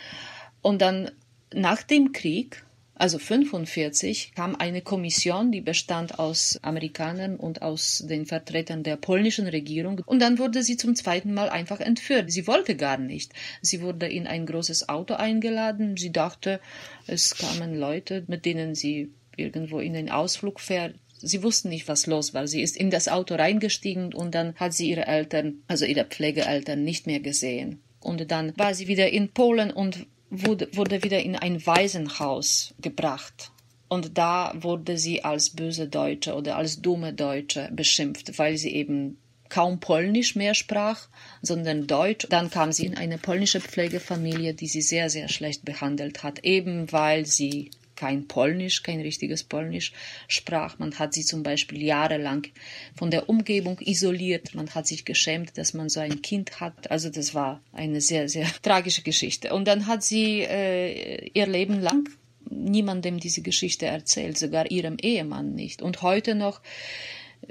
Und 0.62 0.80
dann 0.80 1.10
nach 1.52 1.82
dem 1.82 2.12
Krieg 2.12 2.64
also 2.98 3.18
45 3.18 4.32
kam 4.34 4.56
eine 4.56 4.80
Kommission, 4.80 5.52
die 5.52 5.60
bestand 5.60 6.18
aus 6.18 6.58
Amerikanern 6.62 7.36
und 7.36 7.60
aus 7.60 8.02
den 8.08 8.24
Vertretern 8.24 8.82
der 8.82 8.96
polnischen 8.96 9.46
Regierung. 9.46 10.00
Und 10.06 10.20
dann 10.20 10.38
wurde 10.38 10.62
sie 10.62 10.78
zum 10.78 10.96
zweiten 10.96 11.34
Mal 11.34 11.50
einfach 11.50 11.80
entführt. 11.80 12.32
Sie 12.32 12.46
wollte 12.46 12.74
gar 12.74 12.96
nicht. 12.96 13.32
Sie 13.60 13.82
wurde 13.82 14.08
in 14.08 14.26
ein 14.26 14.46
großes 14.46 14.88
Auto 14.88 15.12
eingeladen. 15.12 15.98
Sie 15.98 16.10
dachte, 16.10 16.58
es 17.06 17.36
kamen 17.36 17.78
Leute, 17.78 18.24
mit 18.28 18.46
denen 18.46 18.74
sie 18.74 19.12
irgendwo 19.36 19.78
in 19.78 19.92
den 19.92 20.10
Ausflug 20.10 20.58
fährt. 20.58 20.94
Sie 21.18 21.42
wussten 21.42 21.68
nicht, 21.68 21.88
was 21.88 22.06
los 22.06 22.32
war. 22.32 22.46
Sie 22.46 22.62
ist 22.62 22.78
in 22.78 22.90
das 22.90 23.08
Auto 23.08 23.34
reingestiegen 23.34 24.14
und 24.14 24.34
dann 24.34 24.54
hat 24.54 24.72
sie 24.72 24.88
ihre 24.88 25.06
Eltern, 25.06 25.62
also 25.68 25.84
ihre 25.84 26.04
Pflegeeltern, 26.04 26.82
nicht 26.82 27.06
mehr 27.06 27.20
gesehen. 27.20 27.82
Und 28.00 28.30
dann 28.30 28.56
war 28.56 28.72
sie 28.72 28.88
wieder 28.88 29.10
in 29.10 29.30
Polen 29.30 29.70
und 29.70 30.06
wurde, 30.44 30.68
wurde 30.72 31.02
wieder 31.02 31.22
in 31.22 31.36
ein 31.36 31.64
Waisenhaus 31.66 32.74
gebracht. 32.80 33.50
Und 33.88 34.18
da 34.18 34.52
wurde 34.56 34.98
sie 34.98 35.24
als 35.24 35.50
böse 35.50 35.88
Deutsche 35.88 36.34
oder 36.34 36.56
als 36.56 36.82
dumme 36.82 37.12
Deutsche 37.12 37.70
beschimpft, 37.72 38.38
weil 38.38 38.56
sie 38.56 38.74
eben 38.74 39.18
kaum 39.48 39.78
Polnisch 39.78 40.34
mehr 40.34 40.54
sprach, 40.54 41.08
sondern 41.40 41.86
Deutsch. 41.86 42.26
Dann 42.28 42.50
kam 42.50 42.72
sie 42.72 42.86
in 42.86 42.96
eine 42.96 43.18
polnische 43.18 43.60
Pflegefamilie, 43.60 44.54
die 44.54 44.66
sie 44.66 44.82
sehr, 44.82 45.08
sehr 45.08 45.28
schlecht 45.28 45.64
behandelt 45.64 46.24
hat, 46.24 46.40
eben 46.44 46.90
weil 46.90 47.26
sie 47.26 47.70
kein 47.96 48.28
Polnisch, 48.28 48.82
kein 48.82 49.00
richtiges 49.00 49.42
Polnisch 49.42 49.92
sprach. 50.28 50.78
Man 50.78 50.98
hat 50.98 51.14
sie 51.14 51.24
zum 51.24 51.42
Beispiel 51.42 51.82
jahrelang 51.82 52.46
von 52.94 53.10
der 53.10 53.28
Umgebung 53.28 53.78
isoliert. 53.80 54.54
Man 54.54 54.74
hat 54.74 54.86
sich 54.86 55.04
geschämt, 55.04 55.58
dass 55.58 55.74
man 55.74 55.88
so 55.88 56.00
ein 56.00 56.22
Kind 56.22 56.60
hat. 56.60 56.90
Also 56.90 57.10
das 57.10 57.34
war 57.34 57.60
eine 57.72 58.00
sehr, 58.00 58.28
sehr 58.28 58.46
tragische 58.62 59.02
Geschichte. 59.02 59.54
Und 59.54 59.66
dann 59.66 59.86
hat 59.86 60.02
sie 60.02 60.40
äh, 60.40 61.28
ihr 61.32 61.46
Leben 61.46 61.80
lang 61.80 62.08
niemandem 62.48 63.18
diese 63.18 63.42
Geschichte 63.42 63.86
erzählt, 63.86 64.38
sogar 64.38 64.70
ihrem 64.70 64.96
Ehemann 65.00 65.54
nicht. 65.54 65.82
Und 65.82 66.02
heute 66.02 66.34
noch 66.34 66.60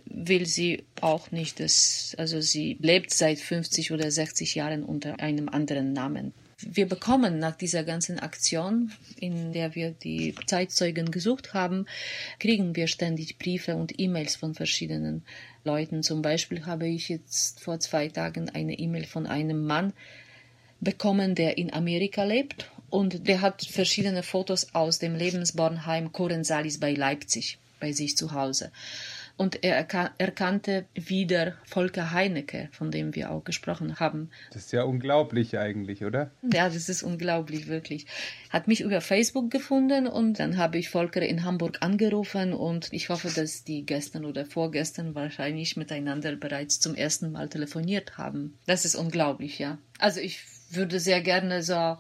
will 0.06 0.46
sie 0.46 0.84
auch 1.02 1.32
nicht, 1.32 1.60
dass, 1.60 2.16
also 2.18 2.41
sie 2.41 2.78
lebt 2.80 3.14
seit 3.14 3.39
50 3.39 3.91
oder 3.91 4.10
60 4.10 4.56
Jahren 4.56 4.84
unter 4.84 5.20
einem 5.20 5.50
anderen 5.50 5.93
Namen. 5.93 6.34
Wir 6.68 6.88
bekommen 6.88 7.38
nach 7.38 7.55
dieser 7.55 7.84
ganzen 7.84 8.20
Aktion, 8.20 8.91
in 9.20 9.53
der 9.53 9.76
wir 9.76 9.91
die 9.91 10.34
Zeitzeugen 10.47 11.11
gesucht 11.11 11.53
haben, 11.53 11.86
kriegen 12.39 12.76
wir 12.76 12.88
ständig 12.88 13.38
Briefe 13.38 13.76
und 13.76 13.99
E-Mails 13.99 14.36
von 14.36 14.55
verschiedenen 14.55 15.24
Leuten. 15.63 16.01
Zum 16.01 16.24
Beispiel 16.24 16.66
habe 16.66 16.88
ich 16.88 17.07
jetzt 17.09 17.59
vor 17.59 17.80
zwei 17.80 18.07
Tagen 18.07 18.49
eine 18.49 18.80
E-Mail 18.80 19.05
von 19.05 19.28
einem 19.28 19.68
Mann 19.68 19.93
bekommen, 20.82 21.36
der 21.36 21.59
in 21.59 21.72
Amerika 21.72 22.24
lebt 22.24 22.72
und 22.89 23.28
der 23.28 23.41
hat 23.41 23.63
verschiedene 23.63 24.24
Fotos 24.24 24.74
aus 24.74 24.97
dem 24.97 25.16
Lebensbornheim 25.16 26.11
Korensalis 26.11 26.80
bei 26.80 26.93
Leipzig 26.93 27.59
bei 27.80 27.91
sich 27.91 28.18
zu 28.18 28.32
Hause 28.32 28.72
und 29.38 29.63
er 29.63 29.88
erkannte 30.17 30.86
wieder 30.93 31.53
Volker 31.65 32.11
Heinecke, 32.11 32.69
von 32.71 32.91
dem 32.91 33.15
wir 33.15 33.31
auch 33.31 33.43
gesprochen 33.43 33.99
haben. 33.99 34.29
Das 34.51 34.65
ist 34.65 34.71
ja 34.73 34.83
unglaublich 34.83 35.57
eigentlich, 35.57 36.05
oder? 36.05 36.31
Ja, 36.41 36.69
das 36.69 36.89
ist 36.89 37.03
unglaublich, 37.03 37.67
wirklich. 37.67 38.05
Hat 38.49 38.67
mich 38.67 38.81
über 38.81 39.01
Facebook 39.01 39.51
gefunden 39.51 40.07
und 40.07 40.39
dann 40.39 40.57
habe 40.57 40.77
ich 40.77 40.89
Volker 40.89 41.21
in 41.21 41.43
Hamburg 41.43 41.77
angerufen 41.81 42.53
und 42.53 42.88
ich 42.91 43.09
hoffe, 43.09 43.29
dass 43.29 43.63
die 43.63 43.86
gestern 43.86 44.25
oder 44.25 44.45
vorgestern 44.45 45.15
wahrscheinlich 45.15 45.75
miteinander 45.75 46.36
bereits 46.36 46.79
zum 46.79 46.95
ersten 46.95 47.31
Mal 47.31 47.49
telefoniert 47.49 48.17
haben. 48.17 48.57
Das 48.65 48.86
ist 48.86 48.95
unglaublich, 48.95 49.59
ja. 49.59 49.77
Also 49.99 50.21
ich 50.21 50.39
würde 50.69 50.99
sehr 50.99 51.21
gerne 51.21 51.61
so 51.61 51.97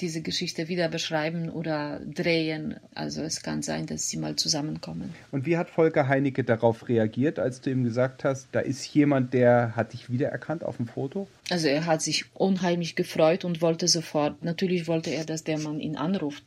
diese 0.00 0.22
Geschichte 0.22 0.68
wieder 0.68 0.88
beschreiben 0.88 1.50
oder 1.50 2.00
drehen. 2.00 2.76
Also 2.94 3.22
es 3.22 3.42
kann 3.42 3.62
sein, 3.62 3.86
dass 3.86 4.08
sie 4.08 4.16
mal 4.16 4.36
zusammenkommen. 4.36 5.14
Und 5.32 5.46
wie 5.46 5.56
hat 5.56 5.70
Volker 5.70 6.08
Heinecke 6.08 6.44
darauf 6.44 6.88
reagiert, 6.88 7.38
als 7.38 7.60
du 7.60 7.70
ihm 7.70 7.84
gesagt 7.84 8.24
hast, 8.24 8.48
da 8.52 8.60
ist 8.60 8.84
jemand, 8.94 9.34
der 9.34 9.74
hat 9.76 9.92
dich 9.92 10.10
wiedererkannt 10.10 10.64
auf 10.64 10.76
dem 10.76 10.86
Foto? 10.86 11.26
Also 11.50 11.68
er 11.68 11.86
hat 11.86 12.02
sich 12.02 12.26
unheimlich 12.34 12.96
gefreut 12.96 13.44
und 13.44 13.60
wollte 13.60 13.88
sofort, 13.88 14.42
natürlich 14.42 14.86
wollte 14.86 15.10
er, 15.10 15.24
dass 15.24 15.44
der 15.44 15.58
Mann 15.58 15.80
ihn 15.80 15.96
anruft. 15.96 16.44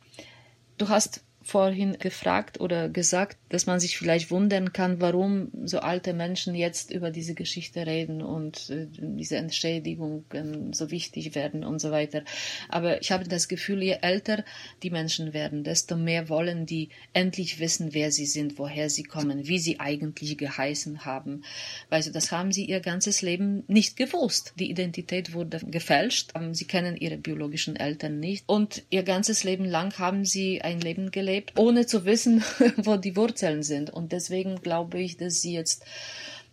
Du 0.78 0.88
hast 0.88 1.22
vorhin 1.44 1.98
gefragt 1.98 2.60
oder 2.60 2.88
gesagt, 2.88 3.38
dass 3.48 3.66
man 3.66 3.80
sich 3.80 3.98
vielleicht 3.98 4.30
wundern 4.30 4.72
kann, 4.72 5.00
warum 5.00 5.50
so 5.64 5.80
alte 5.80 6.12
Menschen 6.12 6.54
jetzt 6.54 6.90
über 6.90 7.10
diese 7.10 7.34
Geschichte 7.34 7.86
reden 7.86 8.22
und 8.22 8.70
äh, 8.70 8.86
diese 8.90 9.36
Entschädigungen 9.36 10.72
so 10.72 10.90
wichtig 10.90 11.34
werden 11.34 11.64
und 11.64 11.80
so 11.80 11.90
weiter. 11.90 12.22
Aber 12.68 13.00
ich 13.00 13.12
habe 13.12 13.24
das 13.24 13.48
Gefühl, 13.48 13.82
je 13.82 13.98
älter 14.02 14.44
die 14.82 14.90
Menschen 14.90 15.32
werden, 15.32 15.64
desto 15.64 15.96
mehr 15.96 16.28
wollen 16.28 16.66
die 16.66 16.90
endlich 17.12 17.58
wissen, 17.60 17.92
wer 17.92 18.12
sie 18.12 18.26
sind, 18.26 18.58
woher 18.58 18.88
sie 18.90 19.02
kommen, 19.02 19.48
wie 19.48 19.58
sie 19.58 19.80
eigentlich 19.80 20.38
geheißen 20.38 21.04
haben. 21.04 21.44
Weil 21.88 22.02
das 22.02 22.32
haben 22.32 22.52
sie 22.52 22.64
ihr 22.64 22.80
ganzes 22.80 23.22
Leben 23.22 23.64
nicht 23.68 23.96
gewusst. 23.96 24.54
Die 24.58 24.70
Identität 24.70 25.32
wurde 25.32 25.60
gefälscht. 25.60 26.32
Sie 26.52 26.64
kennen 26.64 26.96
ihre 26.96 27.16
biologischen 27.16 27.76
Eltern 27.76 28.20
nicht 28.20 28.44
und 28.46 28.82
ihr 28.90 29.02
ganzes 29.02 29.44
Leben 29.44 29.64
lang 29.64 29.98
haben 29.98 30.24
sie 30.24 30.62
ein 30.62 30.80
Leben 30.80 31.10
gelebt, 31.10 31.31
gelebt, 31.32 31.58
ohne 31.58 31.86
zu 31.86 32.04
wissen, 32.04 32.42
wo 32.76 32.96
die 32.96 33.16
Wurzeln 33.16 33.62
sind. 33.62 33.90
Und 33.90 34.12
deswegen 34.12 34.60
glaube 34.60 35.00
ich, 35.00 35.16
dass 35.16 35.40
sie 35.40 35.54
jetzt 35.54 35.84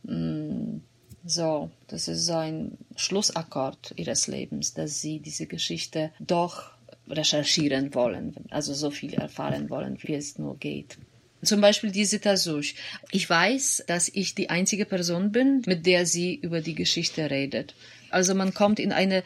mh, 0.03 0.15
mm, 0.15 0.81
so, 1.25 1.69
das 1.87 2.07
ist 2.07 2.29
ein 2.29 2.77
Schlussakkord 2.95 3.93
ihres 3.97 4.27
Lebens, 4.27 4.73
dass 4.73 5.01
sie 5.01 5.19
diese 5.19 5.47
Geschichte 5.47 6.11
doch 6.19 6.71
recherchieren 7.09 7.93
wollen, 7.93 8.35
also 8.51 8.73
so 8.73 8.89
viel 8.89 9.13
erfahren 9.15 9.69
wollen, 9.69 9.97
wie 10.01 10.13
es 10.13 10.37
nur 10.37 10.57
geht. 10.57 10.97
Zum 11.43 11.61
Beispiel 11.61 11.91
diese 11.91 12.19
Tasush. 12.19 12.75
Ich 13.11 13.29
weiß, 13.29 13.83
dass 13.87 14.09
ich 14.09 14.35
die 14.35 14.49
einzige 14.49 14.85
Person 14.85 15.31
bin, 15.31 15.61
mit 15.65 15.85
der 15.85 16.05
sie 16.05 16.35
über 16.35 16.61
die 16.61 16.75
Geschichte 16.75 17.29
redet. 17.29 17.75
Also 18.09 18.33
man 18.33 18.53
kommt 18.53 18.79
in 18.79 18.91
eine 18.91 19.23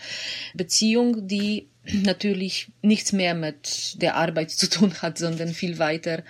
Beziehung, 0.54 1.28
die 1.28 1.68
natürlich 1.91 2.69
nichts 2.81 3.11
mehr 3.11 3.36
mit 3.36 4.01
der 4.01 4.15
Arbeit 4.15 4.51
zu 4.51 4.69
tun 4.69 4.93
hat, 5.01 5.17
sondern 5.17 5.49
viel 5.49 5.79
weiter 5.79 6.23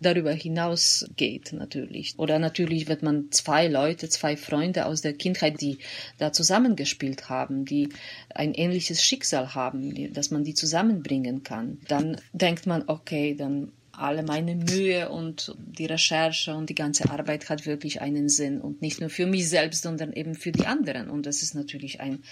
darüber 0.00 0.32
hinaus 0.32 1.06
geht 1.16 1.52
natürlich. 1.52 2.14
Oder 2.18 2.38
natürlich 2.38 2.88
wird 2.88 3.02
man 3.02 3.30
zwei 3.30 3.66
Leute, 3.66 4.08
zwei 4.08 4.36
Freunde 4.36 4.86
aus 4.86 5.00
der 5.00 5.14
Kindheit, 5.14 5.60
die 5.60 5.78
da 6.18 6.32
zusammengespielt 6.32 7.28
haben, 7.28 7.64
die 7.64 7.88
ein 8.34 8.54
ähnliches 8.54 9.02
Schicksal 9.02 9.54
haben, 9.54 10.12
dass 10.12 10.30
man 10.30 10.44
die 10.44 10.54
zusammenbringen 10.54 11.42
kann. 11.42 11.78
Dann 11.88 12.20
denkt 12.32 12.66
man, 12.66 12.84
okay, 12.86 13.34
dann 13.34 13.72
alle 13.92 14.22
meine 14.22 14.54
Mühe 14.54 15.10
und 15.10 15.54
die 15.58 15.86
Recherche 15.86 16.54
und 16.54 16.70
die 16.70 16.74
ganze 16.74 17.10
Arbeit 17.10 17.50
hat 17.50 17.66
wirklich 17.66 18.00
einen 18.00 18.28
Sinn 18.28 18.60
und 18.60 18.80
nicht 18.80 19.00
nur 19.00 19.10
für 19.10 19.26
mich 19.26 19.48
selbst, 19.48 19.82
sondern 19.82 20.12
eben 20.12 20.36
für 20.36 20.52
die 20.52 20.66
anderen. 20.66 21.10
Und 21.10 21.26
das 21.26 21.42
ist 21.42 21.54
natürlich 21.54 22.00
ein 22.00 22.22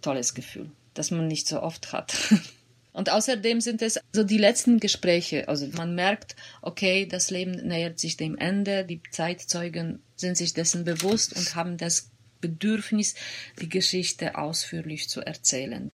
tolles 0.00 0.34
Gefühl 0.34 0.70
das 0.94 1.10
man 1.10 1.28
nicht 1.28 1.46
so 1.46 1.62
oft 1.62 1.92
hat. 1.92 2.14
Und 2.92 3.10
außerdem 3.10 3.60
sind 3.60 3.80
es 3.80 4.00
so 4.12 4.24
die 4.24 4.38
letzten 4.38 4.80
Gespräche. 4.80 5.46
Also 5.46 5.68
man 5.76 5.94
merkt, 5.94 6.34
okay, 6.62 7.06
das 7.06 7.30
Leben 7.30 7.52
nähert 7.52 8.00
sich 8.00 8.16
dem 8.16 8.36
Ende. 8.36 8.84
Die 8.84 9.00
Zeitzeugen 9.12 10.02
sind 10.16 10.36
sich 10.36 10.52
dessen 10.52 10.84
bewusst 10.84 11.36
und 11.36 11.54
haben 11.54 11.76
das 11.76 12.10
Bedürfnis, 12.40 13.14
die 13.60 13.68
Geschichte 13.68 14.36
ausführlich 14.36 15.08
zu 15.08 15.20
erzählen. 15.20 15.90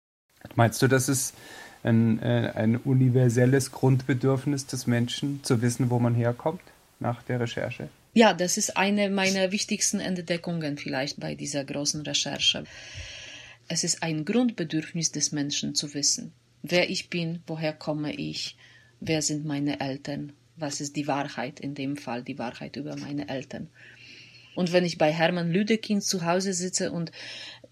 Meinst 0.54 0.80
du, 0.80 0.88
das 0.88 1.10
ist 1.10 1.34
ein, 1.82 2.22
äh, 2.22 2.52
ein 2.54 2.76
universelles 2.76 3.70
Grundbedürfnis 3.70 4.66
des 4.66 4.86
Menschen, 4.86 5.44
zu 5.44 5.60
wissen, 5.60 5.90
wo 5.90 5.98
man 5.98 6.14
herkommt 6.14 6.62
nach 7.00 7.22
der 7.22 7.40
Recherche? 7.40 7.88
Ja, 8.14 8.32
das 8.32 8.56
ist 8.56 8.76
eine 8.76 9.10
meiner 9.10 9.50
wichtigsten 9.50 10.00
Entdeckungen 10.00 10.78
vielleicht 10.78 11.18
bei 11.18 11.34
dieser 11.34 11.64
großen 11.64 12.02
Recherche. 12.02 12.64
Es 13.66 13.82
ist 13.82 14.02
ein 14.02 14.26
Grundbedürfnis 14.26 15.10
des 15.10 15.32
Menschen 15.32 15.74
zu 15.74 15.94
wissen, 15.94 16.32
wer 16.62 16.90
ich 16.90 17.08
bin, 17.08 17.40
woher 17.46 17.72
komme 17.72 18.14
ich, 18.14 18.56
wer 19.00 19.22
sind 19.22 19.46
meine 19.46 19.80
Eltern, 19.80 20.34
was 20.56 20.82
ist 20.82 20.96
die 20.96 21.06
Wahrheit 21.06 21.60
in 21.60 21.74
dem 21.74 21.96
Fall, 21.96 22.22
die 22.22 22.38
Wahrheit 22.38 22.76
über 22.76 22.94
meine 22.96 23.28
Eltern. 23.28 23.68
Und 24.54 24.72
wenn 24.72 24.84
ich 24.84 24.98
bei 24.98 25.10
Hermann 25.10 25.50
Lüdeking 25.50 26.02
zu 26.02 26.26
Hause 26.26 26.52
sitze 26.52 26.92
und 26.92 27.10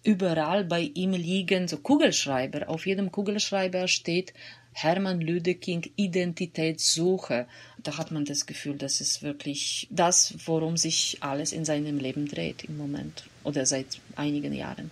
überall 0.03 0.65
bei 0.65 0.91
ihm 0.95 1.13
liegen 1.13 1.69
so 1.69 1.77
Kugelschreiber, 1.77 2.71
auf 2.71 2.87
jedem 2.87 3.13
Kugelschreiber 3.13 3.87
steht 3.87 4.33
Hermann 4.73 5.21
Lüdeking 5.21 5.93
Identitätssuche, 5.97 7.47
da 7.83 7.99
hat 7.99 8.11
man 8.11 8.25
das 8.25 8.47
Gefühl, 8.47 8.79
das 8.79 9.03
ist 9.03 9.23
wirklich 9.23 9.89
das, 9.91 10.35
worum 10.47 10.79
sich 10.79 11.19
alles 11.21 11.53
in 11.53 11.67
seinem 11.67 11.99
Leben 11.99 12.27
dreht 12.27 12.65
im 12.65 12.79
Moment 12.79 13.25
oder 13.45 13.67
seit 13.67 14.01
einigen 14.17 14.55
Jahren. 14.55 14.91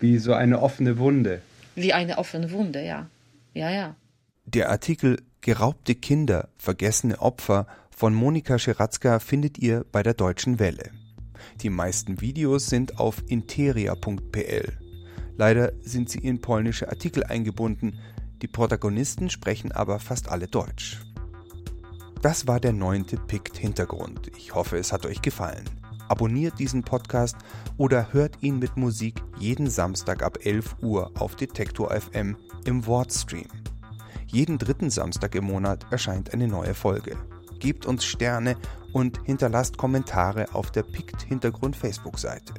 Wie 0.00 0.16
so 0.16 0.32
eine 0.32 0.62
offene 0.62 0.98
Wunde. 0.98 1.42
Wie 1.74 1.92
eine 1.92 2.16
offene 2.16 2.50
Wunde, 2.50 2.82
ja. 2.84 3.08
Ja, 3.52 3.70
ja. 3.70 3.96
Der 4.46 4.70
Artikel 4.70 5.18
Geraubte 5.42 5.94
Kinder, 5.94 6.48
vergessene 6.58 7.20
Opfer 7.20 7.66
von 7.90 8.14
Monika 8.14 8.58
Scheratzka 8.58 9.18
findet 9.18 9.58
ihr 9.58 9.86
bei 9.90 10.02
der 10.02 10.14
Deutschen 10.14 10.58
Welle. 10.58 10.90
Die 11.62 11.70
meisten 11.70 12.20
Videos 12.20 12.66
sind 12.66 12.98
auf 12.98 13.22
interia.pl. 13.26 14.72
Leider 15.36 15.72
sind 15.80 16.10
sie 16.10 16.18
in 16.18 16.40
polnische 16.40 16.88
Artikel 16.88 17.24
eingebunden, 17.24 17.98
die 18.42 18.48
Protagonisten 18.48 19.30
sprechen 19.30 19.72
aber 19.72 19.98
fast 19.98 20.30
alle 20.30 20.46
Deutsch. 20.46 21.00
Das 22.22 22.46
war 22.46 22.60
der 22.60 22.72
neunte 22.72 23.16
Pikt 23.16 23.56
Hintergrund. 23.56 24.30
Ich 24.36 24.54
hoffe, 24.54 24.76
es 24.76 24.92
hat 24.92 25.06
euch 25.06 25.22
gefallen 25.22 25.79
abonniert 26.10 26.58
diesen 26.58 26.82
Podcast 26.82 27.36
oder 27.76 28.12
hört 28.12 28.42
ihn 28.42 28.58
mit 28.58 28.76
Musik 28.76 29.22
jeden 29.38 29.70
Samstag 29.70 30.22
ab 30.22 30.38
11 30.42 30.76
Uhr 30.82 31.10
auf 31.18 31.36
Detektor 31.36 31.90
FM 31.90 32.36
im 32.64 32.86
Wortstream. 32.86 33.46
Jeden 34.26 34.58
dritten 34.58 34.90
Samstag 34.90 35.34
im 35.34 35.44
Monat 35.44 35.86
erscheint 35.90 36.32
eine 36.32 36.48
neue 36.48 36.74
Folge. 36.74 37.16
Gebt 37.58 37.86
uns 37.86 38.04
Sterne 38.04 38.56
und 38.92 39.20
hinterlasst 39.24 39.76
Kommentare 39.76 40.54
auf 40.54 40.70
der 40.70 40.82
PICT 40.82 41.22
Hintergrund 41.22 41.76
Facebook-Seite. 41.76 42.54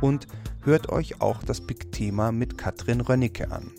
Und 0.00 0.26
hört 0.62 0.90
euch 0.90 1.20
auch 1.20 1.42
das 1.42 1.60
PICT-Thema 1.60 2.32
mit 2.32 2.58
Katrin 2.58 3.00
Rönnecke 3.00 3.50
an. 3.50 3.70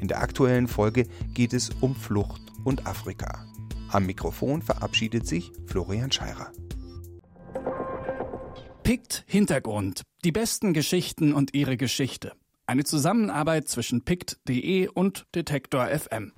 In 0.00 0.08
der 0.08 0.20
aktuellen 0.20 0.68
Folge 0.68 1.06
geht 1.34 1.52
es 1.52 1.70
um 1.80 1.94
Flucht 1.94 2.42
und 2.64 2.86
Afrika. 2.86 3.46
Am 3.90 4.06
Mikrofon 4.06 4.62
verabschiedet 4.62 5.26
sich 5.26 5.52
Florian 5.66 6.12
Scheirer. 6.12 6.52
Pict 8.90 9.22
Hintergrund. 9.28 10.02
Die 10.24 10.32
besten 10.32 10.74
Geschichten 10.74 11.32
und 11.32 11.54
ihre 11.54 11.76
Geschichte. 11.76 12.32
Eine 12.66 12.82
Zusammenarbeit 12.82 13.68
zwischen 13.68 14.02
pict.de 14.02 14.88
und 14.88 15.26
Detektor 15.32 15.86
FM. 15.86 16.32